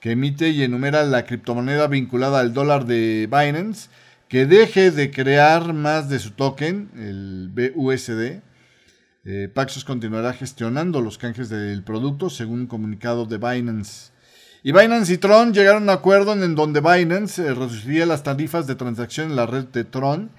que 0.00 0.12
emite 0.12 0.48
y 0.48 0.62
enumera 0.62 1.04
la 1.04 1.26
criptomoneda 1.26 1.86
vinculada 1.86 2.40
al 2.40 2.54
dólar 2.54 2.86
de 2.86 3.28
Binance, 3.30 3.90
que 4.28 4.46
deje 4.46 4.90
de 4.90 5.10
crear 5.10 5.74
más 5.74 6.08
de 6.08 6.18
su 6.18 6.30
token, 6.30 6.88
el 6.96 7.50
BUSD, 7.52 8.40
eh, 9.24 9.48
Paxos 9.52 9.84
continuará 9.84 10.32
gestionando 10.32 11.00
los 11.00 11.16
canjes 11.16 11.48
del 11.48 11.84
producto, 11.84 12.28
según 12.28 12.60
un 12.60 12.66
comunicado 12.66 13.24
de 13.26 13.38
Binance. 13.38 14.10
Y 14.64 14.72
Binance 14.72 15.12
y 15.12 15.18
Tron 15.18 15.52
llegaron 15.52 15.88
a 15.88 15.92
un 15.92 15.98
acuerdo 15.98 16.32
en 16.32 16.54
donde 16.54 16.80
Binance 16.80 17.42
eh, 17.42 17.54
reduciría 17.54 18.06
las 18.06 18.22
tarifas 18.22 18.66
de 18.66 18.74
transacción 18.74 19.30
en 19.30 19.36
la 19.36 19.46
red 19.46 19.64
de 19.66 19.84
Tron 19.84 20.30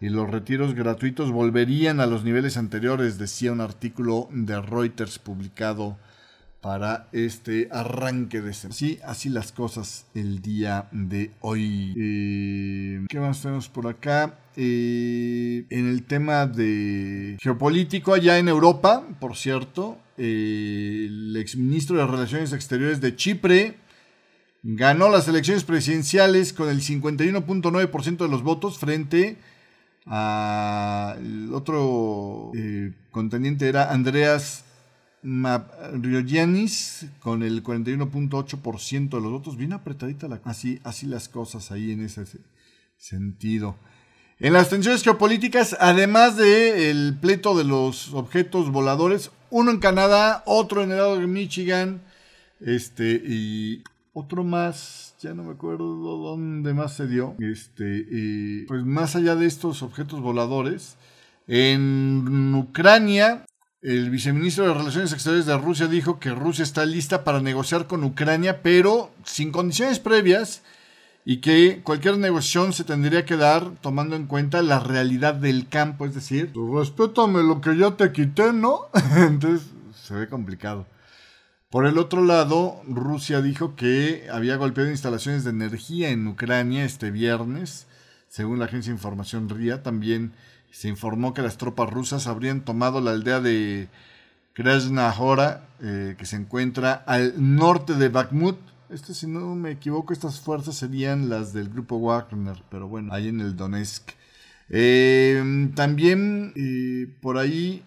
y 0.00 0.08
los 0.08 0.30
retiros 0.30 0.74
gratuitos 0.74 1.30
volverían 1.30 2.00
a 2.00 2.06
los 2.06 2.24
niveles 2.24 2.56
anteriores, 2.56 3.18
decía 3.18 3.52
un 3.52 3.60
artículo 3.60 4.28
de 4.32 4.60
Reuters 4.60 5.18
publicado 5.18 5.98
para 6.60 7.08
este 7.12 7.68
arranque 7.70 8.40
de 8.40 8.52
ser. 8.52 8.72
Sí, 8.72 8.98
así 9.04 9.28
las 9.28 9.52
cosas 9.52 10.06
el 10.14 10.42
día 10.42 10.88
de 10.92 11.30
hoy. 11.40 11.94
Eh, 11.96 13.06
¿Qué 13.08 13.18
más 13.18 13.40
tenemos 13.40 13.68
por 13.68 13.86
acá? 13.86 14.38
Eh, 14.56 15.64
en 15.70 15.88
el 15.88 16.02
tema 16.04 16.46
de 16.46 17.38
geopolítico 17.40 18.12
allá 18.12 18.38
en 18.38 18.48
Europa, 18.48 19.06
por 19.18 19.36
cierto, 19.36 19.98
eh, 20.18 21.06
el 21.08 21.36
exministro 21.36 21.96
de 21.96 22.06
Relaciones 22.06 22.52
Exteriores 22.52 23.00
de 23.00 23.16
Chipre 23.16 23.76
ganó 24.62 25.08
las 25.08 25.26
elecciones 25.28 25.64
presidenciales 25.64 26.52
con 26.52 26.68
el 26.68 26.82
51.9% 26.82 28.18
de 28.18 28.28
los 28.28 28.42
votos 28.42 28.78
frente 28.78 29.38
al 30.04 31.54
otro 31.54 32.52
contendiente 33.10 33.68
era 33.68 33.90
Andreas 33.92 34.64
Riogianis 35.22 37.06
con 37.20 37.42
el 37.42 37.62
41.8% 37.62 39.10
de 39.10 39.20
los 39.20 39.32
votos, 39.32 39.56
bien 39.56 39.72
apretadita 39.72 40.28
la 40.28 40.40
así, 40.44 40.80
así 40.84 41.06
las 41.06 41.28
cosas 41.28 41.70
ahí 41.70 41.92
en 41.92 42.04
ese 42.04 42.24
sentido. 42.96 43.76
En 44.38 44.54
las 44.54 44.70
tensiones 44.70 45.02
geopolíticas, 45.02 45.76
además 45.78 46.36
del 46.36 47.18
pleito 47.20 47.56
de 47.56 47.64
los 47.64 48.14
objetos 48.14 48.70
voladores, 48.70 49.30
uno 49.50 49.70
en 49.70 49.80
Canadá, 49.80 50.42
otro 50.46 50.82
en 50.82 50.92
el 50.92 50.96
lado 50.96 51.18
de 51.18 51.26
Michigan, 51.26 52.00
este, 52.60 53.22
y 53.22 53.82
otro 54.14 54.42
más, 54.42 55.14
ya 55.20 55.34
no 55.34 55.44
me 55.44 55.52
acuerdo 55.52 55.94
dónde 55.94 56.72
más 56.72 56.96
se 56.96 57.06
dio, 57.06 57.36
este, 57.38 58.06
y 58.10 58.62
pues 58.62 58.82
más 58.84 59.14
allá 59.14 59.34
de 59.34 59.44
estos 59.44 59.82
objetos 59.82 60.20
voladores, 60.22 60.96
en 61.46 62.54
Ucrania 62.54 63.44
el 63.82 64.10
viceministro 64.10 64.66
de 64.66 64.74
Relaciones 64.74 65.12
Exteriores 65.12 65.46
de 65.46 65.56
Rusia 65.56 65.86
dijo 65.86 66.18
que 66.18 66.30
Rusia 66.30 66.62
está 66.62 66.84
lista 66.84 67.24
para 67.24 67.40
negociar 67.40 67.86
con 67.86 68.04
Ucrania, 68.04 68.62
pero 68.62 69.10
sin 69.24 69.52
condiciones 69.52 69.98
previas 69.98 70.62
y 71.24 71.38
que 71.38 71.80
cualquier 71.82 72.18
negociación 72.18 72.72
se 72.72 72.84
tendría 72.84 73.24
que 73.24 73.36
dar 73.36 73.70
tomando 73.80 74.16
en 74.16 74.26
cuenta 74.26 74.62
la 74.62 74.80
realidad 74.80 75.34
del 75.34 75.68
campo, 75.68 76.04
es 76.04 76.14
decir, 76.14 76.52
respétame 76.74 77.42
lo 77.42 77.60
que 77.60 77.76
ya 77.76 77.96
te 77.96 78.12
quité, 78.12 78.52
¿no? 78.52 78.88
Entonces 79.16 79.68
se 79.94 80.14
ve 80.14 80.28
complicado. 80.28 80.86
Por 81.70 81.86
el 81.86 81.98
otro 81.98 82.24
lado, 82.24 82.82
Rusia 82.86 83.40
dijo 83.40 83.76
que 83.76 84.26
había 84.30 84.56
golpeado 84.56 84.90
instalaciones 84.90 85.44
de 85.44 85.50
energía 85.50 86.10
en 86.10 86.26
Ucrania 86.26 86.84
este 86.84 87.10
viernes, 87.10 87.86
según 88.28 88.58
la 88.58 88.64
agencia 88.66 88.90
de 88.90 88.96
información 88.96 89.48
RIA, 89.48 89.82
también 89.82 90.32
se 90.70 90.88
informó 90.88 91.34
que 91.34 91.42
las 91.42 91.56
tropas 91.56 91.90
rusas 91.90 92.26
habrían 92.26 92.64
tomado 92.64 93.00
la 93.00 93.10
aldea 93.10 93.40
de 93.40 93.88
Krasnahora, 94.52 95.68
eh, 95.82 96.14
que 96.18 96.26
se 96.26 96.36
encuentra 96.36 96.92
al 97.06 97.34
norte 97.36 97.94
de 97.94 98.08
Bakhmut. 98.08 98.58
Este, 98.90 99.14
si 99.14 99.26
no 99.26 99.54
me 99.54 99.70
equivoco, 99.70 100.12
estas 100.12 100.40
fuerzas 100.40 100.76
serían 100.76 101.28
las 101.28 101.52
del 101.52 101.68
grupo 101.68 101.98
Wagner, 101.98 102.62
pero 102.70 102.88
bueno, 102.88 103.12
ahí 103.14 103.28
en 103.28 103.40
el 103.40 103.56
Donetsk. 103.56 104.10
Eh, 104.68 105.70
también 105.74 106.52
eh, 106.56 107.12
por 107.20 107.38
ahí, 107.38 107.82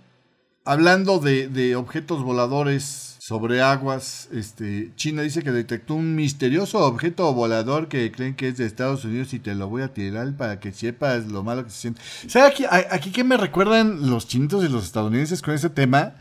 hablando 0.65 1.19
de 1.19 1.75
objetos 1.75 2.23
voladores 2.23 3.13
sobre 3.23 3.61
aguas. 3.61 4.27
Este, 4.33 4.91
China 4.97 5.21
dice 5.21 5.43
que 5.43 5.51
detectó 5.51 5.95
un 5.95 6.13
misterioso 6.13 6.79
objeto 6.79 7.33
volador 7.33 7.87
que 7.87 8.11
creen 8.11 8.35
que 8.35 8.49
es 8.49 8.57
de 8.57 8.65
Estados 8.65 9.05
Unidos 9.05 9.33
y 9.33 9.39
te 9.39 9.55
lo 9.55 9.69
voy 9.69 9.81
a 9.81 9.93
tirar 9.93 10.33
para 10.33 10.59
que 10.59 10.73
sepas 10.73 11.27
lo 11.27 11.41
malo 11.41 11.63
que 11.63 11.69
se 11.69 11.77
siente. 11.77 12.01
¿Sabes 12.27 12.51
aquí, 12.51 12.65
aquí 12.69 13.11
que 13.11 13.23
me 13.23 13.37
recuerdan 13.37 14.09
los 14.09 14.27
chinitos 14.27 14.65
y 14.65 14.67
los 14.67 14.83
estadounidenses 14.83 15.41
con 15.41 15.53
ese 15.53 15.69
tema? 15.69 16.15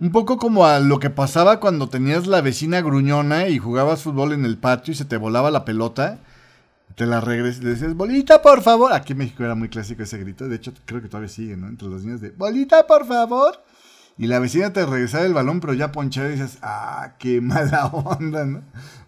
Un 0.00 0.10
poco 0.10 0.38
como 0.38 0.64
a 0.64 0.80
lo 0.80 0.98
que 1.00 1.10
pasaba 1.10 1.60
cuando 1.60 1.90
tenías 1.90 2.26
la 2.26 2.40
vecina 2.40 2.80
gruñona 2.80 3.48
y 3.48 3.58
jugabas 3.58 4.00
fútbol 4.00 4.32
en 4.32 4.46
el 4.46 4.56
patio 4.56 4.92
y 4.92 4.94
se 4.94 5.04
te 5.04 5.18
volaba 5.18 5.50
la 5.50 5.66
pelota. 5.66 6.18
Te 6.94 7.04
la 7.04 7.20
regresas 7.20 7.60
y 7.60 7.64
le 7.64 7.70
decías, 7.72 7.94
bolita, 7.94 8.40
por 8.40 8.62
favor. 8.62 8.94
Aquí 8.94 9.12
en 9.12 9.18
México 9.18 9.44
era 9.44 9.54
muy 9.54 9.68
clásico 9.68 10.02
ese 10.02 10.16
grito. 10.16 10.48
De 10.48 10.56
hecho, 10.56 10.72
creo 10.86 11.02
que 11.02 11.08
todavía 11.08 11.28
sigue, 11.28 11.58
¿no? 11.58 11.68
Entre 11.68 11.88
los 11.88 12.04
niños 12.04 12.22
de, 12.22 12.30
bolita, 12.30 12.86
por 12.86 13.06
favor 13.06 13.68
y 14.18 14.26
la 14.26 14.40
vecina 14.40 14.72
te 14.72 14.84
regresaba 14.84 15.24
el 15.24 15.32
balón, 15.32 15.60
pero 15.60 15.74
ya 15.74 15.92
ponchado 15.92 16.28
y 16.28 16.32
dices, 16.32 16.58
ah, 16.62 17.14
qué 17.18 17.40
mala 17.40 17.86
onda, 17.92 18.44
¿no? 18.44 18.62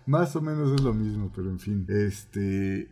Más 0.07 0.35
o 0.37 0.41
menos 0.41 0.73
es 0.73 0.81
lo 0.81 0.95
mismo, 0.95 1.31
pero 1.35 1.51
en 1.51 1.59
fin. 1.59 1.85
Este. 1.89 2.89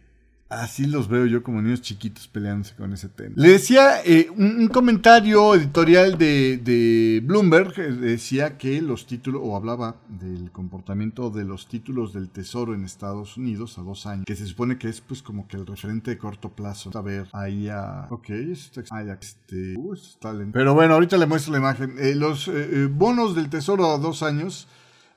Así 0.48 0.86
los 0.86 1.08
veo 1.08 1.26
yo 1.26 1.42
como 1.42 1.60
niños 1.60 1.82
chiquitos 1.82 2.26
peleándose 2.26 2.74
con 2.74 2.94
ese 2.94 3.10
tema. 3.10 3.34
Le 3.36 3.50
decía 3.50 4.02
eh, 4.02 4.30
un, 4.34 4.66
comentario 4.68 5.54
editorial 5.54 6.16
de, 6.16 7.22
Bloomberg, 7.22 7.78
eh, 7.78 7.92
decía 7.92 8.56
que 8.56 8.80
los 8.80 9.06
títulos, 9.06 9.42
o 9.44 9.56
hablaba 9.56 9.96
del 10.08 10.50
comportamiento 10.50 11.28
de 11.28 11.44
los 11.44 11.68
títulos 11.68 12.14
del 12.14 12.30
Tesoro 12.30 12.74
en 12.74 12.84
Estados 12.84 13.36
Unidos 13.36 13.76
a 13.76 13.82
dos 13.82 14.06
años, 14.06 14.24
que 14.24 14.36
se 14.36 14.46
supone 14.46 14.78
que 14.78 14.88
es 14.88 15.02
pues 15.02 15.20
como 15.20 15.46
que 15.46 15.58
el 15.58 15.66
referente 15.66 16.12
de 16.12 16.18
corto 16.18 16.48
plazo. 16.48 16.90
A 16.94 17.02
ver, 17.02 17.28
ahí 17.34 17.68
a... 17.68 18.06
Ok, 18.08 18.30
está, 18.30 19.02
este... 19.20 19.74
Uh, 19.76 19.92
está 19.92 20.32
lento. 20.32 20.52
Pero 20.54 20.72
bueno, 20.72 20.94
ahorita 20.94 21.18
le 21.18 21.26
muestro 21.26 21.52
la 21.52 21.58
imagen. 21.58 21.94
Eh, 21.98 22.14
los 22.14 22.50
bonos 22.92 23.34
del 23.34 23.50
Tesoro 23.50 23.92
a 23.92 23.98
dos 23.98 24.22
años 24.22 24.66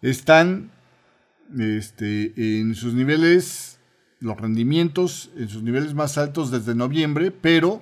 están 0.01 0.71
este, 1.57 2.34
en 2.36 2.75
sus 2.75 2.93
niveles 2.93 3.77
los 4.22 4.39
rendimientos 4.39 5.30
en 5.36 5.49
sus 5.49 5.63
niveles 5.63 5.93
más 5.93 6.17
altos 6.17 6.51
desde 6.51 6.76
noviembre, 6.76 7.32
pero 7.32 7.82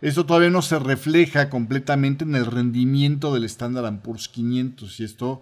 eso 0.00 0.24
todavía 0.24 0.50
no 0.50 0.62
se 0.62 0.78
refleja 0.78 1.50
completamente 1.50 2.24
en 2.24 2.34
el 2.34 2.46
rendimiento 2.46 3.34
del 3.34 3.44
Standard 3.44 4.00
Poor's 4.00 4.28
500. 4.28 4.98
Y 4.98 5.04
esto, 5.04 5.40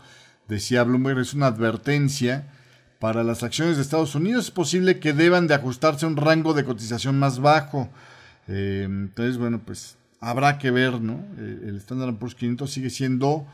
decía 0.48 0.82
Bloomberg, 0.82 1.20
es 1.20 1.34
una 1.34 1.46
advertencia 1.46 2.48
para 2.98 3.22
las 3.22 3.44
acciones 3.44 3.76
de 3.76 3.82
Estados 3.82 4.14
Unidos. 4.16 4.46
Es 4.46 4.50
posible 4.50 4.98
que 4.98 5.12
deban 5.12 5.46
de 5.46 5.54
ajustarse 5.54 6.06
a 6.06 6.08
un 6.08 6.16
rango 6.16 6.54
de 6.54 6.64
cotización 6.64 7.18
más 7.18 7.38
bajo. 7.38 7.88
Eh, 8.48 8.84
entonces, 8.88 9.38
bueno, 9.38 9.60
pues 9.64 9.96
habrá 10.18 10.58
que 10.58 10.72
ver, 10.72 11.00
¿no? 11.00 11.24
Eh, 11.38 11.66
el 11.66 11.76
Standard 11.76 12.16
Poor's 12.16 12.34
500 12.34 12.68
sigue 12.68 12.90
siendo 12.90 13.46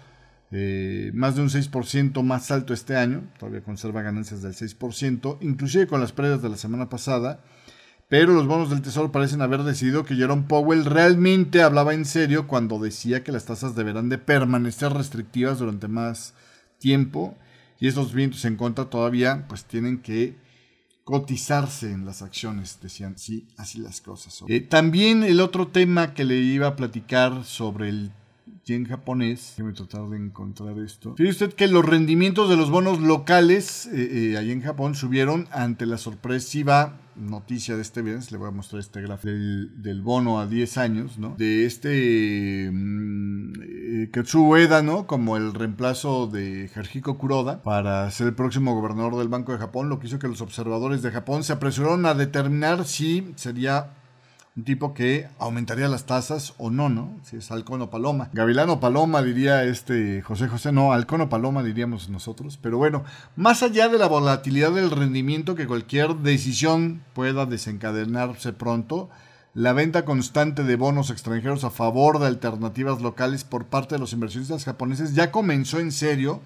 eh, 0.51 1.11
más 1.15 1.37
de 1.37 1.43
un 1.43 1.49
6% 1.49 2.23
más 2.23 2.51
alto 2.51 2.75
este 2.75 2.97
año, 2.97 3.25
todavía 3.39 3.63
conserva 3.63 4.03
ganancias 4.03 4.43
del 4.43 4.55
6%, 4.55 5.39
inclusive 5.41 5.87
con 5.87 6.01
las 6.01 6.13
pérdidas 6.13 6.43
de 6.43 6.49
la 6.49 6.57
semana 6.57 6.89
pasada, 6.89 7.41
pero 8.09 8.33
los 8.33 8.47
bonos 8.47 8.71
del 8.71 8.83
Tesoro 8.83 9.11
parecen 9.11 9.43
haber 9.43 9.63
decidido 9.63 10.05
que 10.05 10.15
Jerome 10.15 10.45
Powell 10.47 10.85
realmente 10.85 11.63
hablaba 11.63 11.95
en 11.95 12.05
serio 12.05 12.47
cuando 12.47 12.79
decía 12.79 13.25
que 13.25 13.33
las 13.33 13.47
tasas 13.47 13.75
deberán 13.75 14.09
de 14.09 14.19
permanecer 14.19 14.93
restrictivas 14.93 15.59
durante 15.59 15.89
más 15.89 16.35
tiempo 16.79 17.37
y 17.81 17.89
esos 17.89 18.13
vientos 18.13 18.45
en 18.45 18.57
contra 18.57 18.85
todavía 18.85 19.47
pues 19.49 19.65
tienen 19.65 19.99
que 19.99 20.37
cotizarse 21.05 21.93
en 21.93 22.07
las 22.07 22.23
acciones, 22.23 22.79
decían, 22.81 23.19
sí, 23.19 23.47
así 23.57 23.79
las 23.79 24.01
cosas. 24.01 24.43
Eh, 24.49 24.61
también 24.61 25.23
el 25.23 25.41
otro 25.41 25.69
tema 25.69 26.15
que 26.15 26.25
le 26.25 26.37
iba 26.37 26.69
a 26.69 26.77
platicar 26.77 27.45
sobre 27.45 27.91
el 27.91 28.13
yen 28.65 28.87
japonés. 28.87 29.55
Déjame 29.57 29.75
tratar 29.75 30.09
de 30.09 30.17
encontrar 30.17 30.79
esto. 30.79 31.15
Fíjese 31.17 31.45
usted 31.45 31.57
que 31.57 31.69
los 31.69 31.85
rendimientos 31.85 32.49
de 32.49 32.57
los 32.57 32.71
bonos 32.71 33.01
locales 33.01 33.87
eh, 33.87 34.33
eh, 34.33 34.37
allá 34.37 34.53
en 34.53 34.63
Japón 34.63 34.95
subieron 34.95 35.49
ante 35.53 35.87
la 35.87 35.99
sorpresiva 35.99 36.99
noticia 37.17 37.77
de 37.77 37.83
este 37.83 38.03
viernes, 38.03 38.33
le 38.33 38.39
voy 38.39 38.49
a 38.49 38.51
mostrar 38.51 38.81
este 38.81 39.01
gráfico 39.01 39.33
del, 39.33 40.03
bono 40.03 40.41
a 40.41 40.47
10 40.47 40.79
años, 40.79 41.19
¿no? 41.19 41.35
De 41.39 41.65
este 41.65 42.69
mmm, 42.73 43.53
Ueda, 44.35 44.83
¿no? 44.83 45.07
Como 45.07 45.37
el 45.37 45.55
reemplazo 45.55 46.27
de 46.27 46.69
Jarjiko 46.75 47.19
Kuroda 47.19 47.63
para 47.63 48.11
ser 48.11 48.29
el 48.29 48.35
próximo 48.35 48.75
gobernador 48.75 49.17
del 49.17 49.29
Banco 49.29 49.53
de 49.53 49.59
Japón, 49.59 49.89
lo 49.89 49.99
que 49.99 50.09
hizo 50.09 50.19
que 50.19 50.29
los 50.29 50.41
observadores 50.41 51.03
de 51.03 51.11
Japón 51.11 51.45
se 51.45 51.53
apresuraron 51.53 52.05
a 52.07 52.15
determinar 52.15 52.85
si 52.85 53.33
sería 53.37 53.91
un 54.57 54.63
tipo 54.63 54.95
que 54.95 55.29
aumentaría 55.41 55.89
las 55.89 56.07
tasas 56.07 56.55
o 56.59 56.71
no, 56.71 56.89
¿no? 56.89 57.17
Si 57.25 57.37
es 57.37 57.51
halcón 57.51 57.83
o 57.83 57.91
paloma. 57.91 58.31
Gavilán 58.33 58.71
o 58.71 58.79
paloma 58.79 59.21
diría 59.21 59.65
este 59.65 60.23
José 60.23 60.47
José, 60.47 60.71
no, 60.71 60.93
halcón 60.93 61.23
o 61.23 61.29
paloma 61.29 61.65
diríamos 61.65 62.09
nosotros. 62.09 62.57
Pero 62.63 62.79
bueno, 62.79 63.03
más 63.35 63.65
allá 63.65 63.89
de 63.89 63.99
la 63.99 64.07
volatilidad 64.07 64.73
del 64.73 64.93
rendimiento 64.93 65.57
que 65.57 65.67
cualquier 65.67 66.15
decisión 66.17 67.03
pueda 67.15 67.47
desencadenarse 67.47 68.53
pronto, 68.53 69.11
la 69.55 69.73
venta 69.73 70.05
constante 70.05 70.63
de 70.63 70.77
bonos 70.77 71.11
extranjeros 71.11 71.65
a 71.65 71.71
favor 71.71 72.21
de 72.21 72.29
alternativas 72.29 73.03
locales 73.03 73.43
por 73.43 73.67
parte 73.67 73.97
de 73.97 74.01
los 74.01 74.13
inversionistas 74.13 74.65
japoneses 74.65 75.15
ya 75.15 75.33
comenzó 75.33 75.81
en 75.81 75.91
serio 75.91 76.41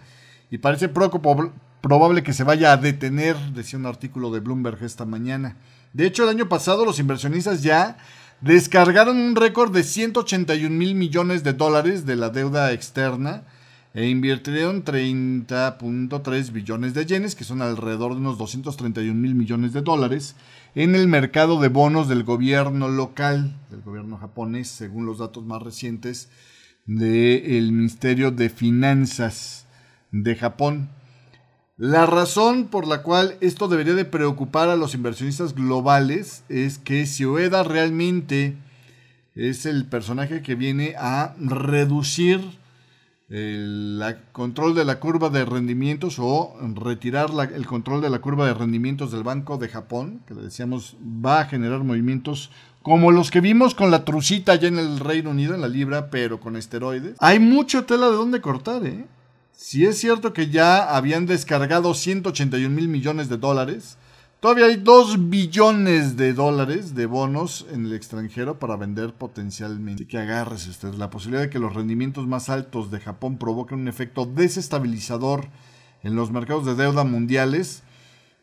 y 0.50 0.58
parece 0.58 0.88
probable 0.88 2.22
que 2.22 2.32
se 2.32 2.44
vaya 2.44 2.72
a 2.72 2.78
detener, 2.78 3.36
decía 3.52 3.78
un 3.78 3.86
artículo 3.86 4.30
de 4.30 4.40
Bloomberg 4.40 4.82
esta 4.82 5.04
mañana. 5.04 5.56
De 5.92 6.06
hecho, 6.06 6.24
el 6.24 6.30
año 6.30 6.48
pasado 6.48 6.84
los 6.84 6.98
inversionistas 6.98 7.62
ya 7.62 7.98
descargaron 8.40 9.16
un 9.16 9.36
récord 9.36 9.72
de 9.72 9.82
181 9.82 10.70
mil 10.70 10.94
millones 10.94 11.42
de 11.42 11.52
dólares 11.52 12.06
de 12.06 12.16
la 12.16 12.30
deuda 12.30 12.72
externa 12.72 13.44
e 13.94 14.06
invirtieron 14.06 14.84
30.3 14.84 16.52
billones 16.52 16.94
de 16.94 17.06
yenes, 17.06 17.34
que 17.34 17.44
son 17.44 17.62
alrededor 17.62 18.12
de 18.12 18.20
unos 18.20 18.38
231 18.38 19.14
mil 19.14 19.34
millones 19.34 19.72
de 19.72 19.82
dólares, 19.82 20.36
en 20.74 20.94
el 20.94 21.08
mercado 21.08 21.58
de 21.60 21.68
bonos 21.68 22.06
del 22.06 22.22
gobierno 22.22 22.88
local, 22.88 23.56
del 23.70 23.80
gobierno 23.80 24.18
japonés, 24.18 24.68
según 24.68 25.06
los 25.06 25.18
datos 25.18 25.44
más 25.44 25.62
recientes 25.62 26.28
del 26.86 27.72
Ministerio 27.72 28.30
de 28.30 28.50
Finanzas 28.50 29.66
de 30.12 30.36
Japón. 30.36 30.90
La 31.78 32.06
razón 32.06 32.66
por 32.66 32.88
la 32.88 33.04
cual 33.04 33.36
esto 33.40 33.68
debería 33.68 33.94
de 33.94 34.04
preocupar 34.04 34.68
a 34.68 34.74
los 34.74 34.94
inversionistas 34.94 35.54
globales 35.54 36.42
es 36.48 36.76
que 36.76 37.06
si 37.06 37.24
Ueda 37.24 37.62
realmente 37.62 38.56
es 39.36 39.64
el 39.64 39.86
personaje 39.86 40.42
que 40.42 40.56
viene 40.56 40.96
a 40.98 41.36
reducir 41.38 42.40
el 43.28 44.02
control 44.32 44.74
de 44.74 44.84
la 44.84 44.98
curva 44.98 45.30
de 45.30 45.44
rendimientos 45.44 46.16
o 46.18 46.56
retirar 46.74 47.30
el 47.54 47.66
control 47.66 48.00
de 48.00 48.10
la 48.10 48.18
curva 48.18 48.48
de 48.48 48.54
rendimientos 48.54 49.12
del 49.12 49.22
Banco 49.22 49.56
de 49.56 49.68
Japón, 49.68 50.22
que 50.26 50.34
le 50.34 50.42
decíamos 50.42 50.96
va 51.04 51.42
a 51.42 51.44
generar 51.44 51.84
movimientos 51.84 52.50
como 52.82 53.12
los 53.12 53.30
que 53.30 53.40
vimos 53.40 53.76
con 53.76 53.92
la 53.92 54.04
trucita 54.04 54.50
allá 54.50 54.66
en 54.66 54.80
el 54.80 54.98
Reino 54.98 55.30
Unido, 55.30 55.54
en 55.54 55.60
la 55.60 55.68
libra, 55.68 56.10
pero 56.10 56.40
con 56.40 56.56
esteroides. 56.56 57.14
Hay 57.20 57.38
mucha 57.38 57.86
tela 57.86 58.06
de 58.06 58.16
dónde 58.16 58.40
cortar, 58.40 58.84
¿eh? 58.84 59.06
Si 59.60 59.84
es 59.84 59.98
cierto 59.98 60.32
que 60.32 60.50
ya 60.50 60.96
habían 60.96 61.26
descargado 61.26 61.92
181 61.92 62.72
mil 62.72 62.86
millones 62.86 63.28
de 63.28 63.38
dólares, 63.38 63.98
todavía 64.38 64.66
hay 64.66 64.76
2 64.76 65.28
billones 65.30 66.16
de 66.16 66.32
dólares 66.32 66.94
de 66.94 67.06
bonos 67.06 67.66
en 67.72 67.86
el 67.86 67.92
extranjero 67.92 68.60
para 68.60 68.76
vender 68.76 69.14
potencialmente. 69.14 70.06
que 70.06 70.16
agarres 70.16 70.68
usted. 70.68 70.94
La 70.94 71.10
posibilidad 71.10 71.42
de 71.42 71.50
que 71.50 71.58
los 71.58 71.74
rendimientos 71.74 72.28
más 72.28 72.50
altos 72.50 72.92
de 72.92 73.00
Japón 73.00 73.36
provoquen 73.36 73.80
un 73.80 73.88
efecto 73.88 74.26
desestabilizador 74.26 75.48
en 76.04 76.14
los 76.14 76.30
mercados 76.30 76.64
de 76.64 76.76
deuda 76.76 77.02
mundiales, 77.02 77.82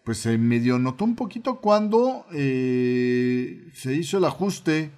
pues 0.03 0.17
se 0.17 0.37
medio 0.37 0.79
notó 0.79 1.05
un 1.05 1.15
poquito 1.15 1.61
cuando 1.61 2.25
eh, 2.33 3.69
se 3.73 3.95
hizo 3.95 4.17
el 4.17 4.25
ajuste 4.25 4.91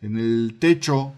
en 0.00 0.16
el 0.16 0.56
techo 0.58 1.12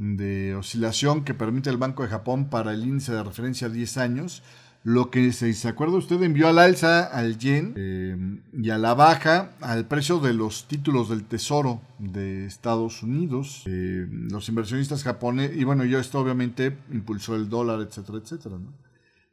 de 0.00 0.54
oscilación 0.54 1.24
que 1.24 1.34
permite 1.34 1.68
el 1.68 1.76
Banco 1.76 2.02
de 2.02 2.08
Japón 2.08 2.46
para 2.48 2.72
el 2.72 2.84
índice 2.84 3.12
de 3.12 3.22
referencia 3.22 3.66
a 3.66 3.70
10 3.70 3.98
años. 3.98 4.42
Lo 4.82 5.10
que 5.10 5.30
se, 5.32 5.68
acuerda 5.68 5.98
usted 5.98 6.22
envió 6.22 6.48
al 6.48 6.58
alza 6.58 7.04
al 7.04 7.36
yen 7.36 7.74
eh, 7.76 8.16
y 8.54 8.70
a 8.70 8.78
la 8.78 8.94
baja 8.94 9.50
al 9.60 9.86
precio 9.86 10.18
de 10.18 10.32
los 10.32 10.68
títulos 10.68 11.10
del 11.10 11.24
tesoro 11.24 11.82
de 11.98 12.46
Estados 12.46 13.02
Unidos. 13.02 13.62
Eh, 13.66 14.06
los 14.10 14.48
inversionistas 14.48 15.02
japoneses, 15.02 15.58
y 15.58 15.64
bueno, 15.64 15.84
yo 15.84 15.98
esto 15.98 16.18
obviamente 16.18 16.78
impulsó 16.90 17.36
el 17.36 17.50
dólar, 17.50 17.82
etcétera, 17.82 18.18
etcétera. 18.24 18.56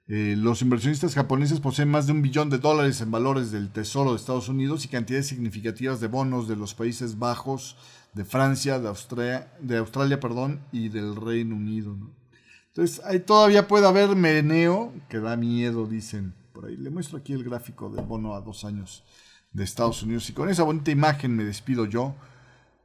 Eh, 0.10 0.36
los 0.38 0.62
inversionistas 0.62 1.16
japoneses 1.16 1.62
poseen 1.62 1.90
más 1.90 2.08
de 2.08 2.14
un 2.14 2.22
billón 2.22 2.50
de 2.50 2.58
dólares 2.58 3.00
en 3.00 3.12
valores 3.12 3.52
del 3.52 3.70
tesoro 3.70 4.12
de 4.12 4.18
Estados 4.18 4.50
Unidos 4.50 4.84
y 4.84 4.90
cantidades 4.90 5.28
significativas 5.28 6.02
de 6.02 6.08
bonos 6.08 6.50
de 6.50 6.58
los 6.58 6.74
Países 6.74 7.20
Bajos, 7.20 7.78
de 8.18 8.26
Francia, 8.26 8.80
de 8.80 8.88
Australia, 8.88 9.54
de 9.62 9.78
Australia 9.78 10.20
perdón, 10.20 10.62
y 10.72 10.90
del 10.90 11.16
Reino 11.16 11.56
Unido. 11.56 11.96
Entonces, 12.70 13.02
ahí 13.06 13.20
todavía 13.20 13.68
puede 13.68 13.88
haber 13.88 14.16
meneo, 14.16 14.94
que 15.08 15.20
da 15.20 15.38
miedo, 15.38 15.86
dicen. 15.86 16.34
Por 16.52 16.66
ahí 16.66 16.76
le 16.76 16.90
muestro 16.90 17.20
aquí 17.20 17.34
el 17.34 17.44
gráfico 17.44 17.90
del 17.90 18.06
bono 18.06 18.34
a 18.36 18.42
dos 18.42 18.66
años 18.66 19.04
de 19.52 19.64
Estados 19.64 20.02
Unidos. 20.04 20.30
Y 20.30 20.34
con 20.34 20.50
esa 20.50 20.64
bonita 20.64 20.92
imagen 20.92 21.36
me 21.36 21.44
despido 21.44 21.86
yo. 21.86 22.16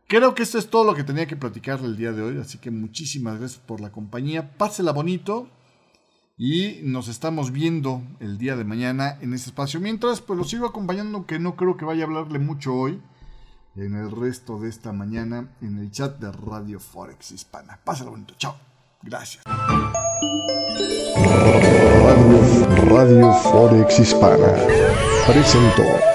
Creo 0.06 0.34
que 0.34 0.42
esto 0.42 0.58
es 0.58 0.68
todo 0.68 0.84
lo 0.84 0.94
que 0.94 1.04
tenía 1.04 1.26
que 1.26 1.36
platicarle 1.36 1.86
el 1.86 1.96
día 1.96 2.12
de 2.12 2.22
hoy. 2.22 2.38
Así 2.38 2.58
que 2.58 2.70
muchísimas 2.70 3.38
gracias 3.38 3.60
por 3.60 3.80
la 3.80 3.90
compañía. 3.90 4.56
Pásela 4.56 4.92
bonito. 4.92 5.48
Y 6.36 6.80
nos 6.82 7.08
estamos 7.08 7.50
viendo 7.52 8.02
el 8.20 8.36
día 8.36 8.56
de 8.56 8.64
mañana 8.64 9.18
en 9.20 9.32
este 9.32 9.50
espacio. 9.50 9.80
Mientras, 9.80 10.20
pues 10.20 10.38
lo 10.38 10.44
sigo 10.44 10.66
acompañando, 10.66 11.26
que 11.26 11.38
no 11.38 11.56
creo 11.56 11.76
que 11.76 11.84
vaya 11.84 12.04
a 12.04 12.06
hablarle 12.06 12.38
mucho 12.38 12.74
hoy 12.74 13.00
en 13.76 13.94
el 13.94 14.10
resto 14.10 14.58
de 14.58 14.68
esta 14.68 14.92
mañana 14.92 15.48
en 15.60 15.78
el 15.78 15.90
chat 15.90 16.18
de 16.18 16.30
Radio 16.32 16.78
Forex 16.78 17.32
Hispana. 17.32 17.78
Pásalo 17.82 18.10
bonito, 18.10 18.34
chao. 18.36 18.54
Gracias. 19.02 19.44
Radio, 22.88 23.32
Forex 23.32 23.98
Hispana 23.98 24.54
presentó. 25.26 26.11